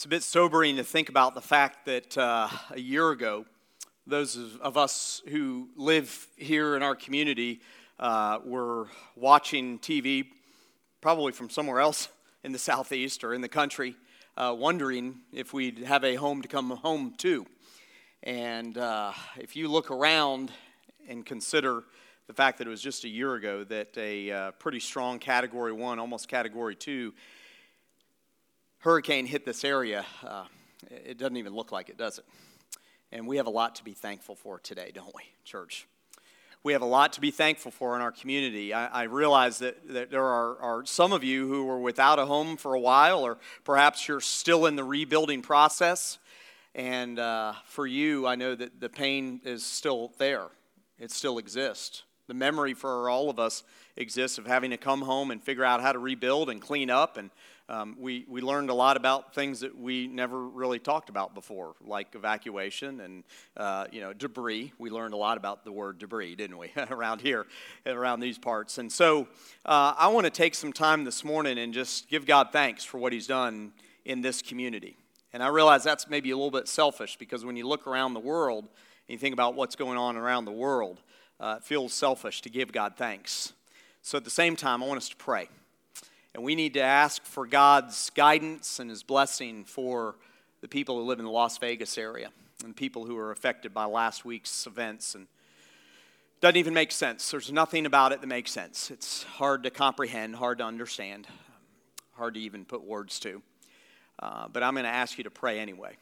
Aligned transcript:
It's 0.00 0.06
a 0.06 0.08
bit 0.08 0.22
sobering 0.22 0.76
to 0.76 0.82
think 0.82 1.10
about 1.10 1.34
the 1.34 1.42
fact 1.42 1.84
that 1.84 2.16
uh, 2.16 2.48
a 2.70 2.80
year 2.80 3.10
ago, 3.10 3.44
those 4.06 4.56
of 4.62 4.78
us 4.78 5.20
who 5.28 5.68
live 5.76 6.26
here 6.38 6.74
in 6.74 6.82
our 6.82 6.94
community 6.94 7.60
uh, 7.98 8.38
were 8.42 8.86
watching 9.14 9.78
TV, 9.78 10.24
probably 11.02 11.32
from 11.32 11.50
somewhere 11.50 11.80
else 11.80 12.08
in 12.44 12.52
the 12.52 12.58
southeast 12.58 13.24
or 13.24 13.34
in 13.34 13.42
the 13.42 13.48
country, 13.48 13.94
uh, 14.38 14.56
wondering 14.58 15.16
if 15.34 15.52
we'd 15.52 15.80
have 15.80 16.02
a 16.02 16.14
home 16.14 16.40
to 16.40 16.48
come 16.48 16.70
home 16.70 17.12
to. 17.18 17.44
And 18.22 18.78
uh, 18.78 19.12
if 19.36 19.54
you 19.54 19.68
look 19.68 19.90
around 19.90 20.50
and 21.10 21.26
consider 21.26 21.84
the 22.26 22.32
fact 22.32 22.56
that 22.56 22.66
it 22.66 22.70
was 22.70 22.80
just 22.80 23.04
a 23.04 23.08
year 23.08 23.34
ago 23.34 23.64
that 23.64 23.94
a 23.98 24.30
uh, 24.30 24.50
pretty 24.52 24.80
strong 24.80 25.18
Category 25.18 25.72
1, 25.72 25.98
almost 25.98 26.26
Category 26.26 26.74
2, 26.74 27.12
hurricane 28.80 29.26
hit 29.26 29.44
this 29.44 29.64
area, 29.64 30.04
uh, 30.26 30.44
it 30.90 31.18
doesn't 31.18 31.36
even 31.36 31.54
look 31.54 31.70
like 31.70 31.88
it, 31.88 31.96
does 31.96 32.18
it? 32.18 32.24
And 33.12 33.26
we 33.26 33.36
have 33.36 33.46
a 33.46 33.50
lot 33.50 33.76
to 33.76 33.84
be 33.84 33.92
thankful 33.92 34.34
for 34.34 34.58
today, 34.58 34.90
don't 34.94 35.14
we, 35.14 35.22
church? 35.44 35.86
We 36.62 36.72
have 36.74 36.82
a 36.82 36.86
lot 36.86 37.14
to 37.14 37.20
be 37.20 37.30
thankful 37.30 37.70
for 37.70 37.96
in 37.96 38.02
our 38.02 38.12
community. 38.12 38.74
I, 38.74 38.86
I 38.86 39.02
realize 39.04 39.58
that, 39.58 39.88
that 39.88 40.10
there 40.10 40.24
are, 40.24 40.58
are 40.58 40.86
some 40.86 41.12
of 41.12 41.24
you 41.24 41.48
who 41.48 41.64
were 41.64 41.80
without 41.80 42.18
a 42.18 42.26
home 42.26 42.56
for 42.56 42.74
a 42.74 42.80
while, 42.80 43.20
or 43.20 43.38
perhaps 43.64 44.06
you're 44.06 44.20
still 44.20 44.66
in 44.66 44.76
the 44.76 44.84
rebuilding 44.84 45.42
process. 45.42 46.18
And 46.74 47.18
uh, 47.18 47.54
for 47.64 47.86
you, 47.86 48.26
I 48.26 48.34
know 48.34 48.54
that 48.54 48.80
the 48.80 48.88
pain 48.88 49.40
is 49.44 49.64
still 49.64 50.12
there, 50.18 50.46
it 50.98 51.10
still 51.10 51.38
exists. 51.38 52.02
The 52.28 52.34
memory 52.34 52.74
for 52.74 53.10
all 53.10 53.28
of 53.28 53.40
us 53.40 53.64
exists 53.96 54.38
of 54.38 54.46
having 54.46 54.70
to 54.70 54.76
come 54.76 55.02
home 55.02 55.32
and 55.32 55.42
figure 55.42 55.64
out 55.64 55.80
how 55.80 55.92
to 55.92 55.98
rebuild 55.98 56.48
and 56.48 56.60
clean 56.60 56.88
up 56.88 57.16
and 57.16 57.30
um, 57.70 57.96
we, 58.00 58.24
we 58.28 58.40
learned 58.40 58.68
a 58.68 58.74
lot 58.74 58.96
about 58.96 59.32
things 59.32 59.60
that 59.60 59.78
we 59.78 60.08
never 60.08 60.44
really 60.44 60.80
talked 60.80 61.08
about 61.08 61.34
before, 61.34 61.76
like 61.80 62.16
evacuation 62.16 63.00
and 63.00 63.24
uh, 63.56 63.86
you 63.92 64.00
know 64.00 64.12
debris. 64.12 64.72
We 64.76 64.90
learned 64.90 65.14
a 65.14 65.16
lot 65.16 65.36
about 65.36 65.64
the 65.64 65.70
word 65.70 65.98
debris, 65.98 66.34
didn't 66.34 66.58
we, 66.58 66.72
around 66.90 67.20
here, 67.20 67.46
around 67.86 68.18
these 68.18 68.38
parts. 68.38 68.78
And 68.78 68.90
so 68.90 69.28
uh, 69.64 69.94
I 69.96 70.08
want 70.08 70.24
to 70.24 70.30
take 70.30 70.56
some 70.56 70.72
time 70.72 71.04
this 71.04 71.24
morning 71.24 71.58
and 71.58 71.72
just 71.72 72.08
give 72.08 72.26
God 72.26 72.48
thanks 72.50 72.82
for 72.82 72.98
what 72.98 73.12
He's 73.12 73.28
done 73.28 73.72
in 74.04 74.20
this 74.20 74.42
community. 74.42 74.96
And 75.32 75.40
I 75.40 75.46
realize 75.46 75.84
that's 75.84 76.10
maybe 76.10 76.32
a 76.32 76.36
little 76.36 76.50
bit 76.50 76.66
selfish 76.66 77.16
because 77.16 77.44
when 77.44 77.56
you 77.56 77.68
look 77.68 77.86
around 77.86 78.14
the 78.14 78.20
world 78.20 78.64
and 78.64 79.12
you 79.12 79.18
think 79.18 79.32
about 79.32 79.54
what's 79.54 79.76
going 79.76 79.96
on 79.96 80.16
around 80.16 80.44
the 80.44 80.50
world, 80.50 81.00
uh, 81.38 81.58
it 81.58 81.64
feels 81.64 81.94
selfish 81.94 82.42
to 82.42 82.50
give 82.50 82.72
God 82.72 82.94
thanks. 82.96 83.52
So 84.02 84.18
at 84.18 84.24
the 84.24 84.30
same 84.30 84.56
time, 84.56 84.82
I 84.82 84.86
want 84.86 84.98
us 84.98 85.08
to 85.10 85.16
pray. 85.16 85.48
And 86.34 86.44
we 86.44 86.54
need 86.54 86.74
to 86.74 86.80
ask 86.80 87.24
for 87.24 87.46
God's 87.46 88.10
guidance 88.10 88.78
and 88.78 88.88
His 88.88 89.02
blessing 89.02 89.64
for 89.64 90.16
the 90.60 90.68
people 90.68 90.96
who 90.96 91.02
live 91.02 91.18
in 91.18 91.24
the 91.24 91.30
Las 91.30 91.58
Vegas 91.58 91.98
area 91.98 92.30
and 92.64 92.76
people 92.76 93.04
who 93.04 93.16
are 93.16 93.32
affected 93.32 93.74
by 93.74 93.84
last 93.86 94.24
week's 94.24 94.66
events. 94.66 95.14
And 95.14 95.24
it 95.24 96.40
doesn't 96.40 96.56
even 96.56 96.74
make 96.74 96.92
sense. 96.92 97.30
There's 97.30 97.50
nothing 97.50 97.84
about 97.84 98.12
it 98.12 98.20
that 98.20 98.26
makes 98.26 98.52
sense. 98.52 98.90
It's 98.90 99.24
hard 99.24 99.64
to 99.64 99.70
comprehend, 99.70 100.36
hard 100.36 100.58
to 100.58 100.64
understand, 100.64 101.26
hard 102.12 102.34
to 102.34 102.40
even 102.40 102.64
put 102.64 102.84
words 102.84 103.18
to. 103.20 103.42
Uh, 104.20 104.46
but 104.52 104.62
I'm 104.62 104.74
going 104.74 104.84
to 104.84 104.90
ask 104.90 105.18
you 105.18 105.24
to 105.24 105.30
pray 105.30 105.58
anyway. 105.58 105.96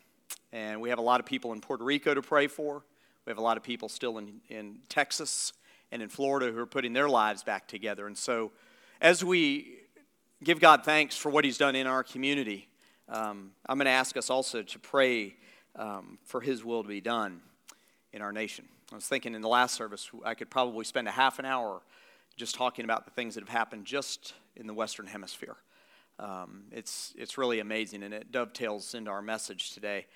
And 0.52 0.80
we 0.80 0.90
have 0.90 0.98
a 0.98 1.02
lot 1.02 1.20
of 1.20 1.26
people 1.26 1.52
in 1.52 1.60
Puerto 1.60 1.84
Rico 1.84 2.12
to 2.12 2.22
pray 2.22 2.48
for. 2.48 2.82
We 3.24 3.30
have 3.30 3.38
a 3.38 3.42
lot 3.42 3.56
of 3.56 3.62
people 3.62 3.88
still 3.88 4.18
in, 4.18 4.40
in 4.48 4.78
Texas 4.88 5.52
and 5.90 6.02
in 6.02 6.08
Florida 6.08 6.52
who 6.52 6.58
are 6.58 6.66
putting 6.66 6.92
their 6.92 7.08
lives 7.08 7.42
back 7.42 7.66
together. 7.66 8.06
And 8.06 8.16
so, 8.16 8.52
as 9.00 9.24
we 9.24 9.77
give 10.42 10.60
God 10.60 10.84
thanks 10.84 11.16
for 11.16 11.30
what 11.30 11.44
He's 11.44 11.58
done 11.58 11.74
in 11.74 11.86
our 11.86 12.02
community. 12.04 12.68
Um, 13.08 13.52
I'm 13.66 13.78
going 13.78 13.86
to 13.86 13.90
ask 13.90 14.16
us 14.16 14.30
also 14.30 14.62
to 14.62 14.78
pray 14.78 15.36
um, 15.76 16.18
for 16.24 16.40
His 16.40 16.64
will 16.64 16.82
to 16.82 16.88
be 16.88 17.00
done 17.00 17.40
in 18.12 18.22
our 18.22 18.32
nation. 18.32 18.66
I 18.92 18.94
was 18.94 19.06
thinking 19.06 19.34
in 19.34 19.42
the 19.42 19.48
last 19.48 19.74
service, 19.74 20.10
I 20.24 20.34
could 20.34 20.50
probably 20.50 20.84
spend 20.84 21.08
a 21.08 21.10
half 21.10 21.38
an 21.38 21.44
hour 21.44 21.82
just 22.36 22.54
talking 22.54 22.84
about 22.84 23.04
the 23.04 23.10
things 23.10 23.34
that 23.34 23.42
have 23.42 23.48
happened 23.48 23.84
just 23.84 24.34
in 24.56 24.66
the 24.66 24.74
Western 24.74 25.06
Hemisphere. 25.06 25.56
Um, 26.18 26.64
it's, 26.72 27.14
it's 27.16 27.36
really 27.36 27.60
amazing, 27.60 28.02
and 28.02 28.14
it 28.14 28.32
dovetails 28.32 28.94
into 28.94 29.10
our 29.10 29.22
message 29.22 29.72
today. 29.72 30.06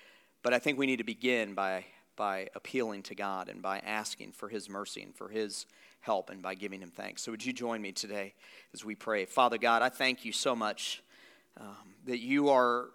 But 0.41 0.53
I 0.53 0.59
think 0.59 0.77
we 0.77 0.85
need 0.85 0.97
to 0.97 1.03
begin 1.03 1.53
by, 1.53 1.85
by 2.15 2.49
appealing 2.55 3.03
to 3.03 3.15
God 3.15 3.49
and 3.49 3.61
by 3.61 3.79
asking 3.79 4.31
for 4.33 4.49
His 4.49 4.69
mercy 4.69 5.01
and 5.01 5.15
for 5.15 5.29
His 5.29 5.65
help 6.03 6.29
and 6.29 6.41
by 6.41 6.53
giving 6.53 6.81
him 6.81 6.91
thanks. 6.91 7.23
So, 7.23 7.31
would 7.31 7.45
you 7.45 7.53
join 7.53 7.81
me 7.81 7.91
today 7.91 8.33
as 8.73 8.85
we 8.85 8.93
pray? 8.93 9.25
Father 9.25 9.57
God, 9.57 9.81
I 9.81 9.89
thank 9.89 10.25
you 10.25 10.31
so 10.31 10.55
much 10.55 11.01
um, 11.59 11.95
that 12.05 12.19
you 12.19 12.49
are 12.49 12.89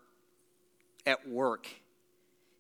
at 1.07 1.27
work, 1.27 1.67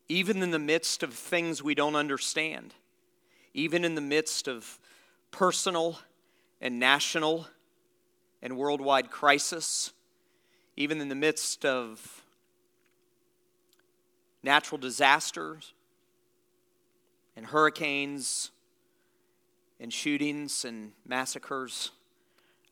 even 0.08 0.42
in 0.42 0.50
the 0.50 0.58
midst 0.58 1.02
of 1.02 1.12
things 1.12 1.62
we 1.62 1.74
don't 1.74 1.96
understand, 1.96 2.74
even 3.52 3.84
in 3.84 3.94
the 3.94 4.00
midst 4.00 4.48
of 4.48 4.78
personal 5.30 5.98
and 6.62 6.78
national 6.78 7.46
and 8.40 8.56
worldwide 8.56 9.10
crisis, 9.10 9.92
even 10.76 11.00
in 11.00 11.10
the 11.10 11.14
midst 11.14 11.66
of 11.66 12.22
natural 14.42 14.78
disasters 14.78 15.74
and 17.38 17.46
hurricanes 17.46 18.50
and 19.78 19.92
shootings 19.92 20.64
and 20.64 20.90
massacres. 21.06 21.92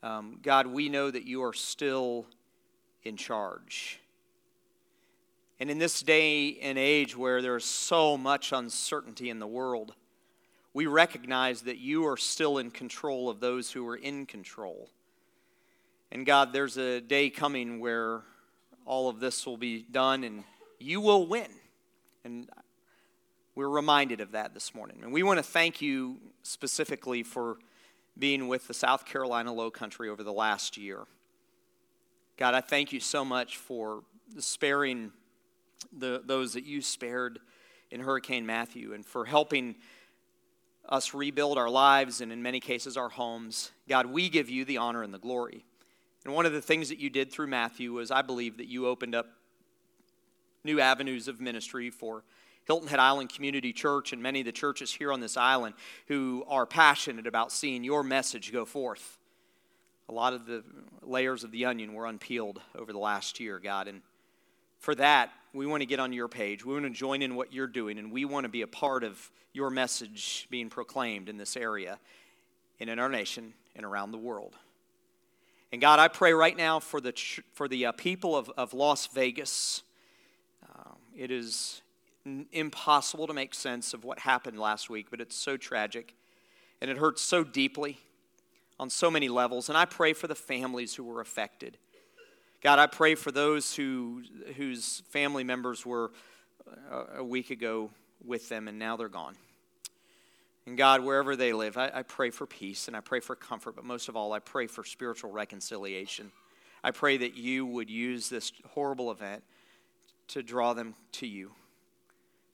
Um, 0.03 0.39
God, 0.43 0.67
we 0.67 0.89
know 0.89 1.09
that 1.09 1.25
you 1.25 1.41
are 1.43 1.53
still 1.53 2.25
in 3.01 3.15
charge. 3.15 4.01
And 5.61 5.71
in 5.71 5.77
this 5.77 6.01
day 6.01 6.57
and 6.61 6.77
age 6.77 7.15
where 7.15 7.41
there's 7.41 7.63
so 7.63 8.17
much 8.17 8.51
uncertainty 8.51 9.29
in 9.29 9.39
the 9.39 9.47
world, 9.47 9.95
we 10.73 10.85
recognize 10.85 11.61
that 11.61 11.77
you 11.77 12.05
are 12.05 12.17
still 12.17 12.57
in 12.57 12.69
control 12.69 13.29
of 13.29 13.39
those 13.39 13.71
who 13.71 13.87
are 13.87 13.95
in 13.95 14.25
control. 14.25 14.89
And 16.11 16.25
God, 16.25 16.51
there's 16.51 16.75
a 16.75 16.99
day 16.99 17.29
coming 17.29 17.79
where 17.79 18.23
all 18.85 19.07
of 19.07 19.21
this 19.21 19.45
will 19.45 19.55
be 19.55 19.85
done 19.89 20.25
and 20.25 20.43
you 20.77 20.99
will 20.99 21.25
win. 21.25 21.51
And 22.25 22.49
we're 23.57 23.67
reminded 23.67 24.21
of 24.21 24.33
that 24.33 24.53
this 24.53 24.75
morning. 24.75 24.99
And 25.01 25.11
we 25.11 25.23
want 25.23 25.39
to 25.39 25.43
thank 25.43 25.81
you 25.81 26.17
specifically 26.43 27.23
for 27.23 27.57
being 28.15 28.47
with 28.47 28.67
the 28.67 28.73
South 28.75 29.03
Carolina 29.03 29.51
Low 29.51 29.71
Country 29.71 30.09
over 30.09 30.21
the 30.21 30.31
last 30.31 30.77
year. 30.77 31.05
God, 32.37 32.53
I 32.53 32.61
thank 32.61 32.93
you 32.93 32.99
so 32.99 33.25
much 33.25 33.57
for 33.57 34.03
sparing 34.37 35.11
the, 35.91 36.21
those 36.23 36.53
that 36.53 36.65
you 36.65 36.83
spared 36.83 37.39
in 37.89 37.99
Hurricane 37.99 38.45
Matthew 38.45 38.93
and 38.93 39.03
for 39.03 39.25
helping 39.25 39.73
us 40.87 41.15
rebuild 41.15 41.57
our 41.57 41.69
lives 41.69 42.21
and, 42.21 42.31
in 42.31 42.43
many 42.43 42.59
cases, 42.59 42.95
our 42.95 43.09
homes. 43.09 43.71
God, 43.89 44.05
we 44.05 44.29
give 44.29 44.51
you 44.51 44.65
the 44.65 44.77
honor 44.77 45.01
and 45.01 45.11
the 45.11 45.17
glory. 45.17 45.65
And 46.25 46.35
one 46.35 46.45
of 46.45 46.53
the 46.53 46.61
things 46.61 46.89
that 46.89 46.99
you 46.99 47.09
did 47.09 47.31
through 47.31 47.47
Matthew 47.47 47.91
was, 47.93 48.11
I 48.11 48.21
believe, 48.21 48.57
that 48.57 48.67
you 48.67 48.85
opened 48.85 49.15
up 49.15 49.25
new 50.63 50.79
avenues 50.79 51.27
of 51.27 51.41
ministry 51.41 51.89
for 51.89 52.23
Hilton 52.67 52.89
Head 52.89 52.99
Island 52.99 53.33
Community 53.33 53.71
Church 53.71 54.11
and 54.11 54.21
many 54.21 54.41
of 54.41 54.45
the 54.45 54.51
churches 54.51 54.93
here 54.93 55.13
on 55.13 55.21
this 55.21 55.37
island 55.37 55.73
who 56.07 56.43
are 56.49 56.65
passionate 56.65 57.25
about 57.25 57.53
seeing 57.53 57.83
your 57.83 58.03
message 58.03 58.51
go 58.51 58.65
forth. 58.65 59.17
A 60.09 60.13
lot 60.13 60.33
of 60.33 60.45
the 60.45 60.63
layers 61.01 61.45
of 61.45 61.51
the 61.51 61.65
onion 61.65 61.93
were 61.93 62.05
unpeeled 62.05 62.61
over 62.75 62.91
the 62.91 62.99
last 62.99 63.39
year, 63.39 63.57
God. 63.59 63.87
And 63.87 64.01
for 64.79 64.93
that, 64.95 65.31
we 65.53 65.65
want 65.65 65.81
to 65.81 65.85
get 65.85 66.01
on 66.01 66.11
your 66.11 66.27
page. 66.27 66.65
We 66.65 66.73
want 66.73 66.85
to 66.85 66.89
join 66.91 67.21
in 67.21 67.35
what 67.35 67.53
you're 67.53 67.67
doing, 67.67 67.97
and 67.97 68.11
we 68.11 68.25
want 68.25 68.43
to 68.43 68.49
be 68.49 68.61
a 68.61 68.67
part 68.67 69.05
of 69.05 69.31
your 69.53 69.69
message 69.69 70.45
being 70.51 70.69
proclaimed 70.69 71.29
in 71.29 71.37
this 71.37 71.55
area 71.55 71.99
and 72.81 72.89
in 72.89 72.99
our 72.99 73.09
nation 73.09 73.53
and 73.77 73.85
around 73.85 74.11
the 74.11 74.17
world. 74.17 74.55
And 75.71 75.79
God, 75.79 75.99
I 75.99 76.09
pray 76.09 76.33
right 76.33 76.55
now 76.55 76.79
for 76.79 76.99
the, 76.99 77.13
for 77.53 77.69
the 77.69 77.87
uh, 77.87 77.91
people 77.93 78.35
of, 78.35 78.49
of 78.57 78.73
Las 78.73 79.07
Vegas. 79.07 79.83
Uh, 80.63 80.91
it 81.15 81.31
is 81.31 81.81
impossible 82.51 83.27
to 83.27 83.33
make 83.33 83.53
sense 83.53 83.93
of 83.93 84.03
what 84.03 84.19
happened 84.19 84.59
last 84.59 84.89
week, 84.89 85.07
but 85.09 85.21
it's 85.21 85.35
so 85.35 85.57
tragic 85.57 86.15
and 86.81 86.91
it 86.91 86.97
hurts 86.97 87.21
so 87.21 87.43
deeply 87.43 87.99
on 88.79 88.89
so 88.89 89.09
many 89.09 89.29
levels. 89.29 89.69
And 89.69 89.77
I 89.77 89.85
pray 89.85 90.13
for 90.13 90.27
the 90.27 90.35
families 90.35 90.95
who 90.95 91.03
were 91.03 91.21
affected. 91.21 91.77
God, 92.61 92.79
I 92.79 92.87
pray 92.87 93.15
for 93.15 93.31
those 93.31 93.75
who, 93.75 94.23
whose 94.55 95.03
family 95.09 95.43
members 95.43 95.85
were 95.85 96.11
uh, 96.91 97.17
a 97.17 97.23
week 97.23 97.49
ago 97.49 97.91
with 98.25 98.49
them 98.49 98.67
and 98.67 98.77
now 98.77 98.97
they're 98.97 99.09
gone. 99.09 99.35
And 100.65 100.77
God, 100.77 101.01
wherever 101.01 101.35
they 101.35 101.53
live, 101.53 101.77
I, 101.77 101.91
I 101.93 102.01
pray 102.03 102.29
for 102.29 102.45
peace 102.45 102.87
and 102.87 102.97
I 102.97 102.99
pray 102.99 103.21
for 103.21 103.35
comfort, 103.35 103.75
but 103.75 103.85
most 103.85 104.09
of 104.09 104.15
all, 104.17 104.33
I 104.33 104.39
pray 104.39 104.67
for 104.67 104.83
spiritual 104.83 105.31
reconciliation. 105.31 106.31
I 106.83 106.91
pray 106.91 107.17
that 107.17 107.37
you 107.37 107.65
would 107.65 107.89
use 107.89 108.27
this 108.27 108.51
horrible 108.71 109.11
event 109.11 109.43
to 110.29 110.43
draw 110.43 110.73
them 110.73 110.95
to 111.13 111.27
you 111.27 111.51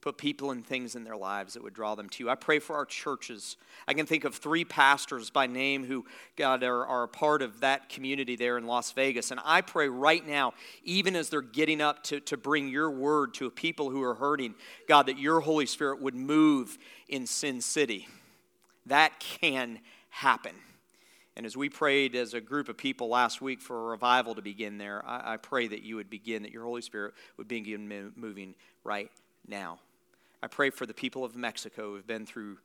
put 0.04 0.18
people 0.18 0.52
and 0.52 0.68
things 0.68 0.96
in 0.96 1.06
their 1.06 1.16
lives 1.16 1.54
that 1.54 1.64
would 1.64 1.74
draw 1.74 1.96
them 1.96 2.10
to 2.10 2.24
you. 2.24 2.30
I 2.30 2.36
pray 2.36 2.60
for 2.60 2.76
our 2.76 2.84
churches. 2.84 3.56
I 3.88 3.94
can 3.94 4.06
think 4.06 4.26
of 4.26 4.36
three 4.36 4.66
pastors 4.66 5.30
by 5.30 5.48
name 5.48 5.86
who, 5.86 6.06
God, 6.36 6.62
are, 6.62 6.86
are 6.86 7.04
a 7.04 7.08
part 7.08 7.42
of 7.42 7.62
that 7.62 7.88
community 7.88 8.36
there 8.36 8.58
in 8.58 8.68
Las 8.68 8.92
Vegas. 8.92 9.32
And 9.32 9.40
I 9.46 9.62
pray 9.62 9.88
right 9.88 10.28
now, 10.28 10.56
even 10.84 11.16
as 11.16 11.30
they're 11.30 11.42
getting 11.42 11.80
up 11.80 12.04
to, 12.04 12.20
to 12.20 12.36
bring 12.36 12.68
your 12.68 12.92
word 12.92 13.34
to 13.36 13.50
people 13.50 13.90
who 13.90 14.04
are 14.04 14.16
hurting, 14.16 14.56
God, 14.90 15.06
that 15.06 15.18
your 15.18 15.40
Holy 15.40 15.66
Spirit 15.66 16.02
would 16.02 16.16
move 16.16 16.78
in 17.08 17.26
Sin 17.26 17.62
City. 17.62 18.10
That 18.88 19.22
can 19.22 19.80
happen. 20.10 20.54
And 21.38 21.46
as 21.46 21.56
we 21.56 21.70
prayed 21.70 22.14
as 22.14 22.34
a 22.34 22.42
group 22.42 22.68
of 22.68 22.76
people 22.76 23.08
last 23.08 23.42
week 23.42 23.62
for 23.62 23.78
a 23.78 23.92
revival 23.92 24.36
to 24.36 24.42
begin 24.42 24.78
there, 24.78 25.02
I, 25.06 25.36
I 25.36 25.38
pray 25.38 25.66
that 25.68 25.82
you 25.82 25.96
would 25.96 26.10
begin, 26.10 26.44
that 26.44 26.52
your 26.52 26.66
Holy 26.66 26.82
Spirit 26.82 27.14
would 27.38 27.48
begin 27.48 28.12
moving 28.18 28.54
right 28.84 29.10
now. 29.48 29.80
I 30.44 30.48
pray 30.48 30.72
for 30.72 30.86
the 30.86 30.94
people 30.94 31.24
of 31.24 31.38
Mexico 31.38 31.92
who 31.92 31.96
have 31.96 32.06
been 32.06 32.26
through 32.26 32.58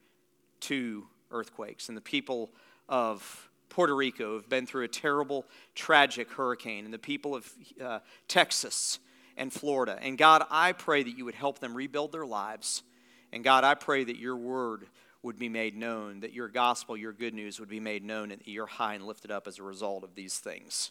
two 0.58 1.06
earthquakes 1.30 1.88
and 1.88 1.96
the 1.96 2.02
people 2.02 2.50
of 2.88 3.48
Puerto 3.68 3.94
Rico 3.94 4.30
who 4.30 4.34
have 4.34 4.48
been 4.48 4.66
through 4.66 4.82
a 4.82 4.88
terrible, 4.88 5.46
tragic 5.76 6.28
hurricane, 6.32 6.86
and 6.86 6.92
the 6.92 6.98
people 6.98 7.36
of 7.36 7.48
uh, 7.80 8.00
Texas 8.26 8.98
and 9.36 9.52
Florida. 9.52 9.96
And 10.02 10.18
God, 10.18 10.42
I 10.50 10.72
pray 10.72 11.04
that 11.04 11.16
you 11.16 11.24
would 11.24 11.36
help 11.36 11.60
them 11.60 11.72
rebuild 11.72 12.10
their 12.10 12.26
lives. 12.26 12.82
And 13.32 13.44
God, 13.44 13.62
I 13.62 13.74
pray 13.74 14.02
that 14.02 14.16
your 14.16 14.36
word 14.36 14.88
would 15.22 15.38
be 15.38 15.48
made 15.48 15.76
known, 15.76 16.18
that 16.20 16.32
your 16.32 16.48
gospel, 16.48 16.96
your 16.96 17.12
good 17.12 17.32
news 17.32 17.60
would 17.60 17.68
be 17.68 17.78
made 17.78 18.02
known, 18.02 18.32
and 18.32 18.40
that 18.40 18.48
you're 18.48 18.66
high 18.66 18.94
and 18.94 19.06
lifted 19.06 19.30
up 19.30 19.46
as 19.46 19.60
a 19.60 19.62
result 19.62 20.02
of 20.02 20.16
these 20.16 20.36
things. 20.36 20.90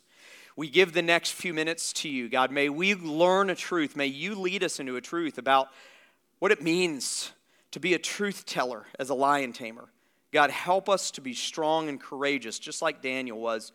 We 0.56 0.69
give 0.69 0.94
the 0.94 1.01
next 1.01 1.31
few 1.31 1.54
minutes 1.54 1.92
to 1.94 2.07
you, 2.07 2.30
God. 2.30 2.50
May 2.50 2.69
we 2.69 2.95
learn 2.95 3.50
a 3.50 3.56
truth. 3.56 3.98
May 3.98 4.07
you 4.07 4.36
lead 4.36 4.63
us 4.63 4.80
into 4.80 4.95
a 4.95 5.01
truth 5.01 5.38
about 5.38 5.68
what 6.39 6.51
it 6.51 6.62
means 6.62 7.31
to 7.72 7.80
be 7.80 7.94
a 7.94 8.00
truth 8.00 8.45
teller 8.45 8.86
as 9.00 9.10
a 9.10 9.13
lion 9.13 9.54
tamer. 9.54 9.89
God, 10.31 10.50
help 10.51 10.89
us 10.89 11.12
to 11.12 11.22
be 11.22 11.34
strong 11.34 11.89
and 11.89 12.00
courageous, 12.00 12.60
just 12.60 12.81
like 12.81 13.01
Daniel 13.01 13.39
was 13.39 13.72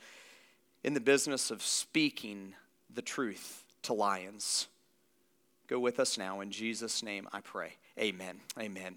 in 0.85 0.94
the 0.94 1.00
business 1.00 1.50
of 1.50 1.62
speaking 1.62 2.55
the 2.93 3.03
truth 3.03 3.64
to 3.82 3.94
lions. 3.94 4.69
Go 5.67 5.79
with 5.79 5.99
us 5.99 6.19
now. 6.19 6.41
In 6.41 6.50
Jesus' 6.50 7.03
name, 7.03 7.29
I 7.32 7.41
pray. 7.41 7.76
Amen. 7.99 8.41
Amen. 8.59 8.97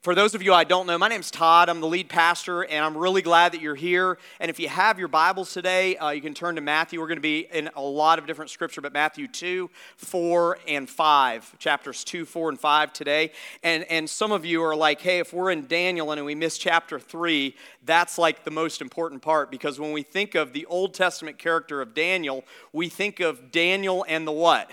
For 0.00 0.16
those 0.16 0.34
of 0.34 0.42
you 0.42 0.52
I 0.52 0.64
don't 0.64 0.88
know, 0.88 0.98
my 0.98 1.06
name's 1.06 1.30
Todd. 1.30 1.68
I'm 1.68 1.80
the 1.80 1.86
lead 1.86 2.08
pastor, 2.08 2.64
and 2.64 2.84
I'm 2.84 2.96
really 2.96 3.22
glad 3.22 3.52
that 3.52 3.60
you're 3.60 3.76
here. 3.76 4.18
And 4.40 4.50
if 4.50 4.58
you 4.58 4.68
have 4.68 4.98
your 4.98 5.06
Bibles 5.06 5.52
today, 5.52 5.96
uh, 5.96 6.10
you 6.10 6.20
can 6.20 6.34
turn 6.34 6.56
to 6.56 6.60
Matthew. 6.60 6.98
We're 6.98 7.06
going 7.06 7.18
to 7.18 7.22
be 7.22 7.46
in 7.52 7.70
a 7.76 7.80
lot 7.80 8.18
of 8.18 8.26
different 8.26 8.50
scripture, 8.50 8.80
but 8.80 8.92
Matthew 8.92 9.28
2, 9.28 9.70
4, 9.96 10.58
and 10.66 10.90
5, 10.90 11.58
chapters 11.60 12.02
2, 12.02 12.24
4, 12.24 12.48
and 12.48 12.58
5 12.58 12.92
today. 12.92 13.30
And, 13.62 13.84
and 13.84 14.10
some 14.10 14.32
of 14.32 14.44
you 14.44 14.60
are 14.64 14.74
like, 14.74 15.00
hey, 15.00 15.20
if 15.20 15.32
we're 15.32 15.52
in 15.52 15.68
Daniel 15.68 16.10
and 16.10 16.24
we 16.24 16.34
miss 16.34 16.58
chapter 16.58 16.98
3, 16.98 17.54
that's 17.84 18.18
like 18.18 18.42
the 18.42 18.50
most 18.50 18.80
important 18.80 19.22
part 19.22 19.52
because 19.52 19.78
when 19.78 19.92
we 19.92 20.02
think 20.02 20.34
of 20.34 20.52
the 20.52 20.66
Old 20.66 20.94
Testament 20.94 21.38
character 21.38 21.80
of 21.80 21.94
Daniel, 21.94 22.44
we 22.72 22.88
think 22.88 23.20
of 23.20 23.52
Daniel 23.52 24.04
and 24.08 24.26
the 24.26 24.32
what? 24.32 24.68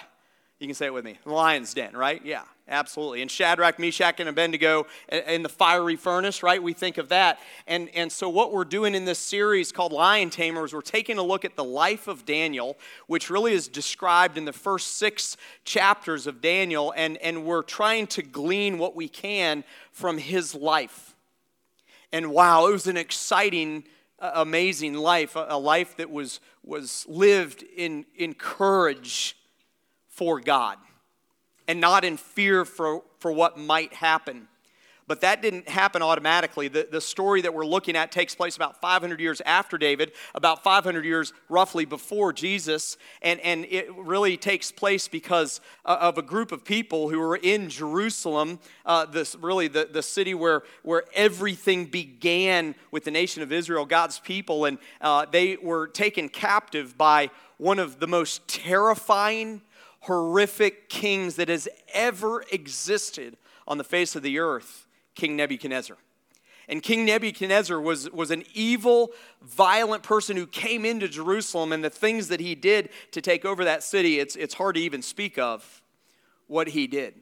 You 0.58 0.68
can 0.68 0.76
say 0.76 0.88
it 0.88 0.94
with 0.94 1.06
me. 1.06 1.20
The 1.24 1.32
lion's 1.32 1.74
den, 1.74 1.96
right? 1.96 2.20
Yeah, 2.26 2.42
absolutely. 2.70 3.22
And 3.22 3.30
Shadrach, 3.30 3.80
Meshach, 3.80 4.20
and 4.20 4.30
Abednego 4.30 4.88
in 5.10 5.44
the 5.44 5.50
fiery 5.50 5.96
furnace, 5.96 6.44
right? 6.44 6.62
We 6.62 6.74
think 6.74 6.98
of 6.98 7.10
that. 7.10 7.40
And, 7.68 7.90
and 7.96 8.12
so, 8.12 8.30
what 8.30 8.54
we're 8.54 8.66
doing 8.66 8.96
in 8.96 9.06
this 9.06 9.20
series 9.20 9.72
called 9.72 9.92
Lion 9.92 10.30
Tamers, 10.30 10.74
we're 10.74 10.82
taking 10.82 11.18
a 11.18 11.24
look 11.24 11.44
at 11.44 11.56
the 11.56 11.64
life 11.64 12.08
of 12.08 12.26
Daniel, 12.26 12.78
which 13.08 13.30
really 13.30 13.54
is 13.54 13.68
described 13.68 14.38
in 14.38 14.46
the 14.46 14.54
first 14.54 14.98
six 14.98 15.36
chapters 15.66 16.28
of 16.28 16.42
Daniel. 16.42 16.94
And, 16.96 17.18
and 17.18 17.44
we're 17.44 17.64
trying 17.64 18.08
to 18.08 18.22
glean 18.22 18.78
what 18.78 18.96
we 18.96 19.08
can 19.08 19.64
from 19.92 20.18
his 20.18 20.56
life. 20.56 21.16
And 22.12 22.32
wow, 22.32 22.68
it 22.68 22.72
was 22.72 22.88
an 22.88 22.98
exciting, 22.98 23.84
uh, 24.20 24.32
amazing 24.36 24.94
life, 24.94 25.36
a 25.36 25.58
life 25.58 25.98
that 25.98 26.10
was, 26.10 26.40
was 26.64 27.06
lived 27.08 27.64
in, 27.64 28.06
in 28.16 28.34
courage 28.34 29.36
for 30.08 30.40
God 30.40 30.78
and 31.70 31.80
not 31.80 32.04
in 32.04 32.18
fear 32.18 32.66
for, 32.66 33.04
for 33.20 33.32
what 33.32 33.56
might 33.56 33.94
happen. 33.94 34.48
But 35.06 35.22
that 35.22 35.44
didn't 35.44 35.70
happen 35.70 36.02
automatically. 36.02 36.68
The, 36.68 36.88
the 36.92 37.00
story 37.00 37.42
that 37.42 37.54
we're 37.54 37.66
looking 37.66 37.96
at 37.96 38.12
takes 38.12 38.34
place 38.34 38.56
about 38.56 38.82
500 38.82 39.20
years 39.20 39.40
after 39.46 39.78
David, 39.78 40.12
about 40.34 40.64
500 40.64 41.06
years 41.06 41.32
roughly 41.48 41.86
before 41.86 42.34
Jesus. 42.34 42.98
And, 43.22 43.40
and 43.42 43.66
it 43.70 43.88
really 43.96 44.36
takes 44.36 44.72
place 44.72 45.08
because 45.08 45.62
uh, 45.86 45.98
of 46.02 46.18
a 46.18 46.24
group 46.24 46.52
of 46.52 46.66
people 46.66 47.10
who 47.10 47.20
were 47.20 47.36
in 47.36 47.70
Jerusalem, 47.70 48.60
uh, 48.84 49.06
this, 49.06 49.36
really 49.36 49.68
the, 49.68 49.90
the 49.92 50.04
city 50.04 50.34
where, 50.34 50.64
where 50.82 51.04
everything 51.14 51.86
began 51.86 52.74
with 52.90 53.04
the 53.04 53.12
nation 53.12 53.44
of 53.44 53.52
Israel, 53.52 53.86
God's 53.86 54.18
people. 54.18 54.66
And 54.66 54.80
uh, 55.02 55.28
they 55.32 55.58
were 55.58 55.88
taken 55.88 56.30
captive 56.30 56.98
by 56.98 57.30
one 57.58 57.78
of 57.78 58.00
the 58.00 58.08
most 58.08 58.48
terrifying 58.48 59.62
horrific 60.02 60.90
kings 60.90 61.36
that 61.36 61.50
has 61.50 61.68
ever 61.94 62.44
existed 62.52 63.38
on 63.68 63.78
the 63.78 63.84
face 63.84 64.16
of 64.16 64.24
the 64.24 64.40
earth, 64.40 64.88
King 65.16 65.36
Nebuchadnezzar. 65.36 65.98
And 66.68 66.84
King 66.84 67.04
Nebuchadnezzar 67.06 67.82
was, 67.82 68.10
was 68.12 68.30
an 68.30 68.44
evil, 68.54 69.12
violent 69.42 70.04
person 70.04 70.38
who 70.38 70.46
came 70.46 70.86
into 70.86 71.08
Jerusalem, 71.08 71.74
and 71.74 71.84
the 71.84 71.90
things 71.90 72.28
that 72.28 72.40
he 72.40 72.54
did 72.54 72.90
to 73.12 73.22
take 73.22 73.44
over 73.44 73.64
that 73.66 73.82
city, 73.82 74.20
it's, 74.20 74.36
it's 74.36 74.54
hard 74.54 74.76
to 74.76 74.82
even 74.82 75.02
speak 75.02 75.40
of 75.40 75.82
what 76.48 76.70
he 76.70 76.86
did. 76.86 77.16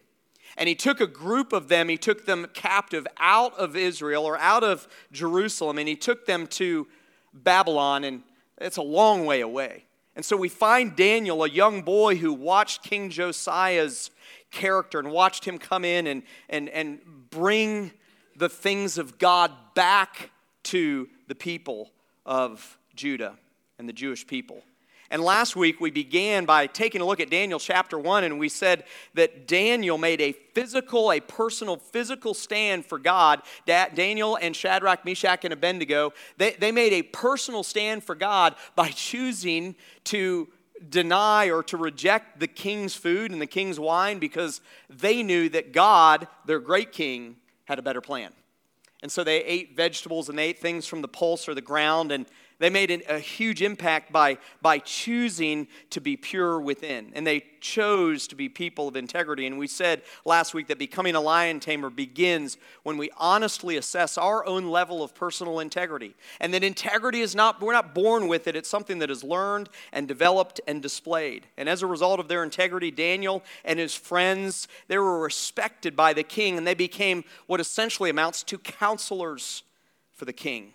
And 0.57 0.67
he 0.67 0.75
took 0.75 0.99
a 0.99 1.07
group 1.07 1.53
of 1.53 1.69
them, 1.69 1.87
he 1.87 1.97
took 1.97 2.25
them 2.25 2.47
captive 2.53 3.07
out 3.17 3.57
of 3.57 3.75
Israel 3.75 4.25
or 4.25 4.37
out 4.37 4.63
of 4.63 4.87
Jerusalem, 5.13 5.77
and 5.77 5.87
he 5.87 5.95
took 5.95 6.25
them 6.25 6.47
to 6.47 6.87
Babylon, 7.33 8.03
and 8.03 8.23
it's 8.57 8.77
a 8.77 8.81
long 8.81 9.25
way 9.25 9.41
away. 9.41 9.86
And 10.17 10.25
so 10.25 10.35
we 10.35 10.49
find 10.49 10.95
Daniel, 10.95 11.43
a 11.43 11.49
young 11.49 11.83
boy 11.83 12.15
who 12.15 12.33
watched 12.33 12.81
King 12.81 13.11
Josiah's 13.11 14.09
character 14.49 14.97
and 14.97 15.11
watched 15.11 15.45
him 15.45 15.59
come 15.59 15.85
in 15.85 16.07
and, 16.07 16.23
and, 16.49 16.69
and 16.69 16.99
bring 17.29 17.91
the 18.35 18.49
things 18.49 18.97
of 18.97 19.19
God 19.19 19.51
back 19.75 20.31
to 20.63 21.07
the 21.27 21.35
people 21.35 21.91
of 22.25 22.79
Judah 22.95 23.35
and 23.77 23.87
the 23.87 23.93
Jewish 23.93 24.25
people. 24.25 24.63
And 25.09 25.21
last 25.21 25.55
week 25.55 25.79
we 25.79 25.89
began 25.89 26.45
by 26.45 26.67
taking 26.67 27.01
a 27.01 27.05
look 27.05 27.19
at 27.19 27.29
Daniel 27.29 27.59
chapter 27.59 27.97
1, 27.97 28.23
and 28.23 28.39
we 28.39 28.49
said 28.49 28.83
that 29.13 29.47
Daniel 29.47 29.97
made 29.97 30.19
a 30.19 30.33
physical, 30.33 31.11
a 31.11 31.19
personal, 31.19 31.77
physical 31.77 32.33
stand 32.33 32.85
for 32.85 32.99
God. 32.99 33.41
Daniel 33.65 34.37
and 34.41 34.55
Shadrach, 34.55 35.05
Meshach, 35.05 35.45
and 35.45 35.53
Abednego, 35.53 36.13
they, 36.37 36.51
they 36.51 36.71
made 36.71 36.93
a 36.93 37.03
personal 37.03 37.63
stand 37.63 38.03
for 38.03 38.15
God 38.15 38.55
by 38.75 38.89
choosing 38.89 39.75
to 40.05 40.49
deny 40.89 41.49
or 41.49 41.63
to 41.63 41.77
reject 41.77 42.39
the 42.39 42.47
king's 42.47 42.95
food 42.95 43.31
and 43.31 43.41
the 43.41 43.47
king's 43.47 43.79
wine 43.79 44.19
because 44.19 44.61
they 44.89 45.23
knew 45.23 45.49
that 45.49 45.71
God, 45.71 46.27
their 46.45 46.59
great 46.59 46.91
king, 46.91 47.37
had 47.65 47.79
a 47.79 47.81
better 47.81 48.01
plan. 48.01 48.31
And 49.03 49.11
so 49.11 49.23
they 49.23 49.43
ate 49.43 49.75
vegetables 49.75 50.29
and 50.29 50.37
they 50.37 50.49
ate 50.49 50.59
things 50.59 50.87
from 50.87 51.01
the 51.01 51.07
pulse 51.07 51.47
or 51.47 51.53
the 51.53 51.61
ground 51.61 52.11
and 52.11 52.25
they 52.59 52.71
made 52.71 53.03
a 53.07 53.19
huge 53.19 53.61
impact 53.61 54.11
by, 54.11 54.39
by 54.61 54.79
choosing 54.79 55.67
to 55.91 56.01
be 56.01 56.17
pure 56.17 56.59
within. 56.59 57.11
And 57.13 57.25
they 57.25 57.43
chose 57.61 58.27
to 58.27 58.35
be 58.35 58.49
people 58.49 58.87
of 58.87 58.95
integrity. 58.95 59.45
And 59.45 59.59
we 59.59 59.67
said 59.67 60.01
last 60.25 60.55
week 60.55 60.67
that 60.67 60.79
becoming 60.79 61.13
a 61.13 61.21
lion 61.21 61.59
tamer 61.59 61.91
begins 61.91 62.57
when 62.81 62.97
we 62.97 63.11
honestly 63.17 63.77
assess 63.77 64.17
our 64.17 64.43
own 64.45 64.69
level 64.69 65.03
of 65.03 65.13
personal 65.13 65.59
integrity. 65.59 66.15
And 66.39 66.51
that 66.53 66.63
integrity 66.63 67.21
is 67.21 67.35
not, 67.35 67.61
we're 67.61 67.73
not 67.73 67.93
born 67.93 68.27
with 68.27 68.47
it, 68.47 68.55
it's 68.55 68.69
something 68.69 68.99
that 68.99 69.11
is 69.11 69.23
learned 69.23 69.69
and 69.91 70.07
developed 70.07 70.59
and 70.67 70.81
displayed. 70.81 71.45
And 71.57 71.69
as 71.69 71.83
a 71.83 71.87
result 71.87 72.19
of 72.19 72.27
their 72.27 72.43
integrity, 72.43 72.89
Daniel 72.89 73.43
and 73.65 73.77
his 73.77 73.93
friends, 73.93 74.67
they 74.87 74.97
were 74.97 75.19
respected 75.19 75.95
by 75.95 76.13
the 76.13 76.23
king 76.23 76.57
and 76.57 76.65
they 76.65 76.73
became 76.73 77.23
what 77.45 77.59
essentially 77.59 78.09
amounts 78.09 78.41
to 78.43 78.57
counselors 78.57 79.61
for 80.13 80.25
the 80.25 80.33
king. 80.33 80.73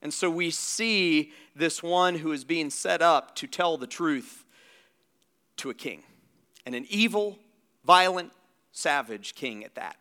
And 0.00 0.14
so 0.14 0.30
we 0.30 0.50
see 0.50 1.32
this 1.56 1.82
one 1.82 2.16
who 2.16 2.32
is 2.32 2.44
being 2.44 2.70
set 2.70 3.02
up 3.02 3.34
to 3.36 3.46
tell 3.46 3.76
the 3.76 3.86
truth 3.86 4.44
to 5.56 5.70
a 5.70 5.74
king, 5.74 6.04
and 6.64 6.74
an 6.74 6.86
evil, 6.88 7.38
violent, 7.84 8.32
savage 8.70 9.34
king 9.34 9.64
at 9.64 9.74
that. 9.74 9.96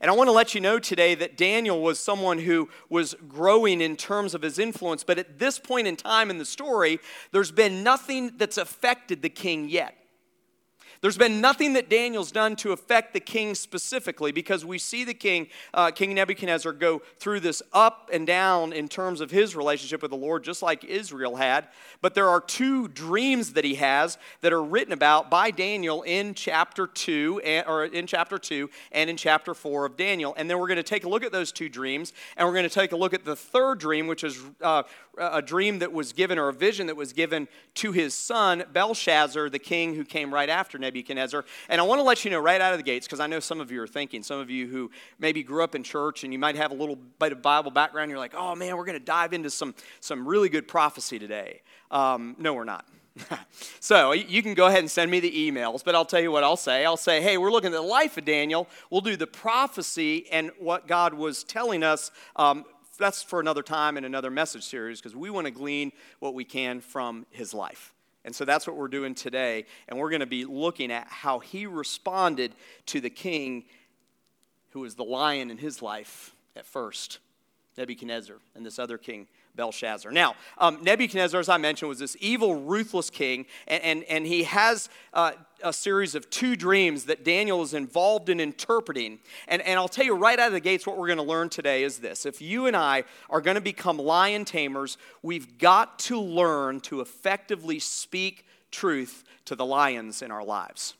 And 0.00 0.10
I 0.10 0.14
want 0.14 0.28
to 0.28 0.32
let 0.32 0.54
you 0.54 0.60
know 0.60 0.78
today 0.78 1.14
that 1.16 1.36
Daniel 1.36 1.82
was 1.82 1.98
someone 1.98 2.38
who 2.38 2.70
was 2.88 3.14
growing 3.28 3.82
in 3.82 3.96
terms 3.96 4.34
of 4.34 4.42
his 4.42 4.58
influence, 4.58 5.04
but 5.04 5.18
at 5.18 5.38
this 5.38 5.58
point 5.58 5.86
in 5.86 5.96
time 5.96 6.30
in 6.30 6.38
the 6.38 6.44
story, 6.44 7.00
there's 7.32 7.50
been 7.50 7.82
nothing 7.82 8.32
that's 8.38 8.56
affected 8.56 9.20
the 9.20 9.28
king 9.28 9.68
yet. 9.68 9.94
There's 11.02 11.16
been 11.16 11.40
nothing 11.40 11.72
that 11.74 11.88
Daniel's 11.88 12.30
done 12.30 12.56
to 12.56 12.72
affect 12.72 13.14
the 13.14 13.20
king 13.20 13.54
specifically 13.54 14.32
because 14.32 14.66
we 14.66 14.76
see 14.76 15.02
the 15.02 15.14
king, 15.14 15.48
uh, 15.72 15.90
King 15.92 16.14
Nebuchadnezzar, 16.14 16.72
go 16.74 17.00
through 17.16 17.40
this 17.40 17.62
up 17.72 18.10
and 18.12 18.26
down 18.26 18.74
in 18.74 18.86
terms 18.86 19.22
of 19.22 19.30
his 19.30 19.56
relationship 19.56 20.02
with 20.02 20.10
the 20.10 20.16
Lord, 20.18 20.44
just 20.44 20.60
like 20.60 20.84
Israel 20.84 21.36
had. 21.36 21.68
But 22.02 22.14
there 22.14 22.28
are 22.28 22.40
two 22.40 22.86
dreams 22.86 23.54
that 23.54 23.64
he 23.64 23.76
has 23.76 24.18
that 24.42 24.52
are 24.52 24.62
written 24.62 24.92
about 24.92 25.30
by 25.30 25.50
Daniel 25.50 26.02
in 26.02 26.34
chapter 26.34 26.86
2, 26.86 27.40
and, 27.46 27.66
or 27.66 27.86
in 27.86 28.06
chapter 28.06 28.36
2 28.36 28.68
and 28.92 29.08
in 29.08 29.16
chapter 29.16 29.54
4 29.54 29.86
of 29.86 29.96
Daniel. 29.96 30.34
And 30.36 30.50
then 30.50 30.58
we're 30.58 30.68
going 30.68 30.76
to 30.76 30.82
take 30.82 31.04
a 31.04 31.08
look 31.08 31.24
at 31.24 31.32
those 31.32 31.50
two 31.50 31.70
dreams, 31.70 32.12
and 32.36 32.46
we're 32.46 32.54
going 32.54 32.68
to 32.68 32.74
take 32.74 32.92
a 32.92 32.96
look 32.96 33.14
at 33.14 33.24
the 33.24 33.36
third 33.36 33.78
dream, 33.78 34.06
which 34.06 34.22
is 34.22 34.38
uh, 34.60 34.82
a 35.16 35.40
dream 35.40 35.78
that 35.78 35.94
was 35.94 36.12
given 36.12 36.38
or 36.38 36.48
a 36.48 36.52
vision 36.52 36.88
that 36.88 36.96
was 36.96 37.14
given 37.14 37.48
to 37.76 37.92
his 37.92 38.12
son, 38.12 38.64
Belshazzar, 38.70 39.48
the 39.48 39.58
king 39.58 39.94
who 39.94 40.04
came 40.04 40.32
right 40.32 40.50
after 40.50 40.76
Nebuchadnezzar. 40.76 40.89
Nebuchadnezzar. 40.90 41.44
And 41.68 41.80
I 41.80 41.84
want 41.84 42.00
to 42.00 42.02
let 42.02 42.24
you 42.24 42.30
know 42.30 42.40
right 42.40 42.60
out 42.60 42.72
of 42.72 42.78
the 42.78 42.84
gates, 42.84 43.06
because 43.06 43.20
I 43.20 43.26
know 43.26 43.40
some 43.40 43.60
of 43.60 43.70
you 43.70 43.80
are 43.82 43.86
thinking, 43.86 44.22
some 44.22 44.40
of 44.40 44.50
you 44.50 44.66
who 44.66 44.90
maybe 45.18 45.42
grew 45.42 45.62
up 45.62 45.74
in 45.74 45.82
church 45.82 46.24
and 46.24 46.32
you 46.32 46.38
might 46.38 46.56
have 46.56 46.72
a 46.72 46.74
little 46.74 46.96
bit 46.96 47.32
of 47.32 47.42
Bible 47.42 47.70
background, 47.70 48.10
you're 48.10 48.18
like, 48.18 48.34
oh 48.34 48.54
man, 48.54 48.76
we're 48.76 48.84
going 48.84 48.98
to 48.98 49.04
dive 49.04 49.32
into 49.32 49.50
some, 49.50 49.74
some 50.00 50.26
really 50.26 50.48
good 50.48 50.66
prophecy 50.66 51.18
today. 51.18 51.62
Um, 51.90 52.34
no, 52.38 52.54
we're 52.54 52.64
not. 52.64 52.86
so 53.80 54.12
you 54.12 54.42
can 54.42 54.54
go 54.54 54.66
ahead 54.66 54.80
and 54.80 54.90
send 54.90 55.10
me 55.10 55.20
the 55.20 55.30
emails, 55.30 55.84
but 55.84 55.94
I'll 55.94 56.04
tell 56.04 56.20
you 56.20 56.32
what 56.32 56.44
I'll 56.44 56.56
say. 56.56 56.84
I'll 56.84 56.96
say, 56.96 57.20
hey, 57.20 57.38
we're 57.38 57.50
looking 57.50 57.68
at 57.68 57.74
the 57.74 57.80
life 57.80 58.16
of 58.16 58.24
Daniel. 58.24 58.68
We'll 58.90 59.00
do 59.00 59.16
the 59.16 59.26
prophecy 59.26 60.28
and 60.30 60.50
what 60.58 60.86
God 60.86 61.14
was 61.14 61.44
telling 61.44 61.82
us. 61.82 62.10
Um, 62.36 62.64
that's 62.98 63.22
for 63.22 63.40
another 63.40 63.62
time 63.62 63.96
in 63.96 64.04
another 64.04 64.30
message 64.30 64.64
series 64.64 65.00
because 65.00 65.16
we 65.16 65.30
want 65.30 65.46
to 65.46 65.50
glean 65.50 65.92
what 66.18 66.34
we 66.34 66.44
can 66.44 66.80
from 66.80 67.26
his 67.30 67.54
life. 67.54 67.94
And 68.24 68.34
so 68.34 68.44
that's 68.44 68.66
what 68.66 68.76
we're 68.76 68.88
doing 68.88 69.14
today. 69.14 69.66
And 69.88 69.98
we're 69.98 70.10
going 70.10 70.20
to 70.20 70.26
be 70.26 70.44
looking 70.44 70.92
at 70.92 71.06
how 71.08 71.38
he 71.38 71.66
responded 71.66 72.54
to 72.86 73.00
the 73.00 73.10
king 73.10 73.64
who 74.70 74.80
was 74.80 74.94
the 74.94 75.04
lion 75.04 75.50
in 75.50 75.58
his 75.58 75.82
life 75.82 76.34
at 76.54 76.66
first, 76.66 77.18
Nebuchadnezzar, 77.76 78.36
and 78.54 78.64
this 78.64 78.78
other 78.78 78.98
king, 78.98 79.26
Belshazzar. 79.60 80.10
Now, 80.10 80.36
um, 80.56 80.78
Nebuchadnezzar, 80.80 81.38
as 81.38 81.50
I 81.50 81.58
mentioned, 81.58 81.90
was 81.90 81.98
this 81.98 82.16
evil, 82.18 82.62
ruthless 82.62 83.10
king, 83.10 83.44
and, 83.68 83.82
and, 83.82 84.04
and 84.04 84.26
he 84.26 84.44
has 84.44 84.88
uh, 85.12 85.32
a 85.62 85.70
series 85.70 86.14
of 86.14 86.30
two 86.30 86.56
dreams 86.56 87.04
that 87.04 87.26
Daniel 87.26 87.60
is 87.62 87.74
involved 87.74 88.30
in 88.30 88.40
interpreting. 88.40 89.18
And, 89.48 89.60
and 89.60 89.78
I'll 89.78 89.86
tell 89.86 90.06
you 90.06 90.14
right 90.14 90.38
out 90.38 90.46
of 90.46 90.54
the 90.54 90.60
gates 90.60 90.86
what 90.86 90.96
we're 90.96 91.08
going 91.08 91.18
to 91.18 91.22
learn 91.22 91.50
today 91.50 91.82
is 91.82 91.98
this. 91.98 92.24
If 92.24 92.40
you 92.40 92.68
and 92.68 92.74
I 92.74 93.04
are 93.28 93.42
going 93.42 93.56
to 93.56 93.60
become 93.60 93.98
lion 93.98 94.46
tamers, 94.46 94.96
we've 95.22 95.58
got 95.58 95.98
to 95.98 96.18
learn 96.18 96.80
to 96.80 97.02
effectively 97.02 97.80
speak 97.80 98.46
truth 98.70 99.24
to 99.44 99.54
the 99.54 99.66
lions 99.66 100.22
in 100.22 100.30
our 100.30 100.42
lives 100.42 100.94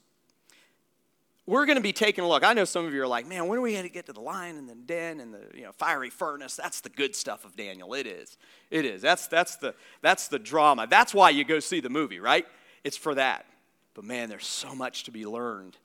we're 1.50 1.66
going 1.66 1.76
to 1.76 1.82
be 1.82 1.92
taking 1.92 2.22
a 2.22 2.28
look. 2.28 2.44
I 2.44 2.52
know 2.52 2.64
some 2.64 2.86
of 2.86 2.94
you 2.94 3.02
are 3.02 3.08
like, 3.08 3.26
man, 3.26 3.48
when 3.48 3.58
are 3.58 3.60
we 3.60 3.72
going 3.72 3.82
to 3.82 3.90
get 3.90 4.06
to 4.06 4.12
the 4.12 4.20
lion 4.20 4.56
and 4.56 4.68
the 4.68 4.76
den 4.76 5.18
and 5.18 5.34
the 5.34 5.40
you 5.52 5.64
know, 5.64 5.72
fiery 5.72 6.08
furnace? 6.08 6.54
That's 6.54 6.80
the 6.80 6.88
good 6.88 7.16
stuff 7.16 7.44
of 7.44 7.56
Daniel. 7.56 7.92
It 7.92 8.06
is. 8.06 8.38
It 8.70 8.84
is. 8.84 9.02
That's, 9.02 9.26
that's, 9.26 9.56
the, 9.56 9.74
that's 10.00 10.28
the 10.28 10.38
drama. 10.38 10.86
That's 10.88 11.12
why 11.12 11.30
you 11.30 11.44
go 11.44 11.58
see 11.58 11.80
the 11.80 11.90
movie, 11.90 12.20
right? 12.20 12.46
It's 12.84 12.96
for 12.96 13.16
that. 13.16 13.46
But 13.94 14.04
man, 14.04 14.28
there's 14.28 14.46
so 14.46 14.76
much 14.76 15.02
to 15.04 15.10
be 15.10 15.26
learned 15.26 15.76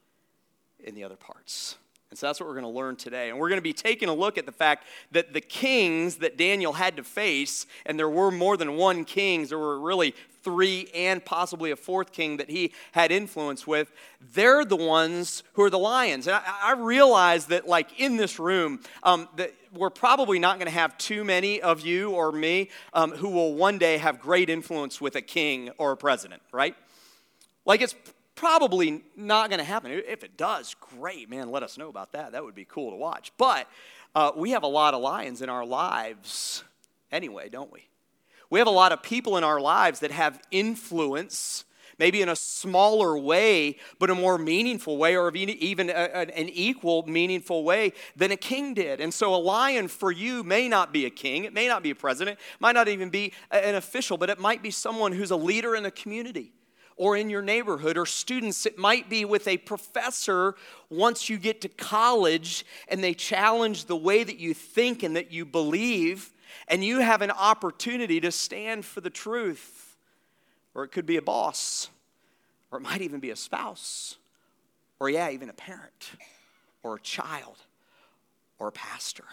in 0.84 0.94
the 0.94 1.04
other 1.04 1.16
parts. 1.16 1.78
And 2.10 2.20
so 2.20 2.28
that's 2.28 2.40
what 2.40 2.48
we're 2.48 2.54
going 2.54 2.72
to 2.72 2.80
learn 2.80 2.96
today. 2.96 3.30
And 3.30 3.40
we're 3.40 3.50
going 3.50 3.58
to 3.58 3.64
be 3.64 3.74
taking 3.74 4.10
a 4.10 4.14
look 4.14 4.38
at 4.38 4.46
the 4.46 4.52
fact 4.52 4.86
that 5.12 5.34
the 5.34 5.42
kings 5.42 6.18
that 6.18 6.38
Daniel 6.38 6.74
had 6.74 6.98
to 6.98 7.04
face, 7.04 7.66
and 7.86 7.98
there 7.98 8.10
were 8.10 8.32
more 8.32 8.58
than 8.58 8.76
one 8.76 9.06
kings, 9.06 9.50
there 9.50 9.60
were 9.60 9.80
really 9.80 10.14
three 10.44 10.88
and 10.94 11.26
possibly 11.26 11.72
a 11.72 11.76
fourth 11.76 12.12
king 12.12 12.38
that 12.38 12.50
he 12.52 12.72
had 12.92 13.12
influence 13.12 13.66
with, 13.66 13.92
they're 14.34 14.64
the 14.64 14.76
ones 14.76 15.44
who 15.54 15.64
are 15.64 15.72
the 15.72 15.80
lions. 15.80 16.28
And 16.28 16.36
I, 16.36 16.44
I 16.64 16.74
realize 16.74 17.48
that, 17.48 17.68
like 17.68 18.00
in 18.00 18.16
this 18.16 18.38
room, 18.38 18.80
um, 19.02 19.28
that 19.38 19.54
we're 19.74 19.90
probably 19.90 20.38
not 20.38 20.58
going 20.60 20.68
to 20.68 20.80
have 20.80 20.98
too 21.00 21.24
many 21.24 21.62
of 21.62 21.82
you 21.82 22.12
or 22.12 22.32
me 22.32 22.70
um, 22.94 23.12
who 23.12 23.30
will 23.30 23.56
one 23.56 23.80
day 23.80 23.98
have 23.98 24.20
great 24.20 24.50
influence 24.50 25.02
with 25.02 25.16
a 25.16 25.22
king 25.22 25.72
or 25.80 25.92
a 25.92 25.98
president, 25.98 26.44
right? 26.52 26.76
Like 27.66 27.82
it's 27.82 27.96
probably 28.36 29.04
not 29.16 29.50
going 29.50 29.60
to 29.60 29.66
happen. 29.66 29.92
If 29.92 30.24
it 30.24 30.38
does, 30.38 30.76
great, 30.98 31.30
man, 31.30 31.50
let 31.52 31.64
us 31.64 31.78
know 31.78 31.90
about 31.90 32.12
that. 32.12 32.34
That 32.34 32.44
would 32.44 32.56
be 32.56 32.66
cool 32.66 32.92
to 32.92 32.98
watch. 32.98 33.32
But 33.38 33.68
uh, 34.14 34.32
we 34.36 34.52
have 34.52 34.64
a 34.64 34.68
lot 34.68 34.94
of 34.94 35.02
lions 35.02 35.42
in 35.42 35.50
our 35.50 35.66
lives 35.66 36.64
anyway, 37.12 37.50
don't 37.50 37.72
we? 37.72 37.88
We 38.50 38.60
have 38.60 38.68
a 38.68 38.72
lot 38.72 38.92
of 38.92 39.02
people 39.02 39.38
in 39.38 39.44
our 39.44 39.60
lives 39.60 40.02
that 40.02 40.12
have 40.12 40.40
influence, 40.52 41.66
maybe 41.98 42.22
in 42.22 42.30
a 42.30 42.36
smaller 42.36 43.18
way, 43.18 43.78
but 43.98 44.10
a 44.10 44.16
more 44.16 44.38
meaningful 44.38 44.98
way, 44.98 45.18
or 45.18 45.36
even 45.36 45.90
an 45.90 46.50
equal 46.50 47.04
meaningful 47.08 47.64
way 47.64 47.94
than 48.16 48.32
a 48.32 48.38
king 48.38 48.74
did. 48.74 49.02
And 49.02 49.14
so, 49.14 49.34
a 49.34 49.38
lion 49.38 49.88
for 49.88 50.12
you 50.12 50.44
may 50.44 50.70
not 50.70 50.94
be 50.94 51.06
a 51.06 51.10
king, 51.10 51.46
it 51.46 51.54
may 51.54 51.68
not 51.68 51.82
be 51.82 51.90
a 51.90 51.96
president, 51.96 52.40
might 52.60 52.74
not 52.74 52.88
even 52.88 53.10
be 53.10 53.34
an 53.50 53.76
official, 53.76 54.18
but 54.18 54.30
it 54.30 54.40
might 54.40 54.62
be 54.62 54.72
someone 54.72 55.12
who's 55.12 55.32
a 55.32 55.36
leader 55.36 55.76
in 55.76 55.84
the 55.84 55.92
community 55.92 56.54
or 56.98 57.18
in 57.18 57.30
your 57.30 57.42
neighborhood, 57.42 57.98
or 57.98 58.06
students. 58.06 58.66
It 58.66 58.78
might 58.78 59.10
be 59.10 59.26
with 59.26 59.48
a 59.48 59.58
professor 59.58 60.56
once 60.90 61.30
you 61.30 61.38
get 61.38 61.62
to 61.62 61.70
college 61.70 62.66
and 62.88 63.04
they 63.04 63.14
challenge 63.14 63.86
the 63.86 63.98
way 63.98 64.24
that 64.24 64.38
you 64.38 64.54
think 64.54 65.04
and 65.04 65.16
that 65.16 65.32
you 65.32 65.46
believe, 65.46 66.32
and 66.68 66.84
you 66.84 67.00
have 67.00 67.22
an 67.22 67.32
opportunity 67.32 68.20
to 68.22 68.32
stand 68.32 68.86
for 68.86 69.02
the 69.02 69.10
truth. 69.10 69.98
Or 70.74 70.84
it 70.84 70.90
could 70.90 71.06
be 71.06 71.18
a 71.18 71.22
boss, 71.22 71.90
or 72.72 72.80
it 72.80 72.82
might 72.82 73.02
even 73.02 73.20
be 73.20 73.30
a 73.30 73.36
spouse, 73.36 74.18
or 75.00 75.10
yeah, 75.10 75.30
even 75.30 75.50
a 75.50 75.54
parent, 75.54 76.12
or 76.84 76.96
a 76.96 77.00
child, 77.00 77.58
or 78.60 78.68
a 78.68 78.72
pastor. 78.72 79.24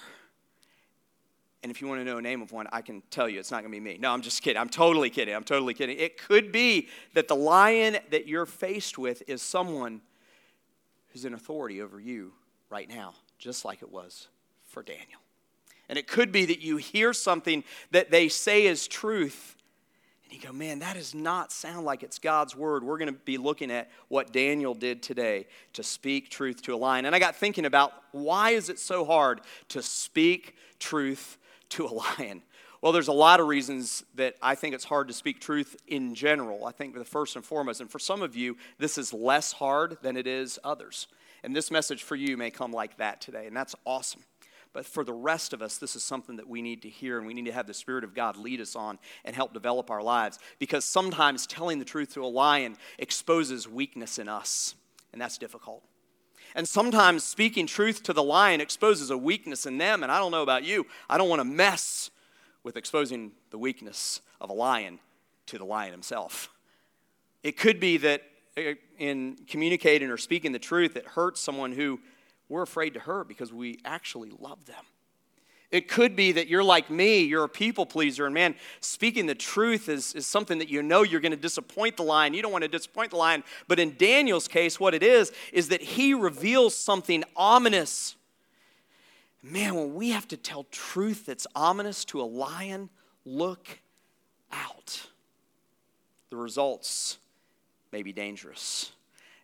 And 1.63 1.71
if 1.71 1.81
you 1.81 1.87
want 1.87 2.01
to 2.01 2.05
know 2.05 2.19
a 2.19 2.23
name 2.23 2.43
of 2.43 2.51
one, 2.51 2.67
I 2.73 2.83
can 2.83 3.03
tell 3.11 3.29
you 3.29 3.39
it's 3.39 3.53
not 3.53 3.61
going 3.61 3.71
to 3.71 3.77
be 3.77 3.81
me. 3.81 3.97
No, 4.01 4.11
I'm 4.11 4.23
just 4.23 4.43
kidding. 4.43 4.61
I'm 4.61 4.69
totally 4.69 5.11
kidding. 5.11 5.35
I'm 5.35 5.45
totally 5.45 5.75
kidding. 5.75 5.97
It 5.97 6.21
could 6.21 6.51
be 6.51 6.89
that 7.15 7.29
the 7.29 7.37
lion 7.37 7.99
that 8.11 8.27
you're 8.27 8.47
faced 8.47 8.99
with 8.99 9.23
is 9.29 9.43
someone 9.43 10.01
who's 11.13 11.25
in 11.25 11.35
authority 11.35 11.81
over 11.81 12.01
you 12.01 12.33
right 12.69 12.89
now, 12.89 13.15
just 13.39 13.65
like 13.65 13.83
it 13.83 13.93
was 13.93 14.29
for 14.67 14.83
Daniel. 14.83 15.21
And 15.89 15.99
it 15.99 16.09
could 16.09 16.33
be 16.33 16.47
that 16.47 16.61
you 16.61 16.79
hear 16.79 17.13
something 17.13 17.63
that 17.91 18.11
they 18.11 18.29
say 18.29 18.67
is 18.67 18.89
truth, 18.89 19.57
and 20.25 20.33
you 20.33 20.41
go, 20.41 20.53
man, 20.53 20.79
that 20.79 20.97
does 20.97 21.15
not 21.15 21.53
sound 21.53 21.85
like 21.85 22.03
it's 22.03 22.19
God's 22.19 22.57
word. 22.57 22.83
We're 22.83 22.97
going 22.97 23.13
to 23.13 23.21
be 23.21 23.37
looking 23.37 23.71
at 23.71 23.91
what 24.09 24.33
Daniel 24.33 24.75
did 24.75 25.03
today 25.03 25.47
to 25.75 25.83
speak 25.83 26.31
truth 26.31 26.63
to 26.63 26.75
a 26.75 26.77
lion. 26.77 27.05
And 27.05 27.15
I 27.15 27.19
got 27.19 27.37
thinking 27.37 27.67
about 27.67 27.93
why 28.13 28.51
is 28.51 28.71
it 28.71 28.79
so 28.79 29.05
hard 29.05 29.43
to 29.69 29.83
speak 29.83 30.57
truth 30.79 31.37
to 31.73 31.87
a 31.87 31.93
lion? 32.19 32.43
Well, 32.81 32.91
there's 32.91 33.09
a 33.09 33.13
lot 33.13 33.39
of 33.39 33.47
reasons 33.47 34.05
that 34.17 34.35
I 34.43 34.57
think 34.57 34.75
it's 34.75 34.85
hard 34.85 35.07
to 35.09 35.15
speak 35.15 35.41
truth 35.41 35.77
in 35.87 36.15
general. 36.15 36.67
I 36.67 36.73
think 36.73 36.95
the 36.95 37.05
first 37.05 37.37
and 37.37 37.45
foremost, 37.45 37.81
and 37.81 37.89
for 37.89 38.01
some 38.01 38.23
of 38.23 38.35
you, 38.35 38.57
this 38.79 38.99
is 38.99 39.13
less 39.13 39.53
hard 39.53 39.99
than 40.03 40.17
it 40.17 40.27
is 40.27 40.59
others. 40.65 41.07
And 41.45 41.55
this 41.55 41.71
message 41.71 42.03
for 42.03 42.17
you 42.17 42.37
may 42.37 42.51
come 42.51 42.73
like 42.73 42.97
that 42.97 43.21
today, 43.21 43.47
and 43.47 43.57
that's 43.57 43.77
awesome. 43.87 44.23
But 44.73 44.87
for 44.87 45.05
the 45.05 45.13
rest 45.13 45.53
of 45.53 45.63
us, 45.63 45.79
this 45.79 45.95
is 45.95 46.03
something 46.03 46.37
that 46.37 46.49
we 46.49 46.63
need 46.63 46.83
to 46.83 46.89
hear, 46.89 47.19
and 47.19 47.27
we 47.27 47.35
need 47.35 47.45
to 47.45 47.53
have 47.53 47.67
the 47.67 47.75
Spirit 47.75 48.05
of 48.05 48.15
God 48.15 48.37
lead 48.37 48.61
us 48.61 48.75
on 48.75 48.99
and 49.25 49.37
help 49.37 49.53
develop 49.53 49.91
our 49.91 50.03
lives. 50.03 50.39
Because 50.59 50.85
sometimes 50.85 51.47
telling 51.47 51.79
the 51.79 51.85
truth 51.85 52.15
to 52.15 52.25
a 52.25 52.27
lion 52.27 52.77
exposes 52.99 53.69
weakness 53.69 54.19
in 54.19 54.29
us, 54.29 54.75
and 55.13 55.21
that's 55.21 55.39
difficult. 55.39 55.85
And 56.55 56.69
sometimes 56.69 57.25
speaking 57.25 57.67
truth 57.67 58.03
to 58.05 58.13
the 58.13 58.23
lion 58.23 58.61
exposes 58.61 59.11
a 59.11 59.17
weakness 59.17 59.67
in 59.67 59.79
them. 59.79 60.03
And 60.03 60.13
I 60.13 60.19
don't 60.19 60.31
know 60.31 60.43
about 60.43 60.65
you, 60.65 60.87
I 61.09 61.19
don't 61.19 61.29
want 61.29 61.41
to 61.41 61.45
mess 61.45 62.11
with 62.63 62.77
exposing 62.77 63.33
the 63.51 63.59
weakness 63.59 64.21
of 64.41 64.51
a 64.51 64.53
lion 64.53 64.99
to 65.47 65.59
the 65.59 65.65
lion 65.65 65.93
himself. 65.93 66.49
It 67.43 67.57
could 67.57 67.81
be 67.81 67.97
that 67.99 68.23
uh, 68.57 68.75
in 68.99 69.39
communicating 69.49 70.11
or 70.11 70.17
speaking 70.17 70.53
the 70.53 70.59
truth, 70.59 70.97
it 70.97 71.07
hurts 71.07 71.41
someone 71.41 71.73
who 71.73 72.01
we're 72.49 72.63
afraid 72.63 72.95
to 72.95 73.01
hurt 73.01 73.27
because 73.27 73.53
we 73.53 73.79
actually 73.85 74.31
love 74.39 74.67
them. 74.67 74.85
It 75.73 75.89
could 75.89 76.15
be 76.15 76.33
that 76.33 76.49
you're 76.49 76.63
like 76.63 76.91
me, 76.91 77.21
you're 77.21 77.45
a 77.45 77.49
people 77.49 77.87
pleaser, 77.87 78.27
and 78.27 78.35
man, 78.35 78.55
speaking 78.81 79.25
the 79.25 79.35
truth 79.35 79.89
is, 79.89 80.15
is 80.15 80.27
something 80.27 80.59
that 80.59 80.69
you 80.69 80.83
know 80.83 81.03
you're 81.03 81.21
going 81.21 81.33
to 81.33 81.37
disappoint 81.37 81.97
the 81.97 82.03
lion. 82.03 82.35
You 82.35 82.43
don't 82.43 82.53
want 82.53 82.63
to 82.63 82.69
disappoint 82.69 83.11
the 83.11 83.17
lion. 83.17 83.43
But 83.69 83.81
in 83.81 83.97
Daniel's 83.97 84.49
case, 84.49 84.79
what 84.79 84.93
it 84.93 85.03
is, 85.03 85.33
is 85.51 85.71
that 85.71 85.81
he 85.81 86.13
reveals 86.13 86.77
something 86.77 87.25
ominous. 87.35 88.17
Man, 89.43 89.75
when 89.75 89.95
we 89.95 90.11
have 90.11 90.29
to 90.29 90.37
tell 90.37 90.65
truth 90.65 91.25
that's 91.25 91.47
ominous 91.57 92.05
to 92.07 92.21
a 92.21 92.25
lion, 92.25 92.91
look 93.25 93.81
out. 94.53 95.09
The 96.29 96.37
results 96.37 97.17
may 97.93 98.03
be 98.03 98.13
dangerous. 98.13 98.93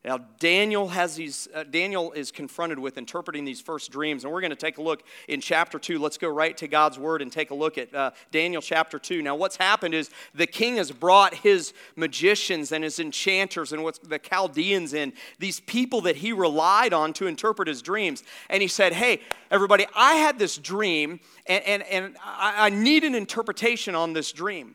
Now, 0.08 0.20
Daniel 0.38 0.88
has 0.88 1.16
these, 1.16 1.48
uh, 1.54 1.64
Daniel 1.64 2.12
is 2.12 2.30
confronted 2.30 2.78
with 2.78 2.96
interpreting 2.96 3.44
these 3.44 3.60
first 3.60 3.90
dreams, 3.90 4.24
and 4.24 4.32
we're 4.32 4.40
going 4.40 4.48
to 4.48 4.56
take 4.56 4.78
a 4.78 4.82
look 4.82 5.02
in 5.28 5.42
chapter 5.42 5.78
2. 5.78 5.98
Let's 5.98 6.16
go 6.16 6.30
right 6.30 6.56
to 6.56 6.66
God's 6.66 6.98
word 6.98 7.20
and 7.20 7.30
take 7.30 7.50
a 7.50 7.54
look 7.54 7.76
at 7.76 7.94
uh, 7.94 8.12
Daniel 8.30 8.62
chapter 8.62 8.98
2. 8.98 9.20
Now, 9.20 9.36
what's 9.36 9.56
happened 9.56 9.92
is 9.92 10.08
the 10.34 10.46
king 10.46 10.76
has 10.76 10.90
brought 10.90 11.34
his 11.34 11.74
magicians 11.94 12.72
and 12.72 12.82
his 12.82 12.98
enchanters 12.98 13.74
and 13.74 13.84
what's 13.84 13.98
the 13.98 14.18
Chaldeans 14.18 14.94
in, 14.94 15.12
these 15.40 15.60
people 15.60 16.00
that 16.00 16.16
he 16.16 16.32
relied 16.32 16.94
on 16.94 17.12
to 17.12 17.26
interpret 17.26 17.68
his 17.68 17.82
dreams. 17.82 18.24
And 18.48 18.62
he 18.62 18.68
said, 18.68 18.94
Hey, 18.94 19.20
everybody, 19.50 19.84
I 19.94 20.14
had 20.14 20.38
this 20.38 20.56
dream, 20.56 21.20
and, 21.44 21.62
and, 21.64 21.82
and 21.82 22.16
I, 22.24 22.68
I 22.68 22.70
need 22.70 23.04
an 23.04 23.14
interpretation 23.14 23.94
on 23.94 24.14
this 24.14 24.32
dream. 24.32 24.74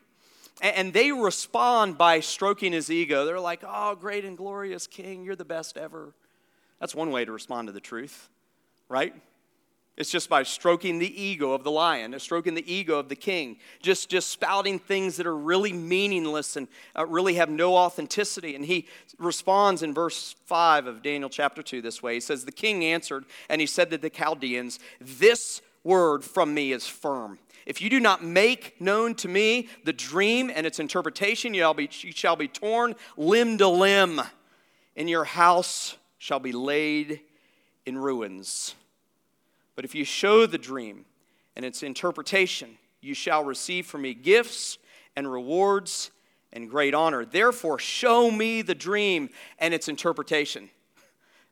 And 0.60 0.92
they 0.92 1.10
respond 1.10 1.98
by 1.98 2.20
stroking 2.20 2.72
his 2.72 2.90
ego. 2.90 3.24
They're 3.24 3.40
like, 3.40 3.64
oh, 3.66 3.96
great 3.96 4.24
and 4.24 4.36
glorious 4.36 4.86
king, 4.86 5.24
you're 5.24 5.36
the 5.36 5.44
best 5.44 5.76
ever. 5.76 6.14
That's 6.80 6.94
one 6.94 7.10
way 7.10 7.24
to 7.24 7.32
respond 7.32 7.68
to 7.68 7.72
the 7.72 7.80
truth, 7.80 8.28
right? 8.88 9.14
It's 9.96 10.10
just 10.10 10.28
by 10.28 10.42
stroking 10.42 10.98
the 10.98 11.22
ego 11.22 11.52
of 11.52 11.62
the 11.62 11.70
lion, 11.70 12.18
stroking 12.18 12.54
the 12.54 12.72
ego 12.72 12.98
of 12.98 13.08
the 13.08 13.14
king, 13.14 13.58
just, 13.80 14.08
just 14.08 14.28
spouting 14.28 14.80
things 14.80 15.16
that 15.16 15.26
are 15.26 15.36
really 15.36 15.72
meaningless 15.72 16.56
and 16.56 16.66
uh, 16.98 17.06
really 17.06 17.34
have 17.34 17.48
no 17.48 17.76
authenticity. 17.76 18.56
And 18.56 18.64
he 18.64 18.88
responds 19.18 19.84
in 19.84 19.94
verse 19.94 20.34
5 20.46 20.86
of 20.86 21.02
Daniel 21.02 21.30
chapter 21.30 21.62
2 21.62 21.80
this 21.80 22.02
way 22.02 22.14
He 22.14 22.20
says, 22.20 22.44
The 22.44 22.52
king 22.52 22.84
answered, 22.84 23.24
and 23.48 23.60
he 23.60 23.68
said 23.68 23.90
to 23.90 23.98
the 23.98 24.10
Chaldeans, 24.10 24.80
This 25.00 25.62
word 25.84 26.24
from 26.24 26.54
me 26.54 26.72
is 26.72 26.88
firm. 26.88 27.38
If 27.66 27.80
you 27.80 27.88
do 27.88 28.00
not 28.00 28.22
make 28.22 28.80
known 28.80 29.14
to 29.16 29.28
me 29.28 29.68
the 29.84 29.92
dream 29.92 30.50
and 30.54 30.66
its 30.66 30.78
interpretation, 30.78 31.54
you 31.54 31.62
shall 31.62 31.74
be, 31.74 31.90
you 32.00 32.12
shall 32.12 32.36
be 32.36 32.48
torn 32.48 32.94
limb 33.16 33.58
to 33.58 33.68
limb, 33.68 34.20
and 34.96 35.08
your 35.08 35.24
house 35.24 35.96
shall 36.18 36.40
be 36.40 36.52
laid 36.52 37.20
in 37.86 37.98
ruins. 37.98 38.74
But 39.76 39.84
if 39.84 39.94
you 39.94 40.04
show 40.04 40.46
the 40.46 40.58
dream 40.58 41.04
and 41.56 41.64
its 41.64 41.82
interpretation, 41.82 42.78
you 43.00 43.14
shall 43.14 43.44
receive 43.44 43.86
from 43.86 44.02
me 44.02 44.14
gifts 44.14 44.78
and 45.16 45.30
rewards 45.30 46.10
and 46.52 46.70
great 46.70 46.94
honor. 46.94 47.24
Therefore, 47.24 47.78
show 47.78 48.30
me 48.30 48.62
the 48.62 48.74
dream 48.74 49.30
and 49.58 49.74
its 49.74 49.88
interpretation. 49.88 50.70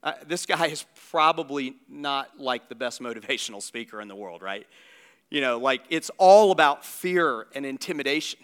Uh, 0.03 0.13
this 0.27 0.47
guy 0.47 0.67
is 0.67 0.85
probably 1.11 1.77
not 1.89 2.41
like 2.41 2.69
the 2.69 2.75
best 2.75 3.01
motivational 3.01 3.63
speaker 3.63 4.01
in 4.01 4.09
the 4.09 4.17
world, 4.17 4.43
right? 4.43 4.67
You 5.33 5.41
know, 5.41 5.57
like 5.57 5.81
it's 5.89 6.11
all 6.19 6.51
about 6.51 6.85
fear 6.85 7.47
and 7.55 7.65
intimidation. 7.65 8.39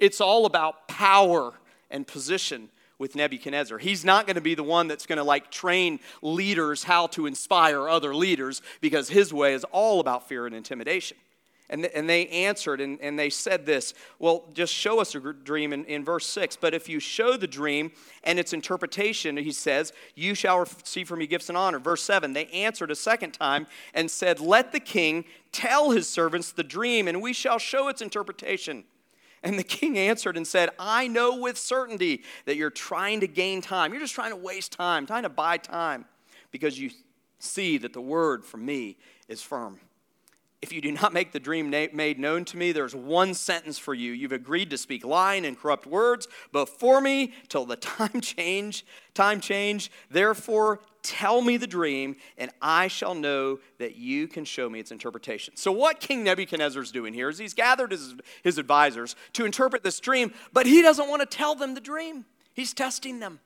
It's 0.00 0.20
all 0.20 0.44
about 0.44 0.88
power 0.88 1.52
and 1.88 2.04
position 2.04 2.68
with 2.98 3.14
Nebuchadnezzar. 3.14 3.78
He's 3.78 4.04
not 4.04 4.26
going 4.26 4.34
to 4.34 4.40
be 4.40 4.56
the 4.56 4.64
one 4.64 4.88
that's 4.88 5.06
going 5.06 5.18
to 5.18 5.24
like 5.24 5.52
train 5.52 6.00
leaders 6.20 6.82
how 6.82 7.06
to 7.08 7.26
inspire 7.26 7.88
other 7.88 8.12
leaders 8.12 8.60
because 8.80 9.08
his 9.08 9.32
way 9.32 9.54
is 9.54 9.62
all 9.70 10.00
about 10.00 10.26
fear 10.26 10.46
and 10.46 10.54
intimidation. 10.54 11.16
And, 11.70 11.86
and 11.86 12.10
they 12.10 12.26
answered 12.26 12.80
and, 12.80 13.00
and 13.00 13.16
they 13.16 13.30
said 13.30 13.64
this 13.64 13.94
Well, 14.18 14.44
just 14.52 14.74
show 14.74 15.00
us 15.00 15.14
a 15.14 15.20
dream 15.20 15.72
in, 15.72 15.84
in 15.86 16.04
verse 16.04 16.26
6. 16.26 16.56
But 16.56 16.74
if 16.74 16.88
you 16.88 16.98
show 16.98 17.36
the 17.36 17.46
dream 17.46 17.92
and 18.24 18.38
its 18.38 18.52
interpretation, 18.52 19.36
he 19.36 19.52
says, 19.52 19.92
you 20.16 20.34
shall 20.34 20.58
receive 20.58 21.08
from 21.08 21.20
me 21.20 21.28
gifts 21.28 21.48
and 21.48 21.56
honor. 21.56 21.78
Verse 21.78 22.02
7 22.02 22.32
They 22.32 22.46
answered 22.46 22.90
a 22.90 22.96
second 22.96 23.32
time 23.32 23.68
and 23.94 24.10
said, 24.10 24.40
Let 24.40 24.72
the 24.72 24.80
king 24.80 25.24
tell 25.52 25.90
his 25.90 26.08
servants 26.08 26.50
the 26.52 26.64
dream, 26.64 27.06
and 27.06 27.22
we 27.22 27.32
shall 27.32 27.58
show 27.58 27.88
its 27.88 28.02
interpretation. 28.02 28.84
And 29.42 29.58
the 29.58 29.64
king 29.64 29.96
answered 29.96 30.36
and 30.36 30.46
said, 30.46 30.70
I 30.78 31.06
know 31.06 31.36
with 31.36 31.56
certainty 31.56 32.24
that 32.44 32.56
you're 32.56 32.68
trying 32.68 33.20
to 33.20 33.26
gain 33.26 33.62
time. 33.62 33.92
You're 33.92 34.02
just 34.02 34.14
trying 34.14 34.30
to 34.30 34.36
waste 34.36 34.72
time, 34.72 35.06
trying 35.06 35.22
to 35.22 35.30
buy 35.30 35.56
time, 35.56 36.04
because 36.50 36.78
you 36.78 36.90
see 37.38 37.78
that 37.78 37.94
the 37.94 38.02
word 38.02 38.44
from 38.44 38.66
me 38.66 38.98
is 39.28 39.40
firm. 39.40 39.78
If 40.62 40.74
you 40.74 40.82
do 40.82 40.92
not 40.92 41.14
make 41.14 41.32
the 41.32 41.40
dream 41.40 41.70
made 41.70 42.18
known 42.18 42.44
to 42.46 42.56
me, 42.58 42.72
there's 42.72 42.94
one 42.94 43.32
sentence 43.32 43.78
for 43.78 43.94
you. 43.94 44.12
You've 44.12 44.32
agreed 44.32 44.68
to 44.70 44.78
speak 44.78 45.06
lying 45.06 45.46
and 45.46 45.58
corrupt 45.58 45.86
words 45.86 46.28
before 46.52 47.00
me 47.00 47.32
till 47.48 47.64
the 47.64 47.76
time 47.76 48.20
change, 48.20 48.84
time 49.14 49.40
change. 49.40 49.90
Therefore, 50.10 50.80
tell 51.02 51.40
me 51.40 51.56
the 51.56 51.66
dream, 51.66 52.16
and 52.36 52.50
I 52.60 52.88
shall 52.88 53.14
know 53.14 53.60
that 53.78 53.96
you 53.96 54.28
can 54.28 54.44
show 54.44 54.68
me 54.68 54.80
its 54.80 54.90
interpretation. 54.90 55.56
So, 55.56 55.72
what 55.72 55.98
King 55.98 56.24
Nebuchadnezzar 56.24 56.82
is 56.82 56.92
doing 56.92 57.14
here 57.14 57.30
is 57.30 57.38
he's 57.38 57.54
gathered 57.54 57.92
his, 57.92 58.14
his 58.42 58.58
advisors 58.58 59.16
to 59.32 59.46
interpret 59.46 59.82
this 59.82 59.98
dream, 59.98 60.34
but 60.52 60.66
he 60.66 60.82
doesn't 60.82 61.08
want 61.08 61.20
to 61.20 61.26
tell 61.26 61.54
them 61.54 61.74
the 61.74 61.80
dream. 61.80 62.26
He's 62.52 62.74
testing 62.74 63.20
them. 63.20 63.40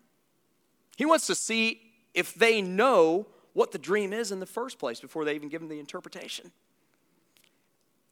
He 0.97 1.05
wants 1.05 1.29
to 1.29 1.37
see 1.37 1.81
if 2.13 2.35
they 2.35 2.61
know 2.61 3.29
what 3.53 3.71
the 3.71 3.79
dream 3.79 4.13
is 4.13 4.33
in 4.33 4.41
the 4.41 4.47
first 4.47 4.81
place 4.81 4.99
before 4.99 5.25
they 5.25 5.37
even 5.37 5.49
give 5.49 5.63
him 5.63 5.69
the 5.69 5.79
interpretation. 5.79 6.51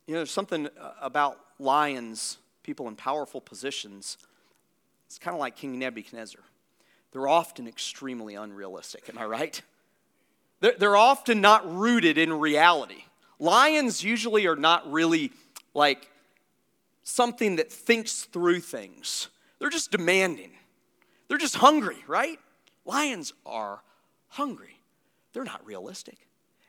You 0.06 0.14
know, 0.14 0.21
there's 0.21 0.30
something 0.30 0.68
uh, 0.80 0.92
about 1.00 1.38
lions, 1.59 2.38
people 2.62 2.88
in 2.88 2.97
powerful 2.97 3.40
positions. 3.40 4.18
It's 5.06 5.18
kind 5.18 5.35
of 5.35 5.40
like 5.40 5.56
King 5.56 5.78
Nebuchadnezzar. 5.78 6.42
They're 7.12 7.28
often 7.28 7.68
extremely 7.68 8.35
unrealistic, 8.35 9.09
am 9.09 9.18
I 9.18 9.26
right? 9.26 9.62
They're, 10.61 10.75
they're 10.78 10.97
often 10.97 11.40
not 11.40 11.71
rooted 11.71 12.18
in 12.18 12.32
reality. 12.32 13.04
Lions 13.38 14.02
usually 14.02 14.47
are 14.47 14.56
not 14.56 14.91
really 14.91 15.32
like 15.75 16.08
something 17.02 17.56
that 17.56 17.71
thinks 17.71 18.25
through 18.25 18.60
things, 18.60 19.28
they're 19.58 19.71
just 19.71 19.91
demanding. 19.91 20.52
They're 21.28 21.38
just 21.38 21.56
hungry, 21.56 21.97
right? 22.06 22.38
Lions 22.84 23.32
are 23.47 23.82
hungry, 24.28 24.80
they're 25.32 25.45
not 25.45 25.65
realistic. 25.67 26.19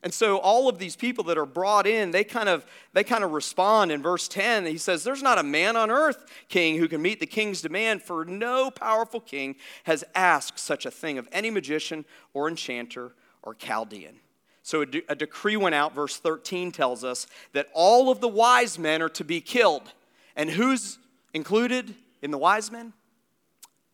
And 0.04 0.14
so 0.14 0.38
all 0.38 0.68
of 0.68 0.80
these 0.80 0.98
people 0.98 1.24
that 1.26 1.38
are 1.38 1.46
brought 1.46 1.88
in, 1.88 2.12
they 2.12 2.26
kind 2.26 2.50
of 2.50 2.66
they 2.92 3.06
kind 3.06 3.24
of 3.24 3.32
respond 3.32 3.90
in 3.90 4.04
verse 4.04 4.28
10. 4.28 4.66
He 4.66 4.78
says, 4.78 5.04
"There's 5.04 5.24
not 5.24 5.40
a 5.40 5.44
man 5.44 5.78
on 5.78 5.90
earth, 5.90 6.26
king, 6.50 6.78
who 6.78 6.90
can 6.90 7.02
meet 7.02 7.22
the 7.22 7.26
king's 7.26 7.62
demand, 7.62 8.04
for 8.04 8.26
no 8.26 8.70
powerful 8.70 9.22
king 9.22 9.56
has 9.86 10.04
asked 10.14 10.60
such 10.60 10.86
a 10.86 10.92
thing 10.92 11.18
of 11.18 11.28
any 11.32 11.50
magician 11.50 12.04
or 12.34 12.50
enchanter 12.50 13.14
or 13.42 13.56
Chaldean." 13.56 14.20
So 14.62 14.82
a, 14.82 14.86
de- 14.86 15.04
a 15.08 15.16
decree 15.16 15.58
went 15.58 15.76
out, 15.76 15.96
verse 15.96 16.18
13 16.18 16.72
tells 16.72 17.04
us 17.04 17.28
that 17.54 17.68
all 17.74 18.10
of 18.10 18.20
the 18.20 18.30
wise 18.30 18.78
men 18.78 19.02
are 19.02 19.10
to 19.10 19.24
be 19.24 19.42
killed. 19.42 19.94
And 20.36 20.50
who's 20.50 21.00
included 21.34 21.96
in 22.22 22.32
the 22.32 22.38
wise 22.38 22.72
men? 22.72 22.94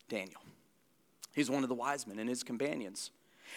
Daniel. 0.08 0.42
He's 1.34 1.50
one 1.50 1.64
of 1.64 1.70
the 1.70 1.76
wise 1.76 2.06
men 2.08 2.20
and 2.20 2.30
his 2.30 2.44
companions. 2.44 3.12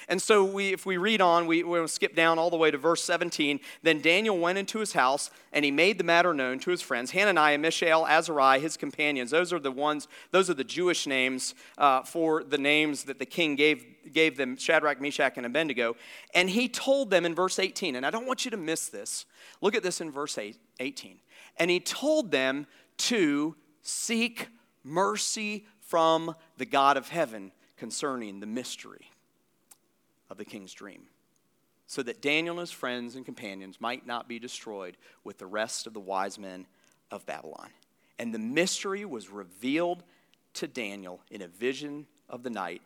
And 0.09 0.21
so, 0.21 0.45
we, 0.45 0.73
if 0.73 0.85
we 0.85 0.97
read 0.97 1.21
on, 1.21 1.47
we, 1.47 1.63
we'll 1.63 1.89
skip 1.89 2.15
down 2.15 2.39
all 2.39 2.51
the 2.51 2.57
way 2.57 2.71
to 2.71 2.79
verse 2.79 3.03
17. 3.05 3.61
Then 3.83 4.01
Daniel 4.01 4.39
went 4.39 4.59
into 4.59 4.79
his 4.79 4.93
house, 4.93 5.31
and 5.53 5.65
he 5.65 5.71
made 5.71 5.99
the 5.99 6.05
matter 6.05 6.35
known 6.35 6.59
to 6.61 6.71
his 6.71 6.83
friends 6.83 7.13
Hananiah, 7.13 7.59
Mishael, 7.59 8.07
Azariah, 8.07 8.59
his 8.59 8.77
companions. 8.77 9.31
Those 9.31 9.53
are 9.53 9.59
the 9.59 9.71
ones, 9.71 10.09
those 10.31 10.51
are 10.51 10.55
the 10.55 10.65
Jewish 10.65 11.07
names 11.07 11.55
uh, 11.79 12.03
for 12.03 12.45
the 12.45 12.59
names 12.59 13.05
that 13.05 13.19
the 13.19 13.27
king 13.27 13.57
gave, 13.57 13.85
gave 14.13 14.37
them 14.37 14.57
Shadrach, 14.57 15.01
Meshach, 15.01 15.37
and 15.37 15.47
Abednego. 15.47 15.97
And 16.35 16.51
he 16.51 16.69
told 16.69 17.11
them 17.11 17.25
in 17.25 17.35
verse 17.35 17.59
18, 17.59 17.97
and 17.97 18.05
I 18.05 18.11
don't 18.11 18.27
want 18.27 18.45
you 18.45 18.51
to 18.51 18.57
miss 18.57 18.89
this. 18.89 19.27
Look 19.61 19.75
at 19.75 19.83
this 19.83 20.01
in 20.01 20.11
verse 20.11 20.39
18. 20.81 21.19
And 21.59 21.71
he 21.71 21.81
told 21.81 22.31
them 22.31 22.67
to 22.99 23.57
seek 23.83 24.49
mercy 24.85 25.67
from 25.81 26.35
the 26.57 26.67
God 26.67 26.97
of 26.97 27.09
heaven 27.09 27.53
concerning 27.77 28.41
the 28.41 28.47
mystery 28.47 29.12
of 30.33 30.38
the 30.38 30.45
king's 30.45 30.73
dream, 30.73 31.03
so 31.87 32.03
that 32.03 32.23
Daniel 32.23 32.55
and 32.55 32.61
his 32.61 32.73
friends 32.73 33.14
and 33.14 33.25
companions 33.25 33.81
might 33.81 34.07
not 34.07 34.27
be 34.27 34.38
destroyed 34.38 34.97
with 35.23 35.38
the 35.38 35.47
rest 35.47 35.87
of 35.87 35.92
the 35.92 36.01
wise 36.01 36.38
men 36.38 36.66
of 37.11 37.25
Babylon. 37.27 37.68
And 38.18 38.35
the 38.35 38.38
mystery 38.38 39.05
was 39.05 39.29
revealed 39.29 40.03
to 40.55 40.66
Daniel 40.66 41.21
in 41.31 41.42
a 41.42 41.49
vision 41.49 42.07
of 42.29 42.42
the 42.42 42.51
night. 42.51 42.83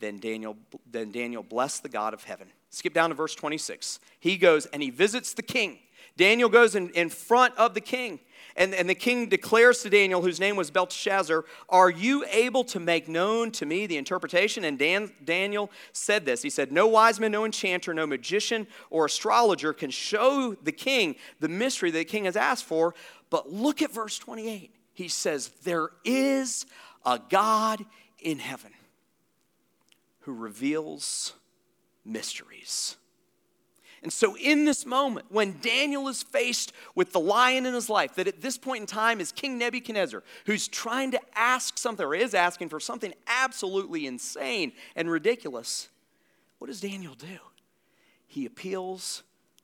Then 0.00 0.18
Daniel, 0.18 0.56
then 0.90 1.12
Daniel 1.12 1.42
blessed 1.42 1.82
the 1.82 1.88
God 1.88 2.14
of 2.14 2.24
heaven. 2.24 2.48
Skip 2.70 2.94
down 2.94 3.10
to 3.10 3.14
verse 3.14 3.34
26. 3.34 4.00
He 4.18 4.36
goes 4.36 4.66
and 4.66 4.82
he 4.82 4.90
visits 4.90 5.34
the 5.34 5.42
king. 5.42 5.78
Daniel 6.18 6.50
goes 6.50 6.74
in, 6.74 6.90
in 6.90 7.08
front 7.08 7.56
of 7.56 7.72
the 7.72 7.80
king 7.80 8.20
and, 8.58 8.74
and 8.74 8.90
the 8.90 8.94
king 8.94 9.28
declares 9.28 9.82
to 9.82 9.90
Daniel, 9.90 10.20
whose 10.20 10.40
name 10.40 10.56
was 10.56 10.70
Belteshazzar, 10.72 11.44
Are 11.68 11.90
you 11.90 12.24
able 12.28 12.64
to 12.64 12.80
make 12.80 13.08
known 13.08 13.52
to 13.52 13.64
me 13.64 13.86
the 13.86 13.96
interpretation? 13.96 14.64
And 14.64 14.76
Dan, 14.76 15.12
Daniel 15.24 15.70
said 15.92 16.26
this 16.26 16.42
He 16.42 16.50
said, 16.50 16.72
No 16.72 16.88
wise 16.88 17.20
man, 17.20 17.30
no 17.30 17.44
enchanter, 17.44 17.94
no 17.94 18.06
magician 18.06 18.66
or 18.90 19.06
astrologer 19.06 19.72
can 19.72 19.90
show 19.90 20.56
the 20.62 20.72
king 20.72 21.14
the 21.38 21.48
mystery 21.48 21.92
that 21.92 21.98
the 21.98 22.04
king 22.04 22.24
has 22.24 22.36
asked 22.36 22.64
for. 22.64 22.94
But 23.30 23.52
look 23.52 23.80
at 23.80 23.92
verse 23.92 24.18
28. 24.18 24.74
He 24.92 25.06
says, 25.06 25.50
There 25.62 25.90
is 26.04 26.66
a 27.06 27.20
God 27.28 27.86
in 28.18 28.40
heaven 28.40 28.72
who 30.22 30.32
reveals 30.34 31.32
mysteries. 32.04 32.96
And 34.02 34.12
so, 34.12 34.36
in 34.36 34.64
this 34.64 34.86
moment, 34.86 35.26
when 35.30 35.58
Daniel 35.60 36.08
is 36.08 36.22
faced 36.22 36.72
with 36.94 37.12
the 37.12 37.20
lion 37.20 37.66
in 37.66 37.74
his 37.74 37.90
life, 37.90 38.14
that 38.14 38.28
at 38.28 38.40
this 38.40 38.56
point 38.56 38.82
in 38.82 38.86
time 38.86 39.20
is 39.20 39.32
King 39.32 39.58
Nebuchadnezzar, 39.58 40.22
who's 40.46 40.68
trying 40.68 41.10
to 41.12 41.20
ask 41.34 41.78
something 41.78 42.06
or 42.06 42.14
is 42.14 42.34
asking 42.34 42.68
for 42.68 42.78
something 42.78 43.12
absolutely 43.26 44.06
insane 44.06 44.72
and 44.94 45.10
ridiculous, 45.10 45.88
what 46.58 46.68
does 46.68 46.80
Daniel 46.80 47.14
do? 47.14 47.38
He 48.26 48.46
appeals 48.46 49.22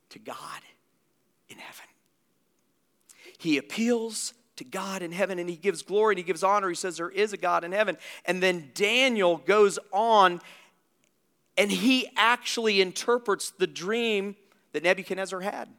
to 0.09 0.19
God 0.19 0.61
in 1.49 1.57
heaven. 1.57 1.85
He 3.37 3.57
appeals 3.57 4.33
to 4.55 4.63
God 4.63 5.01
in 5.01 5.11
heaven 5.11 5.39
and 5.39 5.49
he 5.49 5.55
gives 5.55 5.81
glory 5.81 6.13
and 6.13 6.17
he 6.17 6.23
gives 6.23 6.43
honor. 6.43 6.69
He 6.69 6.75
says 6.75 6.97
there 6.97 7.09
is 7.09 7.33
a 7.33 7.37
God 7.37 7.63
in 7.63 7.71
heaven. 7.71 7.97
And 8.25 8.41
then 8.41 8.71
Daniel 8.73 9.37
goes 9.37 9.77
on 9.91 10.41
and 11.57 11.71
he 11.71 12.07
actually 12.15 12.81
interprets 12.81 13.51
the 13.51 13.67
dream 13.67 14.35
that 14.73 14.83
Nebuchadnezzar 14.83 15.41
had. 15.41 15.69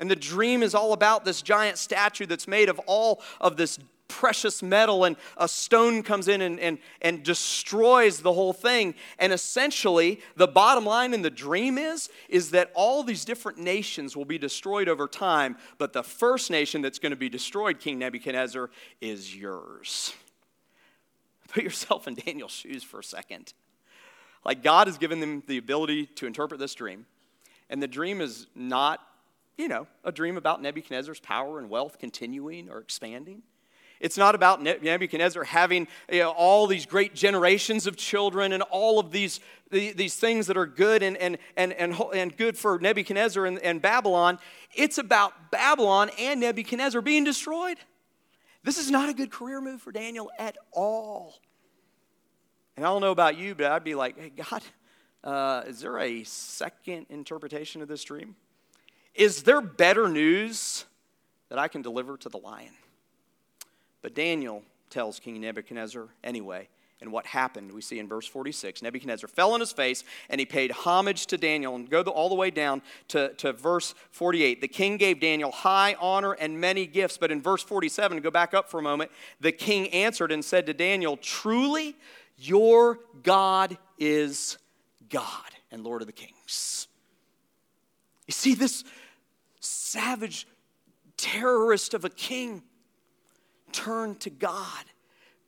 And 0.00 0.10
the 0.10 0.16
dream 0.16 0.62
is 0.62 0.74
all 0.74 0.92
about 0.92 1.24
this 1.24 1.42
giant 1.42 1.78
statue 1.78 2.26
that's 2.26 2.48
made 2.48 2.68
of 2.68 2.80
all 2.86 3.22
of 3.40 3.56
this 3.56 3.78
precious 4.08 4.62
metal, 4.62 5.04
and 5.04 5.16
a 5.38 5.48
stone 5.48 6.02
comes 6.02 6.28
in 6.28 6.42
and, 6.42 6.60
and, 6.60 6.78
and 7.00 7.22
destroys 7.22 8.20
the 8.20 8.32
whole 8.32 8.52
thing. 8.52 8.94
And 9.18 9.32
essentially, 9.32 10.20
the 10.36 10.46
bottom 10.46 10.84
line 10.84 11.14
in 11.14 11.22
the 11.22 11.30
dream 11.30 11.78
is, 11.78 12.10
is 12.28 12.50
that 12.50 12.70
all 12.74 13.02
these 13.02 13.24
different 13.24 13.58
nations 13.58 14.14
will 14.14 14.26
be 14.26 14.36
destroyed 14.38 14.88
over 14.88 15.08
time, 15.08 15.56
but 15.78 15.94
the 15.94 16.02
first 16.02 16.50
nation 16.50 16.82
that's 16.82 16.98
going 16.98 17.10
to 17.10 17.16
be 17.16 17.30
destroyed, 17.30 17.80
King 17.80 17.98
Nebuchadnezzar, 17.98 18.70
is 19.00 19.34
yours. 19.34 20.12
Put 21.48 21.64
yourself 21.64 22.06
in 22.06 22.14
Daniel's 22.14 22.52
shoes 22.52 22.82
for 22.82 23.00
a 23.00 23.04
second. 23.04 23.54
Like 24.44 24.62
God 24.62 24.86
has 24.86 24.98
given 24.98 25.20
them 25.20 25.42
the 25.46 25.58
ability 25.58 26.06
to 26.16 26.26
interpret 26.26 26.60
this 26.60 26.74
dream. 26.74 27.06
And 27.70 27.82
the 27.82 27.88
dream 27.88 28.20
is 28.20 28.46
not, 28.54 29.00
you 29.56 29.68
know, 29.68 29.86
a 30.04 30.12
dream 30.12 30.36
about 30.36 30.60
Nebuchadnezzar's 30.60 31.20
power 31.20 31.58
and 31.58 31.70
wealth 31.70 31.98
continuing 31.98 32.68
or 32.68 32.78
expanding. 32.78 33.42
It's 34.02 34.18
not 34.18 34.34
about 34.34 34.60
Nebuchadnezzar 34.60 35.44
having 35.44 35.86
you 36.10 36.18
know, 36.18 36.30
all 36.30 36.66
these 36.66 36.86
great 36.86 37.14
generations 37.14 37.86
of 37.86 37.96
children 37.96 38.52
and 38.52 38.64
all 38.64 38.98
of 38.98 39.12
these, 39.12 39.38
these 39.70 40.16
things 40.16 40.48
that 40.48 40.56
are 40.56 40.66
good 40.66 41.04
and, 41.04 41.16
and, 41.16 41.38
and, 41.56 41.72
and, 41.72 41.94
and 42.12 42.36
good 42.36 42.58
for 42.58 42.80
Nebuchadnezzar 42.80 43.46
and, 43.46 43.60
and 43.60 43.80
Babylon. 43.80 44.40
It's 44.74 44.98
about 44.98 45.52
Babylon 45.52 46.10
and 46.18 46.40
Nebuchadnezzar 46.40 47.00
being 47.00 47.22
destroyed. 47.22 47.78
This 48.64 48.76
is 48.76 48.90
not 48.90 49.08
a 49.08 49.14
good 49.14 49.30
career 49.30 49.60
move 49.60 49.80
for 49.80 49.92
Daniel 49.92 50.32
at 50.36 50.56
all. 50.72 51.38
And 52.76 52.86
I 52.86 52.88
don't 52.88 53.00
know 53.00 53.10
about 53.10 53.36
you, 53.36 53.54
but 53.54 53.70
I'd 53.70 53.84
be 53.84 53.94
like, 53.94 54.18
hey, 54.18 54.30
God, 54.30 54.62
uh, 55.24 55.62
is 55.66 55.80
there 55.80 55.98
a 55.98 56.24
second 56.24 57.06
interpretation 57.10 57.82
of 57.82 57.88
this 57.88 58.02
dream? 58.02 58.34
Is 59.14 59.42
there 59.42 59.60
better 59.60 60.08
news 60.08 60.86
that 61.48 61.58
I 61.58 61.68
can 61.68 61.82
deliver 61.82 62.16
to 62.16 62.28
the 62.28 62.38
lion? 62.38 62.72
But 64.00 64.14
Daniel 64.14 64.62
tells 64.90 65.20
King 65.20 65.40
Nebuchadnezzar 65.40 66.08
anyway. 66.24 66.68
And 67.00 67.10
what 67.10 67.26
happened, 67.26 67.72
we 67.72 67.80
see 67.80 67.98
in 67.98 68.06
verse 68.06 68.28
46. 68.28 68.80
Nebuchadnezzar 68.80 69.26
fell 69.26 69.54
on 69.54 69.60
his 69.60 69.72
face 69.72 70.04
and 70.30 70.40
he 70.40 70.46
paid 70.46 70.70
homage 70.70 71.26
to 71.26 71.36
Daniel. 71.36 71.74
And 71.74 71.90
go 71.90 72.04
the, 72.04 72.12
all 72.12 72.28
the 72.28 72.36
way 72.36 72.50
down 72.50 72.80
to, 73.08 73.34
to 73.34 73.52
verse 73.52 73.96
48. 74.12 74.60
The 74.60 74.68
king 74.68 74.98
gave 74.98 75.18
Daniel 75.18 75.50
high 75.50 75.96
honor 76.00 76.34
and 76.34 76.60
many 76.60 76.86
gifts. 76.86 77.18
But 77.18 77.32
in 77.32 77.42
verse 77.42 77.62
47, 77.64 78.20
go 78.20 78.30
back 78.30 78.54
up 78.54 78.70
for 78.70 78.78
a 78.78 78.82
moment, 78.82 79.10
the 79.40 79.50
king 79.50 79.88
answered 79.88 80.30
and 80.30 80.44
said 80.44 80.64
to 80.66 80.74
Daniel, 80.74 81.16
Truly, 81.16 81.96
your 82.42 82.98
God 83.22 83.76
is 83.98 84.58
God 85.08 85.50
and 85.70 85.84
Lord 85.84 86.02
of 86.02 86.06
the 86.06 86.12
kings. 86.12 86.88
You 88.26 88.32
see, 88.32 88.54
this 88.54 88.84
savage 89.60 90.46
terrorist 91.16 91.94
of 91.94 92.04
a 92.04 92.10
king 92.10 92.62
turned 93.72 94.20
to 94.20 94.30
God 94.30 94.84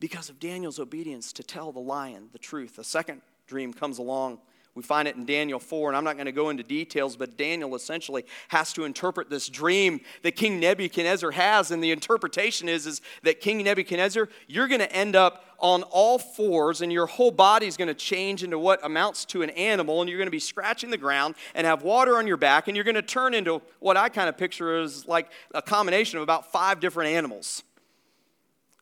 because 0.01 0.29
of 0.29 0.39
Daniel's 0.39 0.79
obedience 0.79 1.33
to 1.35 1.43
tell 1.43 1.73
the 1.73 1.81
lion 1.81 2.29
the 2.33 2.39
truth. 2.39 2.79
A 2.79 2.85
second 2.85 3.23
dream 3.47 3.73
comes 3.73 3.99
along 3.99 4.39
we 4.75 4.83
find 4.83 5.07
it 5.07 5.15
in 5.15 5.25
Daniel 5.25 5.61
4, 5.61 5.91
and 5.91 5.97
I'm 5.97 6.03
not 6.03 6.15
going 6.15 6.27
to 6.27 6.33
go 6.33 6.51
into 6.51 6.65
details, 6.65 7.17
but 7.17 7.37
Daniel 7.37 7.77
essentially 7.77 8.25
has 8.49 8.73
to 8.73 8.85
interpret 8.85 9.31
this 9.31 9.49
dream 9.49 10.01
that 10.23 10.35
King 10.35 10.59
Nebuchadnezzar 10.59 11.31
has. 11.31 11.71
And 11.71 11.83
the 11.83 11.93
interpretation 11.93 12.69
is, 12.69 12.85
is 12.85 13.01
that 13.23 13.41
King 13.41 13.63
Nebuchadnezzar, 13.63 14.29
you're 14.49 14.67
going 14.67 14.81
to 14.81 14.93
end 14.93 15.15
up 15.15 15.45
on 15.61 15.85
all 15.85 16.19
fours, 16.19 16.81
and 16.83 16.93
your 16.93 17.07
whole 17.07 17.31
body 17.31 17.67
is 17.67 17.77
going 17.77 17.89
to 17.89 17.95
change 17.95 18.43
into 18.43 18.59
what 18.59 18.85
amounts 18.85 19.25
to 19.27 19.43
an 19.43 19.51
animal, 19.51 20.01
and 20.01 20.11
you're 20.11 20.19
going 20.19 20.27
to 20.27 20.33
be 20.33 20.41
scratching 20.41 20.91
the 20.91 20.99
ground 20.99 21.37
and 21.55 21.69
have 21.69 21.83
water 21.83 22.17
on 22.19 22.27
your 22.27 22.37
back, 22.37 22.67
and 22.67 22.77
you're 22.77 22.85
going 22.85 22.97
to 22.97 23.03
turn 23.03 23.33
into 23.33 23.63
what 23.79 23.97
I 23.97 24.09
kind 24.09 24.29
of 24.29 24.37
picture 24.37 24.77
as 24.81 25.07
like 25.07 25.31
a 25.55 25.63
combination 25.63 26.19
of 26.19 26.25
about 26.25 26.51
five 26.51 26.81
different 26.81 27.11
animals. 27.11 27.63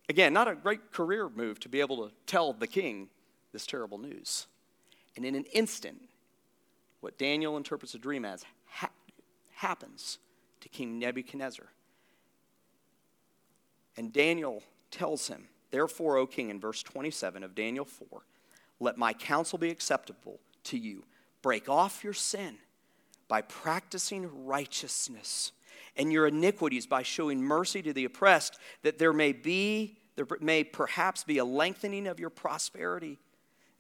Again, 0.09 0.33
not 0.33 0.49
a 0.49 0.55
great 0.55 0.91
career 0.91 1.29
move 1.29 1.61
to 1.61 1.69
be 1.69 1.81
able 1.81 2.09
to 2.09 2.15
tell 2.27 2.55
the 2.55 2.67
king 2.67 3.11
this 3.53 3.67
terrible 3.67 3.99
news. 3.99 4.47
And 5.17 5.25
in 5.25 5.35
an 5.35 5.45
instant, 5.53 6.01
what 7.01 7.19
Daniel 7.19 7.57
interprets 7.57 7.95
a 7.95 7.99
dream 7.99 8.25
as 8.25 8.45
ha- 8.67 8.91
happens 9.55 10.19
to 10.61 10.69
King 10.69 10.99
Nebuchadnezzar. 10.99 11.67
And 13.97 14.13
Daniel 14.13 14.63
tells 14.91 15.29
him, 15.29 15.49
Therefore, 15.71 16.19
O 16.19 16.27
king, 16.27 16.51
in 16.51 16.61
verse 16.61 16.83
27 16.83 17.43
of 17.43 17.55
Daniel 17.55 17.85
4, 17.85 18.07
let 18.79 18.99
my 18.99 19.13
counsel 19.13 19.59
be 19.59 19.71
acceptable 19.71 20.39
to 20.65 20.79
you. 20.79 21.05
Break 21.41 21.69
off 21.69 22.05
your 22.05 22.13
sin 22.13 22.57
by 23.27 23.43
practicing 23.43 24.45
righteousness 24.47 25.53
and 25.97 26.13
your 26.13 26.27
iniquities 26.27 26.87
by 26.87 27.03
showing 27.03 27.43
mercy 27.43 27.83
to 27.83 27.93
the 27.93 28.05
oppressed, 28.05 28.59
that 28.83 28.99
there 28.99 29.13
may 29.13 29.33
be, 29.33 29.97
there 30.17 30.27
may 30.41 30.65
perhaps 30.65 31.25
be 31.25 31.39
a 31.39 31.45
lengthening 31.45 32.07
of 32.07 32.21
your 32.21 32.31
prosperity 32.31 33.19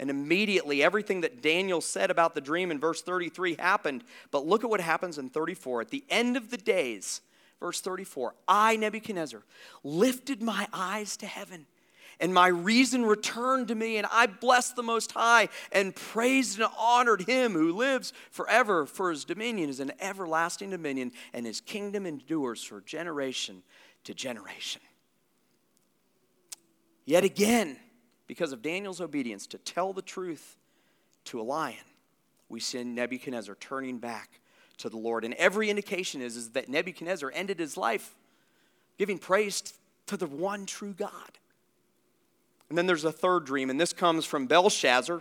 and 0.02 0.10
immediately, 0.10 0.82
everything 0.82 1.20
that 1.20 1.42
Daniel 1.42 1.80
said 1.80 2.10
about 2.10 2.34
the 2.34 2.40
dream 2.40 2.72
in 2.72 2.80
verse 2.80 3.02
33 3.02 3.54
happened. 3.54 4.02
But 4.32 4.44
look 4.44 4.64
at 4.64 4.68
what 4.68 4.80
happens 4.80 5.16
in 5.16 5.28
34. 5.28 5.82
At 5.82 5.90
the 5.90 6.02
end 6.10 6.36
of 6.36 6.50
the 6.50 6.56
days, 6.56 7.20
verse 7.60 7.80
34, 7.80 8.34
I, 8.48 8.74
Nebuchadnezzar, 8.74 9.44
lifted 9.84 10.42
my 10.42 10.66
eyes 10.72 11.16
to 11.18 11.26
heaven, 11.26 11.66
and 12.18 12.34
my 12.34 12.48
reason 12.48 13.04
returned 13.04 13.68
to 13.68 13.76
me, 13.76 13.96
and 13.96 14.08
I 14.10 14.26
blessed 14.26 14.74
the 14.74 14.82
Most 14.82 15.12
High, 15.12 15.48
and 15.70 15.94
praised 15.94 16.58
and 16.58 16.68
honored 16.76 17.22
him 17.22 17.52
who 17.52 17.72
lives 17.72 18.12
forever, 18.32 18.86
for 18.86 19.10
his 19.10 19.24
dominion 19.24 19.70
is 19.70 19.78
an 19.78 19.92
everlasting 20.00 20.70
dominion, 20.70 21.12
and 21.32 21.46
his 21.46 21.60
kingdom 21.60 22.06
endures 22.06 22.60
for 22.60 22.80
generation 22.80 23.62
to 24.02 24.14
generation. 24.14 24.80
Yet 27.04 27.22
again, 27.22 27.76
because 28.32 28.52
of 28.52 28.62
Daniel's 28.62 29.02
obedience 29.02 29.46
to 29.46 29.58
tell 29.58 29.92
the 29.92 30.00
truth 30.00 30.56
to 31.26 31.38
a 31.38 31.42
lion, 31.42 31.84
we 32.48 32.60
see 32.60 32.82
Nebuchadnezzar 32.82 33.58
turning 33.60 33.98
back 33.98 34.40
to 34.78 34.88
the 34.88 34.96
Lord. 34.96 35.26
And 35.26 35.34
every 35.34 35.68
indication 35.68 36.22
is, 36.22 36.34
is 36.38 36.48
that 36.52 36.66
Nebuchadnezzar 36.66 37.30
ended 37.34 37.58
his 37.58 37.76
life 37.76 38.14
giving 38.96 39.18
praise 39.18 39.74
to 40.06 40.16
the 40.16 40.26
one 40.26 40.64
true 40.64 40.94
God. 40.94 41.10
And 42.70 42.78
then 42.78 42.86
there's 42.86 43.04
a 43.04 43.12
third 43.12 43.44
dream, 43.44 43.68
and 43.68 43.78
this 43.78 43.92
comes 43.92 44.24
from 44.24 44.46
Belshazzar, 44.46 45.20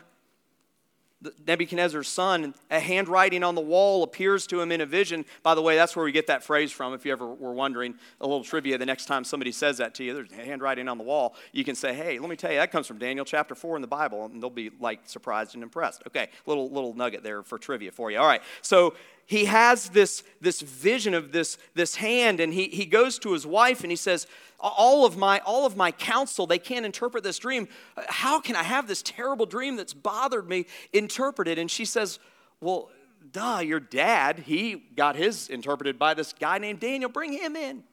Nebuchadnezzar's 1.46 2.08
son, 2.08 2.54
a 2.70 2.80
handwriting 2.80 3.44
on 3.44 3.56
the 3.56 3.62
wall 3.62 4.04
appears 4.04 4.48
to 4.48 4.60
him 4.60 4.72
in 4.72 4.82
a 4.82 4.86
vision. 4.86 5.26
By 5.44 5.56
the 5.56 5.62
way, 5.62 5.76
that's 5.76 5.96
where 5.96 6.06
we 6.06 6.12
get 6.12 6.28
that 6.28 6.44
phrase 6.44 6.72
from, 6.72 6.94
if 6.94 7.06
you 7.06 7.12
ever 7.12 7.28
were 7.28 7.54
wondering. 7.54 7.96
A 8.20 8.28
little 8.28 8.44
trivia 8.44 8.78
the 8.78 8.86
next 8.86 9.06
time 9.06 9.24
somebody 9.24 9.52
says 9.52 9.78
that 9.78 9.94
to 9.96 10.04
you, 10.04 10.14
there's 10.14 10.32
a 10.32 10.46
handwriting 10.46 10.88
on 10.88 10.98
the 10.98 11.04
wall, 11.04 11.36
you 11.52 11.64
can 11.64 11.76
say, 11.76 11.94
hey, 11.94 12.18
let 12.20 12.30
me 12.30 12.36
tell 12.36 12.52
you, 12.52 12.58
that 12.58 12.72
comes 12.72 12.88
from 12.88 12.98
Daniel 12.98 13.26
chapter 13.26 13.56
4 13.56 13.76
in 13.76 13.82
the 13.82 13.88
Bible, 13.88 14.26
and 14.26 14.42
they'll 14.42 14.50
be 14.50 14.72
like 14.80 15.02
surprised 15.06 15.54
and 15.54 15.64
impressed. 15.64 16.04
Okay, 16.08 16.30
little, 16.46 16.70
little 16.70 16.94
nugget 16.94 17.24
there 17.24 17.44
for 17.44 17.58
trivia 17.58 17.92
for 17.92 18.10
you. 18.10 18.18
All 18.18 18.28
right, 18.28 18.42
so 18.62 18.96
he 19.32 19.46
has 19.46 19.88
this, 19.88 20.24
this 20.41 20.60
vision 20.60 21.13
of 21.13 21.32
this, 21.32 21.58
this 21.74 21.96
hand, 21.96 22.41
and 22.41 22.54
he, 22.54 22.65
he 22.65 22.86
goes 22.86 23.17
to 23.20 23.32
his 23.32 23.48
wife 23.48 23.80
and 23.82 23.89
he 23.89 23.96
says, 23.96 24.28
all 24.60 25.06
of 25.06 25.15
my 25.15 25.39
all 25.39 25.65
of 25.65 25.78
my 25.78 25.89
counsel 25.89 26.46
they 26.46 26.60
can't 26.60 26.86
interpret 26.86 27.24
this 27.24 27.39
dream. 27.39 27.67
How 28.08 28.39
can 28.39 28.56
i 28.56 28.62
have 28.62 28.88
this 28.88 29.02
terrible 29.02 29.48
dream 29.48 29.76
that's 29.76 29.96
bothered 29.96 30.48
me 30.48 30.67
interpreted 30.94 31.58
and 31.58 31.72
she 31.72 31.84
says 31.84 32.20
well 32.60 32.91
duh 33.32 33.58
your 33.58 33.80
dad 33.80 34.38
he 34.38 34.76
got 34.96 35.15
his 35.15 35.48
interpreted 35.48 35.98
by 35.98 36.13
this 36.13 36.32
guy 36.34 36.60
named 36.60 36.80
daniel. 36.80 37.10
Bring 37.10 37.34
him 37.34 37.56
in. 37.56 37.84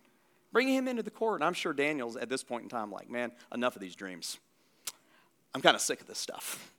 Bring 0.52 0.68
him 0.68 0.86
into 0.88 1.02
the 1.02 1.10
court. 1.10 1.36
And 1.40 1.44
i'm 1.44 1.54
sure 1.54 1.72
daniel's 1.72 2.16
at 2.16 2.28
this 2.28 2.44
point 2.44 2.64
in 2.64 2.68
time 2.68 2.92
like 2.92 3.08
man 3.08 3.32
enough 3.54 3.76
of 3.76 3.80
these 3.80 3.96
dreams. 3.96 4.36
I'm 5.54 5.62
kind 5.62 5.74
of 5.74 5.80
sick 5.80 6.02
of 6.02 6.06
this 6.06 6.18
stuff. 6.18 6.70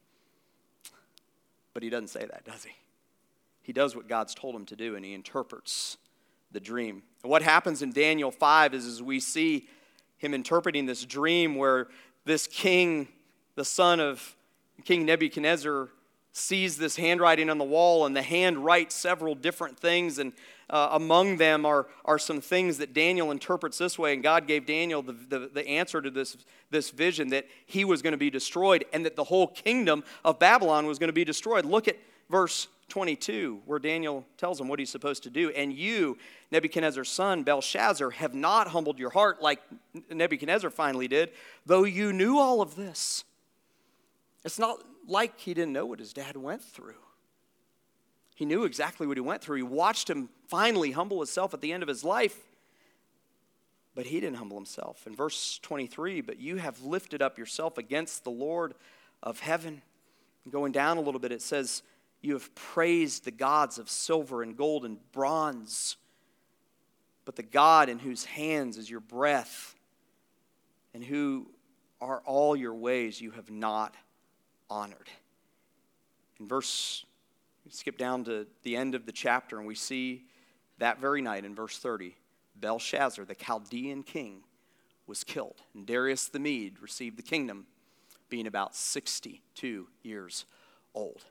But 1.74 1.82
he 1.82 1.90
doesn't 1.90 2.10
say 2.10 2.28
that 2.28 2.46
does 2.46 2.64
he 2.64 2.74
he 3.62 3.74
does 3.74 3.96
what 3.96 4.08
god's 4.08 4.34
told 4.34 4.56
him 4.56 4.66
to 4.66 4.76
do 4.76 4.96
and 4.96 5.06
he 5.06 5.14
interprets 5.14 5.98
the 6.52 6.60
dream. 6.60 7.04
And 7.24 7.30
what 7.30 7.42
happens 7.42 7.82
in 7.82 7.92
Daniel 7.92 8.32
5 8.32 8.74
is 8.74 8.86
as 8.86 9.02
we 9.02 9.20
see 9.20 9.68
him 10.18 10.34
interpreting 10.34 10.86
this 10.86 11.06
dream 11.06 11.56
where 11.56 11.88
this 12.26 12.48
king, 12.48 13.08
the 13.56 13.66
son 13.66 14.00
of 14.00 14.36
King 14.84 15.06
Nebuchadnezzar, 15.06 15.90
sees 16.32 16.78
this 16.78 16.96
handwriting 16.96 17.50
on 17.50 17.58
the 17.58 17.64
wall, 17.64 18.06
and 18.06 18.16
the 18.16 18.22
hand 18.22 18.64
writes 18.64 18.96
several 18.96 19.36
different 19.36 19.80
things. 19.80 20.20
And 20.20 20.34
uh, 20.70 20.90
among 20.92 21.38
them 21.38 21.66
are, 21.66 21.88
are 22.06 22.20
some 22.20 22.40
things 22.40 22.78
that 22.78 22.94
Daniel 22.94 23.32
interprets 23.32 23.78
this 23.80 23.98
way. 23.98 24.14
And 24.14 24.22
God 24.22 24.48
gave 24.48 24.66
Daniel 24.66 25.02
the, 25.02 25.14
the, 25.14 25.50
the 25.52 25.68
answer 25.68 26.02
to 26.02 26.10
this, 26.10 26.38
this 26.70 26.92
vision 26.92 27.30
that 27.30 27.48
he 27.66 27.84
was 27.84 28.02
going 28.02 28.12
to 28.12 28.18
be 28.18 28.30
destroyed 28.30 28.86
and 28.94 29.06
that 29.06 29.16
the 29.16 29.24
whole 29.24 29.48
kingdom 29.48 30.04
of 30.24 30.38
Babylon 30.40 30.86
was 30.86 31.00
going 31.00 31.10
to 31.10 31.14
be 31.14 31.26
destroyed. 31.26 31.66
Look 31.66 31.88
at 31.88 31.98
verse 32.30 32.68
22, 32.90 33.62
where 33.66 33.80
Daniel 33.80 34.26
tells 34.38 34.60
him 34.60 34.68
what 34.68 34.80
he's 34.80 34.90
supposed 34.90 35.24
to 35.24 35.30
do. 35.30 35.50
And 35.52 35.72
you, 35.72 36.18
Nebuchadnezzar's 36.52 37.10
son, 37.10 37.44
Belshazzar, 37.44 38.12
have 38.12 38.34
not 38.34 38.68
humbled 38.68 39.00
your 39.00 39.12
heart 39.12 39.42
like 39.42 39.62
Nebuchadnezzar 40.10 40.70
finally 40.70 41.08
did, 41.08 41.32
though 41.66 41.84
you 41.84 42.12
knew 42.12 42.38
all 42.38 42.62
of 42.62 42.76
this. 42.76 43.24
It's 44.44 44.60
not 44.60 44.80
like 45.08 45.40
he 45.40 45.54
didn't 45.54 45.74
know 45.74 45.86
what 45.86 46.00
his 46.00 46.14
dad 46.14 46.36
went 46.36 46.62
through. 46.62 46.96
He 48.36 48.46
knew 48.46 48.64
exactly 48.64 49.06
what 49.06 49.18
he 49.18 49.22
went 49.22 49.42
through. 49.42 49.58
He 49.58 49.64
watched 49.64 50.10
him 50.10 50.30
finally 50.48 50.92
humble 50.92 51.18
himself 51.18 51.54
at 51.54 51.62
the 51.62 51.74
end 51.74 51.84
of 51.84 51.90
his 51.90 52.06
life, 52.06 52.38
but 53.96 54.06
he 54.06 54.22
didn't 54.22 54.38
humble 54.38 54.56
himself. 54.56 55.06
In 55.06 55.14
verse 55.14 55.60
23, 55.62 56.22
but 56.22 56.40
you 56.40 56.56
have 56.56 56.82
lifted 56.82 57.22
up 57.22 57.38
yourself 57.38 57.78
against 57.78 58.24
the 58.24 58.30
Lord 58.30 58.76
of 59.22 59.42
heaven. 59.42 59.82
Going 60.50 60.72
down 60.72 60.96
a 60.96 61.02
little 61.02 61.20
bit, 61.20 61.34
it 61.34 61.42
says, 61.42 61.84
You 62.22 62.34
have 62.34 62.54
praised 62.54 63.26
the 63.26 63.32
gods 63.32 63.78
of 63.78 63.90
silver 63.90 64.44
and 64.44 64.58
gold 64.58 64.86
and 64.86 64.98
bronze, 65.12 65.96
but 67.26 67.36
the 67.36 67.44
God 67.44 67.90
in 67.90 68.00
whose 68.00 68.26
hands 68.26 68.78
is 68.78 68.90
your 68.90 69.00
breath 69.00 69.76
and 70.94 71.04
who 71.04 71.50
are 72.02 72.22
all 72.26 72.56
your 72.56 72.74
ways 72.74 73.22
you 73.22 73.32
have 73.32 73.50
not 73.50 73.96
honored. 74.70 75.10
In 76.40 76.48
verse, 76.48 77.06
skip 77.70 77.98
down 77.98 78.24
to 78.26 78.48
the 78.64 78.76
end 78.76 78.96
of 78.96 79.06
the 79.06 79.12
chapter, 79.12 79.58
and 79.58 79.68
we 79.68 79.76
see 79.76 80.26
that 80.78 81.00
very 81.00 81.22
night 81.22 81.46
in 81.46 81.54
verse 81.54 81.78
30, 81.78 82.16
Belshazzar, 82.56 83.26
the 83.26 83.36
Chaldean 83.36 84.04
king, 84.04 84.44
was 85.08 85.24
killed, 85.24 85.62
and 85.74 85.86
Darius 85.86 86.28
the 86.28 86.40
Mede 86.40 86.82
received 86.82 87.18
the 87.18 87.24
kingdom, 87.24 87.66
being 88.30 88.48
about 88.48 88.76
62 88.76 89.88
years 90.04 90.46
old. 90.94 91.26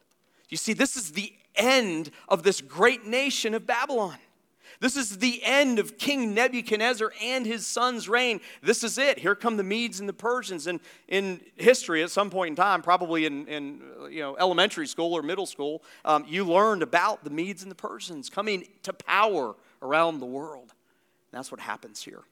You 0.48 0.56
see, 0.56 0.72
this 0.72 0.96
is 0.96 1.12
the 1.12 1.32
end 1.54 2.10
of 2.28 2.42
this 2.42 2.60
great 2.60 3.06
nation 3.06 3.54
of 3.54 3.66
Babylon. 3.66 4.16
This 4.80 4.96
is 4.96 5.18
the 5.18 5.42
end 5.42 5.80
of 5.80 5.98
King 5.98 6.34
Nebuchadnezzar 6.34 7.12
and 7.22 7.44
his 7.44 7.66
son's 7.66 8.08
reign. 8.08 8.40
This 8.62 8.84
is 8.84 8.96
it. 8.96 9.18
Here 9.18 9.34
come 9.34 9.56
the 9.56 9.64
Medes 9.64 9.98
and 9.98 10.08
the 10.08 10.12
Persians. 10.12 10.68
And 10.68 10.78
in 11.08 11.40
history, 11.56 12.02
at 12.02 12.10
some 12.10 12.30
point 12.30 12.50
in 12.50 12.56
time, 12.56 12.82
probably 12.82 13.26
in, 13.26 13.46
in 13.48 13.82
you 14.08 14.20
know, 14.20 14.36
elementary 14.38 14.86
school 14.86 15.14
or 15.14 15.22
middle 15.22 15.46
school, 15.46 15.82
um, 16.04 16.24
you 16.28 16.44
learned 16.44 16.84
about 16.84 17.24
the 17.24 17.30
Medes 17.30 17.62
and 17.62 17.70
the 17.70 17.76
Persians 17.76 18.30
coming 18.30 18.68
to 18.84 18.92
power 18.92 19.56
around 19.82 20.20
the 20.20 20.26
world. 20.26 20.72
And 21.32 21.38
that's 21.38 21.50
what 21.50 21.60
happens 21.60 22.02
here. 22.02 22.22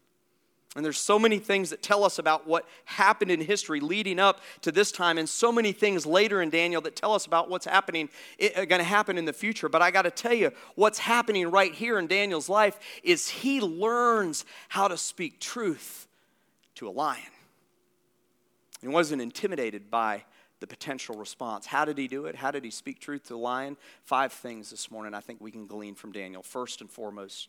And 0.77 0.85
there's 0.85 0.99
so 0.99 1.19
many 1.19 1.39
things 1.39 1.71
that 1.71 1.83
tell 1.83 2.05
us 2.05 2.19
about 2.19 2.47
what 2.47 2.67
happened 2.85 3.31
in 3.31 3.41
history 3.41 3.81
leading 3.81 4.19
up 4.19 4.43
to 4.61 4.71
this 4.71 4.93
time, 4.93 5.17
and 5.17 5.27
so 5.27 5.51
many 5.51 5.73
things 5.73 6.05
later 6.05 6.43
in 6.43 6.51
Daniel 6.51 6.83
that 6.83 6.95
tell 6.95 7.15
us 7.15 7.25
about 7.25 7.49
what's 7.49 7.65
happening, 7.65 8.11
uh, 8.43 8.67
going 8.67 8.81
to 8.81 8.85
happen 8.85 9.17
in 9.17 9.25
the 9.25 9.33
future. 9.33 9.71
But 9.71 9.81
I 9.81 9.91
got 9.91 10.03
to 10.03 10.11
tell 10.11 10.35
you, 10.35 10.53
what's 10.75 10.99
happening 10.99 11.51
right 11.51 11.73
here 11.73 11.99
in 11.99 12.07
Daniel's 12.07 12.51
life 12.51 12.79
is 13.03 13.29
he 13.31 13.61
learns 13.63 14.45
how 14.69 14.87
to 14.87 14.99
speak 14.99 15.41
truth 15.41 16.07
to 16.75 16.87
a 16.87 16.91
lion. 16.91 17.23
He 18.83 18.89
wasn't 18.89 19.23
intimidated 19.23 19.91
by 19.91 20.25
the 20.61 20.67
potential 20.67 21.17
response. 21.17 21.65
How 21.65 21.87
did 21.87 21.97
he 21.97 22.07
do 22.07 22.27
it? 22.27 22.37
How 22.37 22.51
did 22.51 22.65
he 22.65 22.71
speak 22.71 23.01
truth 23.01 23.25
to 23.25 23.29
the 23.31 23.39
lion? 23.39 23.79
Five 24.05 24.31
things 24.31 24.69
this 24.69 24.91
morning 24.91 25.15
I 25.15 25.21
think 25.21 25.41
we 25.41 25.51
can 25.51 25.67
glean 25.67 25.95
from 25.95 26.13
Daniel. 26.13 26.43
First 26.43 26.83
and 26.83 26.91
foremost, 26.91 27.49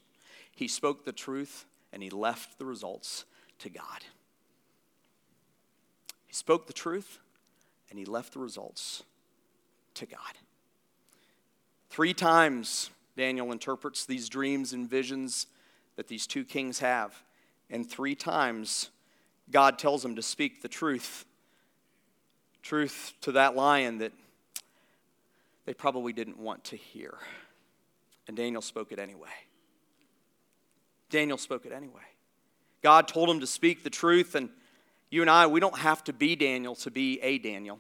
he 0.56 0.70
spoke 0.70 1.04
the 1.04 1.12
truth 1.12 1.66
and 1.92 2.04
he 2.04 2.10
left 2.10 2.58
the 2.60 2.66
results 2.66 3.26
to 3.60 3.70
God. 3.70 4.04
He 6.26 6.34
spoke 6.34 6.68
the 6.68 6.74
truth 6.74 7.20
and 7.90 7.98
he 7.98 8.06
left 8.06 8.34
the 8.34 8.40
results 8.40 9.04
to 9.96 10.06
God. 10.06 10.20
Three 11.90 12.14
times 12.14 12.92
Daniel 13.16 13.52
interprets 13.52 14.06
these 14.06 14.30
dreams 14.30 14.74
and 14.74 14.90
visions 14.90 15.48
that 15.96 16.08
these 16.08 16.28
two 16.28 16.46
kings 16.46 16.80
have, 16.80 17.24
and 17.70 17.90
three 17.90 18.14
times 18.14 18.92
God 19.50 19.80
tells 19.80 20.06
him 20.06 20.16
to 20.16 20.22
speak 20.22 20.62
the 20.62 20.68
truth. 20.68 21.26
Truth 22.62 23.14
to 23.22 23.32
that 23.32 23.56
lion 23.56 24.00
that 24.00 24.12
they 25.66 25.74
probably 25.74 26.14
didn't 26.14 26.38
want 26.38 26.64
to 26.66 26.76
hear. 26.76 27.18
And 28.28 28.36
Daniel 28.36 28.62
spoke 28.62 28.92
it 28.92 29.00
anyway. 29.00 29.30
Daniel 31.10 31.38
spoke 31.38 31.66
it 31.66 31.72
anyway. 31.72 32.02
God 32.84 33.08
told 33.08 33.30
him 33.30 33.40
to 33.40 33.48
speak 33.48 33.84
the 33.84 33.90
truth, 33.90 34.36
and 34.36 34.50
you 35.10 35.22
and 35.22 35.30
I, 35.30 35.48
we 35.48 35.60
don't 35.60 35.78
have 35.78 36.04
to 36.06 36.14
be 36.14 36.36
Daniel 36.36 36.76
to 36.76 36.92
be 36.92 37.20
a 37.22 37.38
Daniel. 37.38 37.80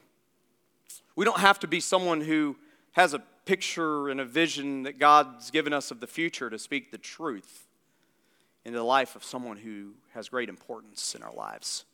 We 1.15 1.25
don't 1.25 1.39
have 1.39 1.59
to 1.59 1.67
be 1.67 1.79
someone 1.79 2.21
who 2.21 2.55
has 2.93 3.13
a 3.13 3.19
picture 3.45 4.09
and 4.09 4.19
a 4.19 4.25
vision 4.25 4.83
that 4.83 4.99
God's 4.99 5.51
given 5.51 5.73
us 5.73 5.91
of 5.91 5.99
the 5.99 6.07
future 6.07 6.49
to 6.49 6.59
speak 6.59 6.91
the 6.91 6.97
truth 6.97 7.67
into 8.65 8.77
the 8.77 8.83
life 8.83 9.15
of 9.15 9.23
someone 9.23 9.57
who 9.57 9.93
has 10.13 10.29
great 10.29 10.49
importance 10.49 11.15
in 11.15 11.23
our 11.23 11.33
lives 11.33 11.85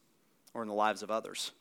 or 0.54 0.62
in 0.62 0.68
the 0.68 0.74
lives 0.74 1.04
of 1.04 1.12
others. 1.12 1.52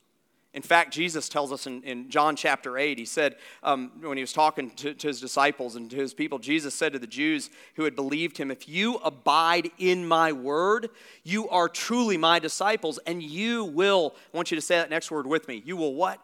In 0.54 0.60
fact, 0.60 0.92
Jesus 0.92 1.30
tells 1.30 1.50
us 1.50 1.66
in, 1.66 1.82
in 1.82 2.10
John 2.10 2.36
chapter 2.36 2.76
8, 2.76 2.98
he 2.98 3.06
said, 3.06 3.36
um, 3.62 3.90
when 4.02 4.18
he 4.18 4.22
was 4.22 4.34
talking 4.34 4.70
to, 4.72 4.92
to 4.92 5.06
his 5.06 5.18
disciples 5.18 5.76
and 5.76 5.90
to 5.90 5.96
his 5.96 6.12
people, 6.12 6.38
Jesus 6.38 6.74
said 6.74 6.92
to 6.92 6.98
the 6.98 7.06
Jews 7.06 7.48
who 7.76 7.84
had 7.84 7.96
believed 7.96 8.36
him, 8.36 8.50
If 8.50 8.68
you 8.68 8.96
abide 8.96 9.70
in 9.78 10.06
my 10.06 10.30
word, 10.32 10.90
you 11.24 11.48
are 11.48 11.70
truly 11.70 12.18
my 12.18 12.38
disciples, 12.38 12.98
and 13.06 13.22
you 13.22 13.64
will, 13.64 14.14
I 14.32 14.36
want 14.36 14.50
you 14.50 14.56
to 14.56 14.62
say 14.62 14.76
that 14.76 14.90
next 14.90 15.10
word 15.10 15.26
with 15.26 15.48
me, 15.48 15.62
you 15.64 15.74
will 15.74 15.94
what? 15.94 16.20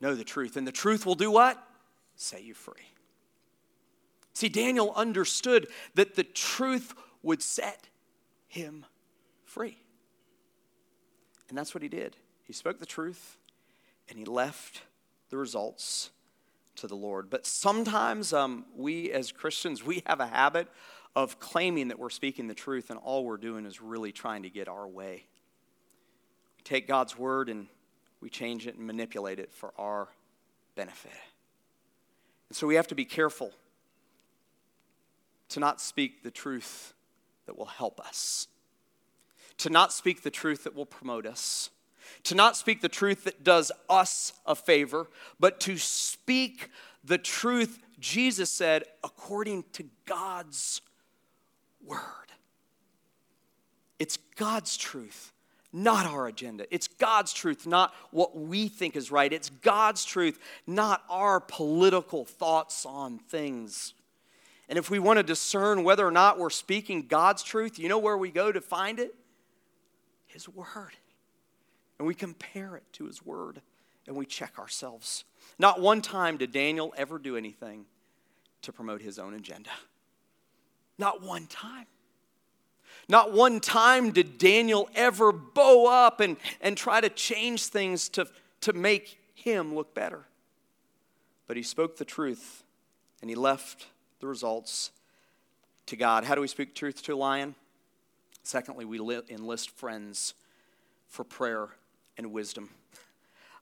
Know 0.00 0.14
the 0.14 0.24
truth. 0.24 0.56
And 0.56 0.66
the 0.66 0.72
truth 0.72 1.04
will 1.04 1.14
do 1.14 1.30
what? 1.30 1.62
Set 2.16 2.42
you 2.44 2.54
free. 2.54 2.88
See, 4.32 4.48
Daniel 4.48 4.94
understood 4.96 5.68
that 5.94 6.14
the 6.14 6.24
truth 6.24 6.94
would 7.22 7.42
set 7.42 7.88
him 8.48 8.86
free. 9.44 9.76
And 11.50 11.58
that's 11.58 11.74
what 11.74 11.82
he 11.82 11.88
did. 11.90 12.16
He 12.44 12.54
spoke 12.54 12.78
the 12.78 12.86
truth 12.86 13.36
and 14.08 14.18
he 14.18 14.24
left 14.24 14.82
the 15.30 15.36
results 15.36 16.10
to 16.76 16.86
the 16.86 16.94
Lord. 16.94 17.30
But 17.30 17.46
sometimes 17.46 18.32
um, 18.32 18.66
we 18.76 19.10
as 19.12 19.32
Christians, 19.32 19.84
we 19.84 20.02
have 20.06 20.20
a 20.20 20.26
habit 20.26 20.68
of 21.14 21.38
claiming 21.38 21.88
that 21.88 21.98
we're 21.98 22.10
speaking 22.10 22.48
the 22.48 22.54
truth, 22.54 22.90
and 22.90 22.98
all 22.98 23.24
we're 23.24 23.36
doing 23.36 23.66
is 23.66 23.80
really 23.80 24.12
trying 24.12 24.42
to 24.42 24.50
get 24.50 24.68
our 24.68 24.88
way. 24.88 25.26
We 26.56 26.62
take 26.64 26.88
God's 26.88 27.18
word 27.18 27.48
and 27.48 27.66
we 28.20 28.30
change 28.30 28.66
it 28.66 28.76
and 28.76 28.86
manipulate 28.86 29.38
it 29.38 29.52
for 29.52 29.72
our 29.76 30.08
benefit. 30.74 31.12
And 32.48 32.56
so 32.56 32.66
we 32.66 32.76
have 32.76 32.88
to 32.88 32.94
be 32.94 33.04
careful 33.04 33.52
to 35.50 35.60
not 35.60 35.80
speak 35.80 36.22
the 36.22 36.30
truth 36.30 36.94
that 37.46 37.58
will 37.58 37.66
help 37.66 38.00
us, 38.00 38.48
to 39.58 39.70
not 39.70 39.92
speak 39.92 40.22
the 40.22 40.30
truth 40.30 40.64
that 40.64 40.74
will 40.74 40.86
promote 40.86 41.26
us 41.26 41.70
to 42.24 42.34
not 42.34 42.56
speak 42.56 42.80
the 42.80 42.88
truth 42.88 43.24
that 43.24 43.44
does 43.44 43.72
us 43.88 44.32
a 44.46 44.54
favor, 44.54 45.08
but 45.40 45.60
to 45.60 45.76
speak 45.78 46.70
the 47.04 47.18
truth, 47.18 47.78
Jesus 47.98 48.50
said, 48.50 48.84
according 49.02 49.64
to 49.72 49.84
God's 50.06 50.80
word. 51.84 52.00
It's 53.98 54.18
God's 54.36 54.76
truth, 54.76 55.32
not 55.72 56.06
our 56.06 56.26
agenda. 56.26 56.66
It's 56.70 56.88
God's 56.88 57.32
truth, 57.32 57.66
not 57.66 57.94
what 58.10 58.36
we 58.36 58.68
think 58.68 58.96
is 58.96 59.10
right. 59.10 59.32
It's 59.32 59.48
God's 59.48 60.04
truth, 60.04 60.38
not 60.66 61.02
our 61.08 61.40
political 61.40 62.24
thoughts 62.24 62.84
on 62.84 63.18
things. 63.18 63.94
And 64.68 64.78
if 64.78 64.90
we 64.90 64.98
want 64.98 65.18
to 65.18 65.22
discern 65.22 65.84
whether 65.84 66.06
or 66.06 66.10
not 66.10 66.38
we're 66.38 66.50
speaking 66.50 67.06
God's 67.06 67.42
truth, 67.42 67.78
you 67.78 67.88
know 67.88 67.98
where 67.98 68.16
we 68.16 68.30
go 68.30 68.50
to 68.50 68.60
find 68.60 68.98
it? 68.98 69.14
His 70.26 70.48
Word 70.48 70.96
and 72.02 72.08
we 72.08 72.16
compare 72.16 72.74
it 72.74 72.82
to 72.94 73.06
his 73.06 73.24
word 73.24 73.60
and 74.08 74.16
we 74.16 74.26
check 74.26 74.58
ourselves. 74.58 75.22
Not 75.56 75.80
one 75.80 76.02
time 76.02 76.36
did 76.36 76.50
Daniel 76.50 76.92
ever 76.96 77.16
do 77.16 77.36
anything 77.36 77.84
to 78.62 78.72
promote 78.72 79.00
his 79.00 79.20
own 79.20 79.34
agenda. 79.34 79.70
Not 80.98 81.22
one 81.22 81.46
time. 81.46 81.86
Not 83.08 83.32
one 83.32 83.60
time 83.60 84.10
did 84.10 84.36
Daniel 84.36 84.90
ever 84.96 85.30
bow 85.30 85.86
up 85.86 86.18
and, 86.18 86.38
and 86.60 86.76
try 86.76 87.00
to 87.00 87.08
change 87.08 87.66
things 87.66 88.08
to, 88.08 88.26
to 88.62 88.72
make 88.72 89.20
him 89.36 89.72
look 89.72 89.94
better. 89.94 90.24
But 91.46 91.56
he 91.56 91.62
spoke 91.62 91.98
the 91.98 92.04
truth 92.04 92.64
and 93.20 93.30
he 93.30 93.36
left 93.36 93.86
the 94.18 94.26
results 94.26 94.90
to 95.86 95.94
God. 95.94 96.24
How 96.24 96.34
do 96.34 96.40
we 96.40 96.48
speak 96.48 96.74
truth 96.74 97.00
to 97.04 97.14
a 97.14 97.14
lion? 97.14 97.54
Secondly, 98.42 98.84
we 98.84 98.98
enlist 99.30 99.70
friends 99.70 100.34
for 101.06 101.22
prayer 101.22 101.68
and 102.16 102.32
wisdom. 102.32 102.70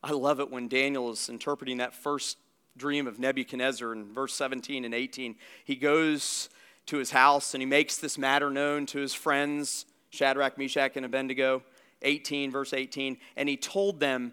I 0.02 0.12
love 0.12 0.40
it 0.40 0.50
when 0.50 0.68
Daniel 0.68 1.10
is 1.10 1.28
interpreting 1.28 1.78
that 1.78 1.94
first 1.94 2.38
dream 2.76 3.06
of 3.06 3.18
Nebuchadnezzar 3.18 3.92
in 3.92 4.12
verse 4.12 4.34
17 4.34 4.84
and 4.84 4.94
18. 4.94 5.36
He 5.64 5.76
goes 5.76 6.48
to 6.86 6.96
his 6.96 7.10
house 7.10 7.54
and 7.54 7.62
he 7.62 7.66
makes 7.66 7.98
this 7.98 8.16
matter 8.16 8.50
known 8.50 8.86
to 8.86 8.98
his 8.98 9.12
friends, 9.12 9.86
Shadrach, 10.10 10.56
Meshach, 10.56 10.96
and 10.96 11.04
Abednego. 11.04 11.62
18, 12.02 12.50
verse 12.50 12.72
18. 12.72 13.18
And 13.36 13.48
he 13.48 13.56
told 13.56 14.00
them 14.00 14.32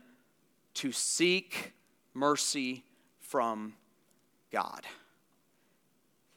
to 0.75 0.91
seek 0.91 1.73
mercy 2.13 2.84
from 3.19 3.73
God. 4.51 4.86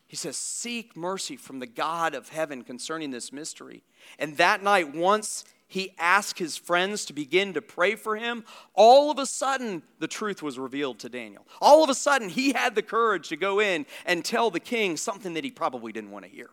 He 0.06 0.16
says, 0.16 0.36
Seek 0.36 0.96
mercy 0.96 1.36
from 1.36 1.60
the 1.60 1.66
God 1.66 2.14
of 2.14 2.30
heaven 2.30 2.64
concerning 2.64 3.10
this 3.10 3.32
mystery. 3.32 3.82
And 4.18 4.36
that 4.38 4.62
night, 4.62 4.94
once 4.94 5.44
he 5.70 5.94
asked 5.98 6.40
his 6.40 6.56
friends 6.56 7.04
to 7.04 7.12
begin 7.12 7.54
to 7.54 7.62
pray 7.62 7.94
for 7.94 8.16
him, 8.16 8.44
all 8.74 9.12
of 9.12 9.20
a 9.20 9.24
sudden 9.24 9.84
the 10.00 10.08
truth 10.08 10.42
was 10.42 10.58
revealed 10.58 10.98
to 10.98 11.08
Daniel. 11.08 11.46
All 11.60 11.84
of 11.84 11.88
a 11.88 11.94
sudden 11.94 12.28
he 12.28 12.52
had 12.52 12.74
the 12.74 12.82
courage 12.82 13.28
to 13.28 13.36
go 13.36 13.60
in 13.60 13.86
and 14.04 14.24
tell 14.24 14.50
the 14.50 14.58
king 14.58 14.96
something 14.96 15.34
that 15.34 15.44
he 15.44 15.50
probably 15.52 15.92
didn't 15.92 16.10
want 16.10 16.24
to 16.24 16.30
hear. 16.30 16.50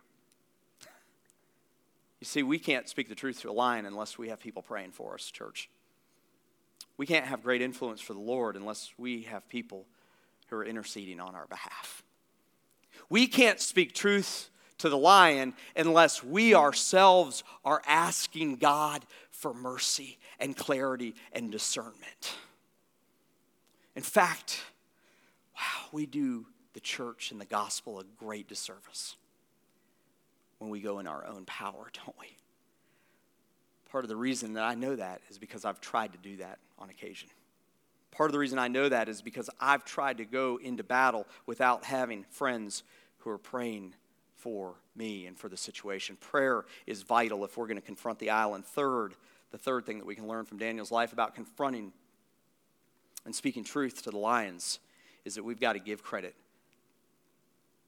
You 2.20 2.26
see, 2.26 2.44
we 2.44 2.60
can't 2.60 2.88
speak 2.88 3.08
the 3.08 3.16
truth 3.16 3.40
to 3.40 3.50
a 3.50 3.52
lion 3.52 3.86
unless 3.86 4.18
we 4.18 4.28
have 4.28 4.38
people 4.38 4.62
praying 4.62 4.92
for 4.92 5.14
us, 5.14 5.28
church. 5.28 5.68
We 6.96 7.04
can't 7.04 7.26
have 7.26 7.42
great 7.42 7.60
influence 7.60 8.00
for 8.00 8.14
the 8.14 8.20
Lord 8.20 8.54
unless 8.54 8.92
we 8.96 9.22
have 9.22 9.48
people 9.48 9.84
who 10.46 10.56
are 10.56 10.64
interceding 10.64 11.18
on 11.18 11.34
our 11.34 11.48
behalf. 11.48 12.04
We 13.10 13.26
can't 13.26 13.60
speak 13.60 13.94
truth 13.94 14.48
to 14.78 14.88
the 14.88 14.98
lion 14.98 15.54
unless 15.76 16.22
we 16.22 16.54
ourselves 16.54 17.44
are 17.64 17.82
asking 17.86 18.56
God 18.56 19.04
for 19.30 19.52
mercy 19.52 20.18
and 20.38 20.56
clarity 20.56 21.14
and 21.32 21.52
discernment. 21.52 22.34
In 23.94 24.02
fact, 24.02 24.62
wow, 25.56 25.88
we 25.92 26.06
do 26.06 26.46
the 26.72 26.80
church 26.80 27.32
and 27.32 27.40
the 27.40 27.44
gospel 27.44 27.98
a 28.00 28.04
great 28.16 28.48
disservice 28.48 29.16
when 30.58 30.70
we 30.70 30.80
go 30.80 30.98
in 30.98 31.06
our 31.06 31.26
own 31.26 31.44
power, 31.44 31.90
don't 31.92 32.16
we? 32.20 32.36
Part 33.90 34.04
of 34.04 34.08
the 34.08 34.16
reason 34.16 34.54
that 34.54 34.64
I 34.64 34.74
know 34.74 34.94
that 34.94 35.22
is 35.30 35.38
because 35.38 35.64
I've 35.64 35.80
tried 35.80 36.12
to 36.12 36.18
do 36.18 36.36
that 36.36 36.58
on 36.78 36.90
occasion. 36.90 37.28
Part 38.10 38.28
of 38.28 38.32
the 38.32 38.38
reason 38.38 38.58
I 38.58 38.68
know 38.68 38.88
that 38.88 39.08
is 39.08 39.22
because 39.22 39.48
I've 39.60 39.84
tried 39.84 40.18
to 40.18 40.24
go 40.24 40.58
into 40.62 40.82
battle 40.82 41.26
without 41.46 41.84
having 41.84 42.24
friends 42.30 42.82
who 43.18 43.30
are 43.30 43.38
praying 43.38 43.94
for 44.38 44.74
me 44.96 45.26
and 45.26 45.36
for 45.36 45.48
the 45.48 45.56
situation. 45.56 46.16
Prayer 46.20 46.64
is 46.86 47.02
vital 47.02 47.44
if 47.44 47.56
we're 47.56 47.66
going 47.66 47.76
to 47.80 47.82
confront 47.82 48.18
the 48.18 48.30
island. 48.30 48.64
Third, 48.64 49.14
the 49.50 49.58
third 49.58 49.84
thing 49.84 49.98
that 49.98 50.06
we 50.06 50.14
can 50.14 50.26
learn 50.26 50.44
from 50.44 50.58
Daniel's 50.58 50.90
life 50.90 51.12
about 51.12 51.34
confronting 51.34 51.92
and 53.24 53.34
speaking 53.34 53.64
truth 53.64 54.02
to 54.04 54.10
the 54.10 54.18
lions 54.18 54.78
is 55.24 55.34
that 55.34 55.44
we've 55.44 55.60
got 55.60 55.74
to 55.74 55.78
give 55.78 56.02
credit 56.02 56.34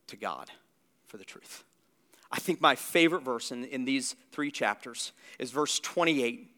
to 0.08 0.16
God 0.16 0.50
for 1.06 1.16
the 1.16 1.24
truth. 1.24 1.64
I 2.32 2.38
think 2.38 2.60
my 2.60 2.74
favorite 2.74 3.22
verse 3.22 3.50
in, 3.50 3.64
in 3.64 3.84
these 3.84 4.14
three 4.32 4.50
chapters 4.50 5.12
is 5.38 5.50
verse 5.50 5.80
28, 5.80 6.48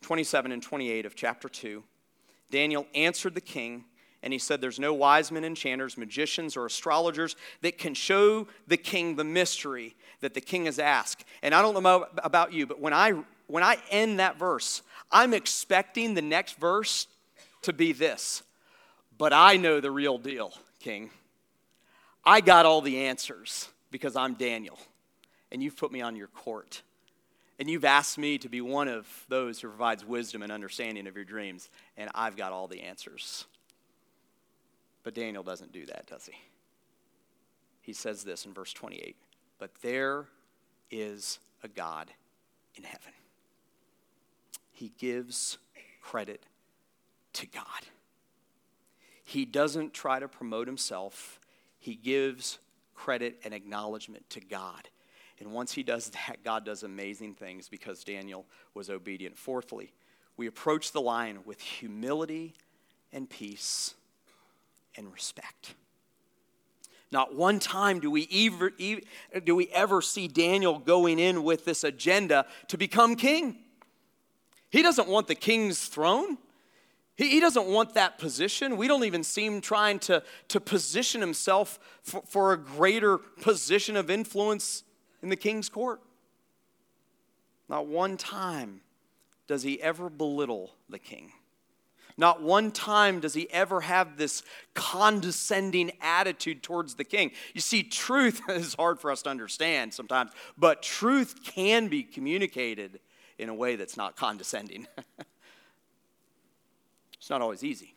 27 0.00 0.52
and 0.52 0.62
28 0.62 1.06
of 1.06 1.14
chapter 1.14 1.48
2. 1.48 1.82
Daniel 2.50 2.86
answered 2.94 3.34
the 3.34 3.40
king 3.40 3.84
and 4.22 4.32
he 4.32 4.38
said, 4.38 4.60
There's 4.60 4.78
no 4.78 4.92
wise 4.92 5.32
men, 5.32 5.44
enchanters, 5.44 5.96
magicians, 5.96 6.56
or 6.56 6.66
astrologers 6.66 7.36
that 7.62 7.78
can 7.78 7.94
show 7.94 8.46
the 8.66 8.76
king 8.76 9.16
the 9.16 9.24
mystery 9.24 9.94
that 10.20 10.34
the 10.34 10.40
king 10.40 10.66
has 10.66 10.78
asked. 10.78 11.24
And 11.42 11.54
I 11.54 11.62
don't 11.62 11.82
know 11.82 12.06
about 12.22 12.52
you, 12.52 12.66
but 12.66 12.80
when 12.80 12.92
I, 12.92 13.14
when 13.46 13.62
I 13.62 13.78
end 13.90 14.20
that 14.20 14.38
verse, 14.38 14.82
I'm 15.10 15.34
expecting 15.34 16.14
the 16.14 16.22
next 16.22 16.58
verse 16.58 17.06
to 17.62 17.72
be 17.72 17.92
this. 17.92 18.42
But 19.16 19.32
I 19.32 19.56
know 19.56 19.80
the 19.80 19.90
real 19.90 20.18
deal, 20.18 20.52
king. 20.78 21.10
I 22.24 22.40
got 22.40 22.66
all 22.66 22.80
the 22.80 23.04
answers 23.04 23.68
because 23.90 24.16
I'm 24.16 24.34
Daniel, 24.34 24.78
and 25.50 25.62
you've 25.62 25.76
put 25.76 25.92
me 25.92 26.00
on 26.00 26.16
your 26.16 26.28
court. 26.28 26.82
And 27.58 27.68
you've 27.68 27.84
asked 27.84 28.16
me 28.16 28.38
to 28.38 28.48
be 28.48 28.62
one 28.62 28.88
of 28.88 29.06
those 29.28 29.60
who 29.60 29.68
provides 29.68 30.02
wisdom 30.02 30.42
and 30.42 30.50
understanding 30.50 31.06
of 31.06 31.14
your 31.14 31.26
dreams, 31.26 31.68
and 31.98 32.08
I've 32.14 32.34
got 32.34 32.52
all 32.52 32.66
the 32.66 32.80
answers. 32.80 33.44
But 35.02 35.14
Daniel 35.14 35.42
doesn't 35.42 35.72
do 35.72 35.86
that, 35.86 36.06
does 36.06 36.26
he? 36.26 36.36
He 37.80 37.92
says 37.92 38.22
this 38.22 38.46
in 38.46 38.52
verse 38.52 38.72
28 38.72 39.16
But 39.58 39.70
there 39.82 40.26
is 40.90 41.38
a 41.62 41.68
God 41.68 42.10
in 42.74 42.84
heaven. 42.84 43.12
He 44.70 44.92
gives 44.98 45.58
credit 46.00 46.44
to 47.34 47.46
God. 47.46 47.64
He 49.24 49.44
doesn't 49.44 49.94
try 49.94 50.18
to 50.18 50.28
promote 50.28 50.66
himself, 50.66 51.40
he 51.78 51.94
gives 51.94 52.58
credit 52.94 53.40
and 53.44 53.54
acknowledgement 53.54 54.28
to 54.30 54.40
God. 54.40 54.88
And 55.38 55.52
once 55.52 55.72
he 55.72 55.82
does 55.82 56.10
that, 56.28 56.44
God 56.44 56.64
does 56.64 56.82
amazing 56.82 57.34
things 57.34 57.68
because 57.68 58.04
Daniel 58.04 58.44
was 58.74 58.90
obedient. 58.90 59.38
Fourthly, 59.38 59.92
we 60.36 60.46
approach 60.46 60.92
the 60.92 61.00
lion 61.00 61.40
with 61.44 61.60
humility 61.60 62.54
and 63.12 63.28
peace 63.28 63.94
and 64.96 65.12
respect. 65.12 65.74
Not 67.12 67.34
one 67.34 67.58
time 67.58 67.98
do 67.98 68.10
we, 68.10 68.28
ever, 68.32 68.70
do 69.44 69.56
we 69.56 69.68
ever 69.68 70.00
see 70.00 70.28
Daniel 70.28 70.78
going 70.78 71.18
in 71.18 71.42
with 71.42 71.64
this 71.64 71.82
agenda 71.82 72.46
to 72.68 72.78
become 72.78 73.16
king. 73.16 73.56
He 74.70 74.82
doesn't 74.82 75.08
want 75.08 75.26
the 75.26 75.34
king's 75.34 75.86
throne. 75.86 76.38
He, 77.16 77.30
he 77.30 77.40
doesn't 77.40 77.66
want 77.66 77.94
that 77.94 78.18
position. 78.18 78.76
We 78.76 78.86
don't 78.86 79.04
even 79.04 79.24
see 79.24 79.44
him 79.44 79.60
trying 79.60 79.98
to, 80.00 80.22
to 80.48 80.60
position 80.60 81.20
himself 81.20 81.80
for, 82.02 82.22
for 82.26 82.52
a 82.52 82.56
greater 82.56 83.18
position 83.18 83.96
of 83.96 84.08
influence 84.08 84.84
in 85.20 85.28
the 85.28 85.36
king's 85.36 85.68
court. 85.68 86.00
Not 87.68 87.86
one 87.86 88.16
time 88.16 88.80
does 89.48 89.64
he 89.64 89.82
ever 89.82 90.08
belittle 90.08 90.70
the 90.88 90.98
king. 90.98 91.32
Not 92.20 92.42
one 92.42 92.70
time 92.70 93.20
does 93.20 93.32
he 93.32 93.50
ever 93.50 93.80
have 93.80 94.18
this 94.18 94.42
condescending 94.74 95.90
attitude 96.02 96.62
towards 96.62 96.96
the 96.96 97.02
king. 97.02 97.30
You 97.54 97.62
see, 97.62 97.82
truth 97.82 98.42
is 98.50 98.74
hard 98.74 99.00
for 99.00 99.10
us 99.10 99.22
to 99.22 99.30
understand 99.30 99.94
sometimes, 99.94 100.30
but 100.58 100.82
truth 100.82 101.40
can 101.42 101.88
be 101.88 102.02
communicated 102.02 103.00
in 103.38 103.48
a 103.48 103.54
way 103.54 103.74
that's 103.76 103.96
not 103.96 104.16
condescending. 104.16 104.86
it's 107.18 107.30
not 107.30 107.40
always 107.40 107.64
easy, 107.64 107.94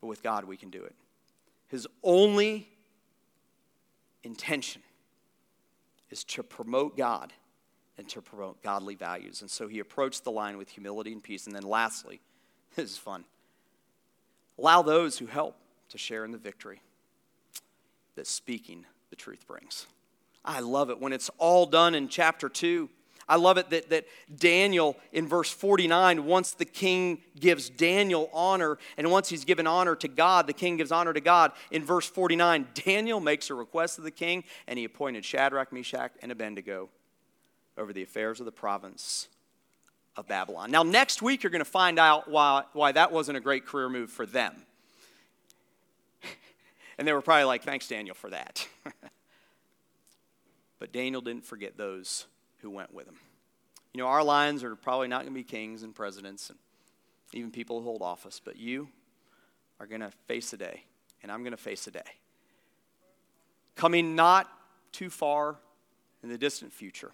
but 0.00 0.06
with 0.06 0.22
God, 0.22 0.44
we 0.44 0.56
can 0.56 0.70
do 0.70 0.84
it. 0.84 0.94
His 1.66 1.88
only 2.04 2.68
intention 4.22 4.82
is 6.10 6.22
to 6.22 6.44
promote 6.44 6.96
God 6.96 7.32
and 7.98 8.08
to 8.08 8.22
promote 8.22 8.62
godly 8.62 8.94
values. 8.94 9.42
And 9.42 9.50
so 9.50 9.66
he 9.66 9.80
approached 9.80 10.24
the 10.24 10.30
line 10.30 10.56
with 10.56 10.70
humility 10.70 11.12
and 11.12 11.22
peace. 11.22 11.46
And 11.46 11.54
then 11.54 11.64
lastly, 11.64 12.20
this 12.76 12.92
is 12.92 12.96
fun 12.96 13.24
allow 14.58 14.82
those 14.82 15.18
who 15.18 15.26
help 15.26 15.56
to 15.88 15.98
share 15.98 16.24
in 16.24 16.32
the 16.32 16.38
victory 16.38 16.80
that 18.16 18.26
speaking 18.26 18.84
the 19.10 19.16
truth 19.16 19.46
brings. 19.46 19.86
I 20.44 20.60
love 20.60 20.90
it 20.90 21.00
when 21.00 21.12
it's 21.12 21.30
all 21.38 21.64
done 21.64 21.94
in 21.94 22.08
chapter 22.08 22.48
2. 22.48 22.88
I 23.28 23.36
love 23.36 23.58
it 23.58 23.70
that, 23.70 23.90
that 23.90 24.06
Daniel 24.34 24.96
in 25.12 25.28
verse 25.28 25.50
49, 25.50 26.24
once 26.24 26.52
the 26.52 26.64
king 26.64 27.20
gives 27.38 27.70
Daniel 27.70 28.30
honor, 28.32 28.78
and 28.96 29.10
once 29.10 29.28
he's 29.28 29.44
given 29.44 29.66
honor 29.66 29.94
to 29.96 30.08
God, 30.08 30.46
the 30.46 30.52
king 30.52 30.78
gives 30.78 30.90
honor 30.90 31.12
to 31.12 31.20
God. 31.20 31.52
In 31.70 31.84
verse 31.84 32.08
49, 32.08 32.66
Daniel 32.74 33.20
makes 33.20 33.50
a 33.50 33.54
request 33.54 33.98
of 33.98 34.04
the 34.04 34.10
king, 34.10 34.42
and 34.66 34.78
he 34.78 34.84
appointed 34.84 35.24
Shadrach, 35.24 35.72
Meshach, 35.72 36.12
and 36.22 36.32
Abednego 36.32 36.88
over 37.78 37.92
the 37.92 38.02
affairs 38.02 38.40
of 38.40 38.46
the 38.46 38.52
province 38.52 39.28
of 40.16 40.26
Babylon. 40.26 40.70
Now, 40.70 40.82
next 40.82 41.22
week, 41.22 41.42
you're 41.42 41.50
going 41.50 41.64
to 41.64 41.70
find 41.70 41.98
out 41.98 42.28
why, 42.28 42.64
why 42.72 42.92
that 42.92 43.12
wasn't 43.12 43.38
a 43.38 43.40
great 43.40 43.64
career 43.64 43.88
move 43.88 44.10
for 44.10 44.26
them. 44.26 44.54
and 46.98 47.06
they 47.06 47.12
were 47.12 47.22
probably 47.22 47.44
like, 47.44 47.62
thanks, 47.62 47.86
Daniel, 47.86 48.16
for 48.16 48.28
that. 48.30 48.66
but 50.80 50.92
Daniel 50.92 51.20
didn't 51.20 51.44
forget 51.44 51.76
those 51.76 52.26
who 52.62 52.70
went 52.70 52.92
with 52.92 53.06
him. 53.06 53.16
You 53.94 54.02
know, 54.02 54.08
our 54.08 54.24
lines 54.24 54.64
are 54.64 54.74
probably 54.74 55.08
not 55.08 55.22
going 55.22 55.32
to 55.32 55.38
be 55.38 55.44
kings 55.44 55.84
and 55.84 55.94
presidents 55.94 56.50
and 56.50 56.58
even 57.32 57.50
people 57.50 57.78
who 57.78 57.84
hold 57.84 58.02
office, 58.02 58.40
but 58.44 58.56
you 58.56 58.88
are 59.80 59.86
going 59.86 60.00
to 60.00 60.10
face 60.26 60.52
a 60.52 60.56
day, 60.56 60.82
and 61.22 61.30
I'm 61.30 61.42
going 61.42 61.52
to 61.52 61.56
face 61.56 61.86
a 61.86 61.90
day. 61.92 62.00
Coming 63.76 64.16
not 64.16 64.50
too 64.90 65.10
far 65.10 65.56
in 66.24 66.28
the 66.28 66.38
distant 66.38 66.72
future 66.72 67.12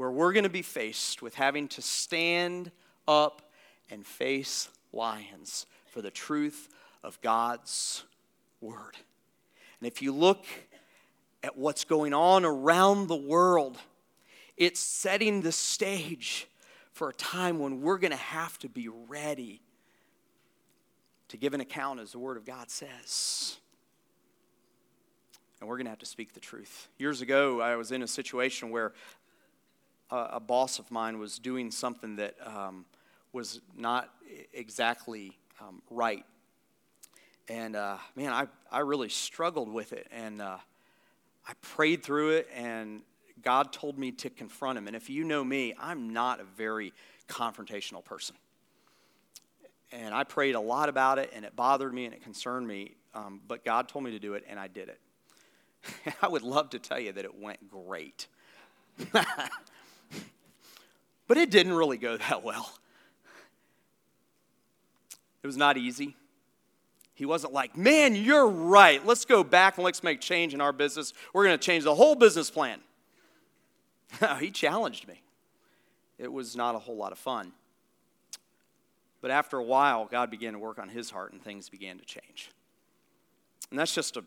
where 0.00 0.10
we're 0.10 0.32
going 0.32 0.44
to 0.44 0.48
be 0.48 0.62
faced 0.62 1.20
with 1.20 1.34
having 1.34 1.68
to 1.68 1.82
stand 1.82 2.70
up 3.06 3.42
and 3.90 4.06
face 4.06 4.70
lions 4.94 5.66
for 5.88 6.00
the 6.00 6.10
truth 6.10 6.70
of 7.04 7.20
God's 7.20 8.02
word. 8.62 8.96
And 9.78 9.86
if 9.86 10.00
you 10.00 10.14
look 10.14 10.46
at 11.42 11.58
what's 11.58 11.84
going 11.84 12.14
on 12.14 12.46
around 12.46 13.08
the 13.08 13.14
world, 13.14 13.76
it's 14.56 14.80
setting 14.80 15.42
the 15.42 15.52
stage 15.52 16.48
for 16.92 17.10
a 17.10 17.12
time 17.12 17.58
when 17.58 17.82
we're 17.82 17.98
going 17.98 18.10
to 18.10 18.16
have 18.16 18.58
to 18.60 18.70
be 18.70 18.88
ready 18.88 19.60
to 21.28 21.36
give 21.36 21.52
an 21.52 21.60
account 21.60 22.00
as 22.00 22.12
the 22.12 22.18
Word 22.18 22.38
of 22.38 22.46
God 22.46 22.70
says. 22.70 23.58
And 25.60 25.68
we're 25.68 25.76
going 25.76 25.84
to 25.84 25.90
have 25.90 25.98
to 25.98 26.06
speak 26.06 26.32
the 26.32 26.40
truth. 26.40 26.88
Years 26.96 27.20
ago, 27.20 27.60
I 27.60 27.76
was 27.76 27.92
in 27.92 28.00
a 28.02 28.08
situation 28.08 28.70
where 28.70 28.94
a, 30.10 30.40
boss 30.40 30.78
of 30.78 30.90
mine 30.90 31.18
was 31.18 31.38
doing 31.38 31.70
something 31.70 32.16
that 32.16 32.34
um, 32.44 32.84
was 33.32 33.60
not 33.76 34.10
exactly 34.52 35.38
um, 35.60 35.82
right. 35.90 36.24
And 37.48 37.76
uh, 37.76 37.96
man, 38.16 38.32
I, 38.32 38.46
I 38.70 38.80
really 38.80 39.08
struggled 39.08 39.72
with 39.72 39.92
it. 39.92 40.06
And 40.10 40.40
uh, 40.40 40.58
I 41.46 41.52
prayed 41.62 42.02
through 42.02 42.30
it, 42.30 42.48
and 42.54 43.02
God 43.42 43.72
told 43.72 43.98
me 43.98 44.12
to 44.12 44.30
confront 44.30 44.78
him. 44.78 44.86
And 44.86 44.96
if 44.96 45.10
you 45.10 45.24
know 45.24 45.42
me, 45.42 45.74
I'm 45.78 46.12
not 46.12 46.40
a 46.40 46.44
very 46.44 46.92
confrontational 47.28 48.04
person. 48.04 48.36
And 49.92 50.14
I 50.14 50.24
prayed 50.24 50.54
a 50.54 50.60
lot 50.60 50.88
about 50.88 51.18
it, 51.18 51.32
and 51.34 51.44
it 51.44 51.56
bothered 51.56 51.92
me 51.92 52.04
and 52.04 52.14
it 52.14 52.22
concerned 52.22 52.66
me. 52.66 52.94
Um, 53.14 53.40
but 53.48 53.64
God 53.64 53.88
told 53.88 54.04
me 54.04 54.12
to 54.12 54.20
do 54.20 54.34
it, 54.34 54.44
and 54.48 54.58
I 54.60 54.68
did 54.68 54.88
it. 54.88 55.00
I 56.22 56.28
would 56.28 56.42
love 56.42 56.70
to 56.70 56.78
tell 56.78 57.00
you 57.00 57.10
that 57.12 57.24
it 57.24 57.40
went 57.40 57.68
great. 57.68 58.28
but 61.30 61.38
it 61.38 61.48
didn't 61.48 61.74
really 61.74 61.96
go 61.96 62.16
that 62.16 62.42
well. 62.42 62.72
It 65.44 65.46
was 65.46 65.56
not 65.56 65.76
easy. 65.76 66.16
He 67.14 67.24
wasn't 67.24 67.52
like, 67.52 67.76
man, 67.76 68.16
you're 68.16 68.48
right. 68.48 69.06
Let's 69.06 69.24
go 69.24 69.44
back 69.44 69.76
and 69.76 69.84
let's 69.84 70.02
make 70.02 70.20
change 70.20 70.54
in 70.54 70.60
our 70.60 70.72
business. 70.72 71.12
We're 71.32 71.44
going 71.44 71.56
to 71.56 71.64
change 71.64 71.84
the 71.84 71.94
whole 71.94 72.16
business 72.16 72.50
plan. 72.50 72.80
he 74.40 74.50
challenged 74.50 75.06
me. 75.06 75.22
It 76.18 76.32
was 76.32 76.56
not 76.56 76.74
a 76.74 76.80
whole 76.80 76.96
lot 76.96 77.12
of 77.12 77.18
fun. 77.18 77.52
But 79.20 79.30
after 79.30 79.56
a 79.56 79.64
while, 79.64 80.06
God 80.06 80.32
began 80.32 80.54
to 80.54 80.58
work 80.58 80.80
on 80.80 80.88
his 80.88 81.10
heart 81.10 81.32
and 81.32 81.40
things 81.40 81.68
began 81.68 81.96
to 81.98 82.04
change. 82.04 82.50
And 83.70 83.78
that's 83.78 83.94
just 83.94 84.16
a 84.16 84.24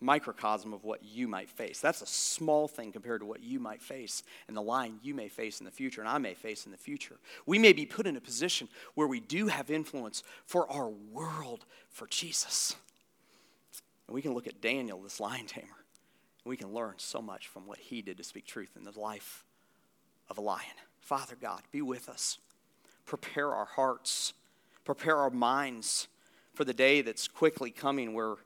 microcosm 0.00 0.72
of 0.72 0.84
what 0.84 1.02
you 1.04 1.28
might 1.28 1.50
face. 1.50 1.78
That's 1.80 2.00
a 2.02 2.06
small 2.06 2.66
thing 2.66 2.90
compared 2.90 3.20
to 3.20 3.26
what 3.26 3.42
you 3.42 3.60
might 3.60 3.82
face 3.82 4.22
and 4.48 4.56
the 4.56 4.62
line 4.62 4.98
you 5.02 5.14
may 5.14 5.28
face 5.28 5.60
in 5.60 5.66
the 5.66 5.70
future 5.70 6.00
and 6.00 6.08
I 6.08 6.18
may 6.18 6.34
face 6.34 6.64
in 6.64 6.72
the 6.72 6.78
future. 6.78 7.16
We 7.46 7.58
may 7.58 7.72
be 7.72 7.84
put 7.84 8.06
in 8.06 8.16
a 8.16 8.20
position 8.20 8.68
where 8.94 9.06
we 9.06 9.20
do 9.20 9.48
have 9.48 9.70
influence 9.70 10.22
for 10.46 10.70
our 10.70 10.88
world 10.88 11.66
for 11.90 12.06
Jesus. 12.06 12.74
And 14.08 14.14
we 14.14 14.22
can 14.22 14.34
look 14.34 14.46
at 14.46 14.60
Daniel, 14.60 15.00
this 15.02 15.20
lion 15.20 15.46
tamer, 15.46 15.66
and 15.66 16.50
we 16.50 16.56
can 16.56 16.72
learn 16.72 16.94
so 16.96 17.20
much 17.20 17.48
from 17.48 17.66
what 17.66 17.78
he 17.78 18.00
did 18.02 18.16
to 18.16 18.24
speak 18.24 18.46
truth 18.46 18.70
in 18.76 18.84
the 18.84 18.98
life 18.98 19.44
of 20.28 20.38
a 20.38 20.40
lion. 20.40 20.64
Father 21.00 21.36
God, 21.40 21.62
be 21.70 21.82
with 21.82 22.08
us. 22.08 22.38
Prepare 23.04 23.52
our 23.52 23.66
hearts, 23.66 24.32
prepare 24.84 25.16
our 25.16 25.30
minds 25.30 26.08
for 26.54 26.64
the 26.64 26.74
day 26.74 27.02
that's 27.02 27.28
quickly 27.28 27.70
coming 27.70 28.14
where 28.14 28.36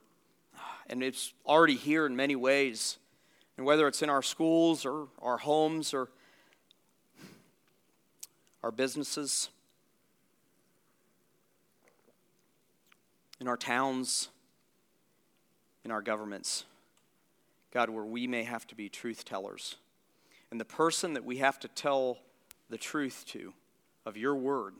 and 0.87 1.03
it's 1.03 1.33
already 1.45 1.75
here 1.75 2.05
in 2.05 2.15
many 2.15 2.35
ways. 2.35 2.97
And 3.57 3.65
whether 3.65 3.87
it's 3.87 4.01
in 4.01 4.09
our 4.09 4.21
schools 4.21 4.85
or 4.85 5.07
our 5.21 5.37
homes 5.37 5.93
or 5.93 6.09
our 8.63 8.71
businesses, 8.71 9.49
in 13.39 13.47
our 13.47 13.57
towns, 13.57 14.29
in 15.83 15.91
our 15.91 16.01
governments, 16.01 16.65
God, 17.71 17.89
where 17.89 18.05
we 18.05 18.27
may 18.27 18.43
have 18.43 18.65
to 18.67 18.75
be 18.75 18.89
truth 18.89 19.25
tellers. 19.25 19.75
And 20.51 20.59
the 20.59 20.65
person 20.65 21.13
that 21.13 21.25
we 21.25 21.37
have 21.37 21.59
to 21.59 21.67
tell 21.67 22.19
the 22.69 22.77
truth 22.77 23.25
to 23.27 23.53
of 24.05 24.17
your 24.17 24.35
word 24.35 24.73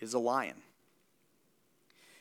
is 0.00 0.14
a 0.14 0.18
lion. 0.18 0.56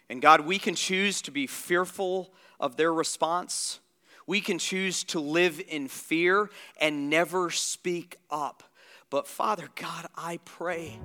And 0.09 0.21
God, 0.21 0.41
we 0.41 0.57
can 0.57 0.75
choose 0.75 1.21
to 1.21 1.31
be 1.31 1.45
fearful 1.45 2.33
of 2.59 2.75
their 2.75 2.93
response. 2.93 3.79
We 4.27 4.41
can 4.41 4.59
choose 4.59 5.03
to 5.05 5.19
live 5.19 5.61
in 5.67 5.87
fear 5.87 6.49
and 6.79 7.09
never 7.09 7.49
speak 7.49 8.17
up. 8.29 8.63
But 9.09 9.27
Father 9.27 9.69
God, 9.75 10.05
I 10.15 10.39
pray 10.45 10.99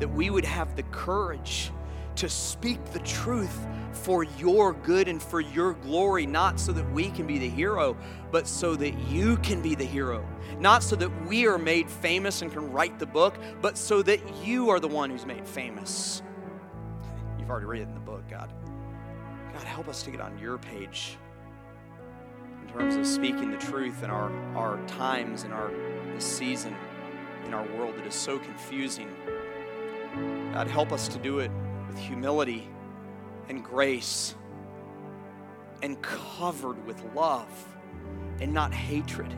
that 0.00 0.08
we 0.08 0.30
would 0.30 0.44
have 0.44 0.76
the 0.76 0.82
courage 0.84 1.70
to 2.16 2.28
speak 2.28 2.84
the 2.92 2.98
truth 3.00 3.66
for 3.92 4.24
your 4.24 4.72
good 4.72 5.08
and 5.08 5.22
for 5.22 5.40
your 5.40 5.74
glory, 5.74 6.26
not 6.26 6.58
so 6.58 6.72
that 6.72 6.92
we 6.92 7.10
can 7.10 7.26
be 7.26 7.38
the 7.38 7.48
hero, 7.48 7.96
but 8.32 8.46
so 8.46 8.74
that 8.74 8.98
you 9.08 9.36
can 9.38 9.62
be 9.62 9.74
the 9.74 9.84
hero. 9.84 10.26
Not 10.58 10.82
so 10.82 10.96
that 10.96 11.26
we 11.26 11.46
are 11.46 11.58
made 11.58 11.88
famous 11.88 12.42
and 12.42 12.52
can 12.52 12.70
write 12.72 12.98
the 12.98 13.06
book, 13.06 13.38
but 13.62 13.78
so 13.78 14.02
that 14.02 14.20
you 14.44 14.68
are 14.68 14.80
the 14.80 14.88
one 14.88 15.10
who's 15.10 15.26
made 15.26 15.46
famous. 15.46 16.22
You've 17.38 17.50
already 17.50 17.66
written 17.66 17.94
the 17.94 18.00
book, 18.00 18.28
God. 18.28 18.52
God, 19.58 19.66
help 19.66 19.88
us 19.88 20.04
to 20.04 20.12
get 20.12 20.20
on 20.20 20.38
your 20.38 20.56
page 20.56 21.18
in 22.62 22.72
terms 22.72 22.94
of 22.94 23.04
speaking 23.04 23.50
the 23.50 23.56
truth 23.56 24.04
in 24.04 24.10
our, 24.10 24.30
our 24.54 24.78
times, 24.86 25.42
in 25.42 25.50
our 25.50 25.72
this 26.14 26.24
season, 26.24 26.76
in 27.44 27.52
our 27.52 27.66
world 27.76 27.96
that 27.96 28.06
is 28.06 28.14
so 28.14 28.38
confusing. 28.38 29.08
God, 30.52 30.68
help 30.68 30.92
us 30.92 31.08
to 31.08 31.18
do 31.18 31.40
it 31.40 31.50
with 31.88 31.98
humility 31.98 32.68
and 33.48 33.64
grace 33.64 34.36
and 35.82 36.00
covered 36.02 36.86
with 36.86 37.02
love 37.16 37.48
and 38.40 38.54
not 38.54 38.72
hatred. 38.72 39.34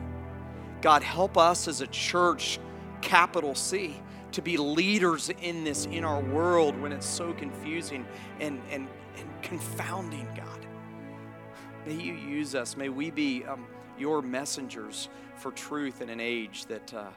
God, 0.81 1.01
help 1.01 1.35
us 1.35 1.67
as 1.67 1.81
a 1.81 1.87
church, 1.87 2.59
capital 3.01 3.55
C, 3.55 3.99
to 4.33 4.43
be 4.43 4.57
leaders 4.57 5.31
in 5.41 5.63
this 5.63 5.87
in 5.87 6.05
our 6.05 6.21
world 6.21 6.79
when 6.79 6.91
it's 6.91 7.07
so 7.07 7.33
confusing 7.33 8.05
and, 8.39 8.61
and 8.69 8.87
and 9.17 9.29
confounding, 9.41 10.27
God. 10.35 10.65
May 11.85 11.93
you 11.93 12.13
use 12.13 12.55
us. 12.55 12.77
May 12.77 12.89
we 12.89 13.11
be 13.11 13.43
um, 13.45 13.65
your 13.97 14.21
messengers 14.21 15.09
for 15.35 15.51
truth 15.51 16.01
in 16.01 16.09
an 16.09 16.19
age 16.19 16.65
that 16.65 16.93
uh, 16.93 17.09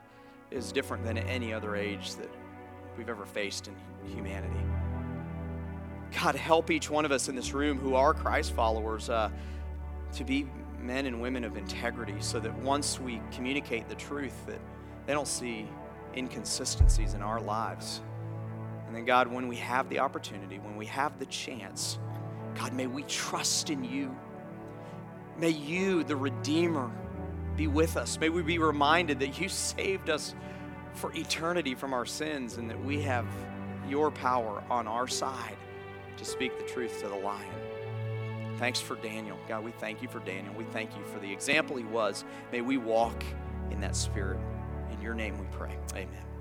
is 0.51 0.73
different 0.73 1.05
than 1.05 1.19
any 1.19 1.53
other 1.53 1.77
age 1.77 2.15
that 2.17 2.31
we've 2.97 3.09
ever 3.09 3.25
faced 3.25 3.69
in 3.69 3.75
humanity. 4.15 4.61
God, 6.21 6.35
help 6.35 6.71
each 6.71 6.91
one 6.91 7.05
of 7.05 7.13
us 7.13 7.29
in 7.29 7.35
this 7.35 7.53
room 7.53 7.79
who 7.79 7.95
are 7.95 8.15
Christ 8.15 8.53
followers 8.53 9.11
uh, 9.11 9.31
to 10.13 10.25
be 10.25 10.47
men 10.81 11.07
and 11.07 11.21
women 11.21 11.45
of 11.45 11.57
integrity 11.57 12.15
so 12.21 12.39
that 12.41 12.55
once 12.59 13.01
we 13.01 13.21
communicate 13.33 13.89
the 13.89 13.95
truth 13.95 14.47
that 14.47 14.61
they 15.07 15.13
don't 15.13 15.29
see 15.29 15.69
inconsistencies 16.17 17.15
in 17.15 17.23
our 17.23 17.41
lives 17.41 18.01
and 18.95 19.01
then, 19.01 19.07
God, 19.07 19.27
when 19.27 19.49
we 19.49 19.57
have 19.57 19.89
the 19.89 19.99
opportunity, 19.99 20.61
when 20.61 20.77
we 20.77 20.87
have 20.87 21.19
the 21.19 21.27
chance, 21.27 21.99
God, 22.55 22.73
may 22.73 22.87
we 22.87 23.03
trust 23.03 23.69
in 23.69 23.83
you. 23.83 24.17
May 25.37 25.49
you, 25.49 26.05
the 26.05 26.15
Redeemer, 26.15 26.93
be 27.57 27.67
with 27.67 27.97
us. 27.97 28.21
May 28.21 28.29
we 28.29 28.43
be 28.43 28.59
reminded 28.59 29.19
that 29.19 29.41
you 29.41 29.49
saved 29.49 30.11
us 30.11 30.37
for 30.93 31.13
eternity 31.17 31.75
from 31.75 31.93
our 31.93 32.07
sins 32.07 32.57
and 32.57 32.71
that 32.71 32.85
we 32.85 33.03
have 33.03 33.27
your 33.89 34.13
power 34.13 34.63
on 34.71 34.87
our 34.87 35.09
side 35.09 35.57
to 36.17 36.25
speak 36.25 36.57
the 36.57 36.73
truth 36.73 37.01
to 37.01 37.09
the 37.09 37.17
lion. 37.17 37.51
Thanks 38.59 38.81
for 38.81 38.95
Daniel. 38.95 39.37
God, 39.49 39.65
we 39.65 39.73
thank 39.73 40.03
you 40.03 40.09
for 40.09 40.21
Daniel. 40.21 40.55
We 40.55 40.67
thank 40.67 40.97
you 40.97 41.03
for 41.07 41.19
the 41.19 41.33
example 41.33 41.75
he 41.75 41.83
was. 41.83 42.25
May 42.53 42.61
we 42.61 42.77
walk 42.77 43.25
in 43.73 43.81
that 43.81 43.97
spirit. 43.97 44.39
In 44.93 45.03
your 45.03 45.15
name 45.15 45.37
we 45.37 45.47
pray. 45.51 45.77
Amen. 45.97 46.34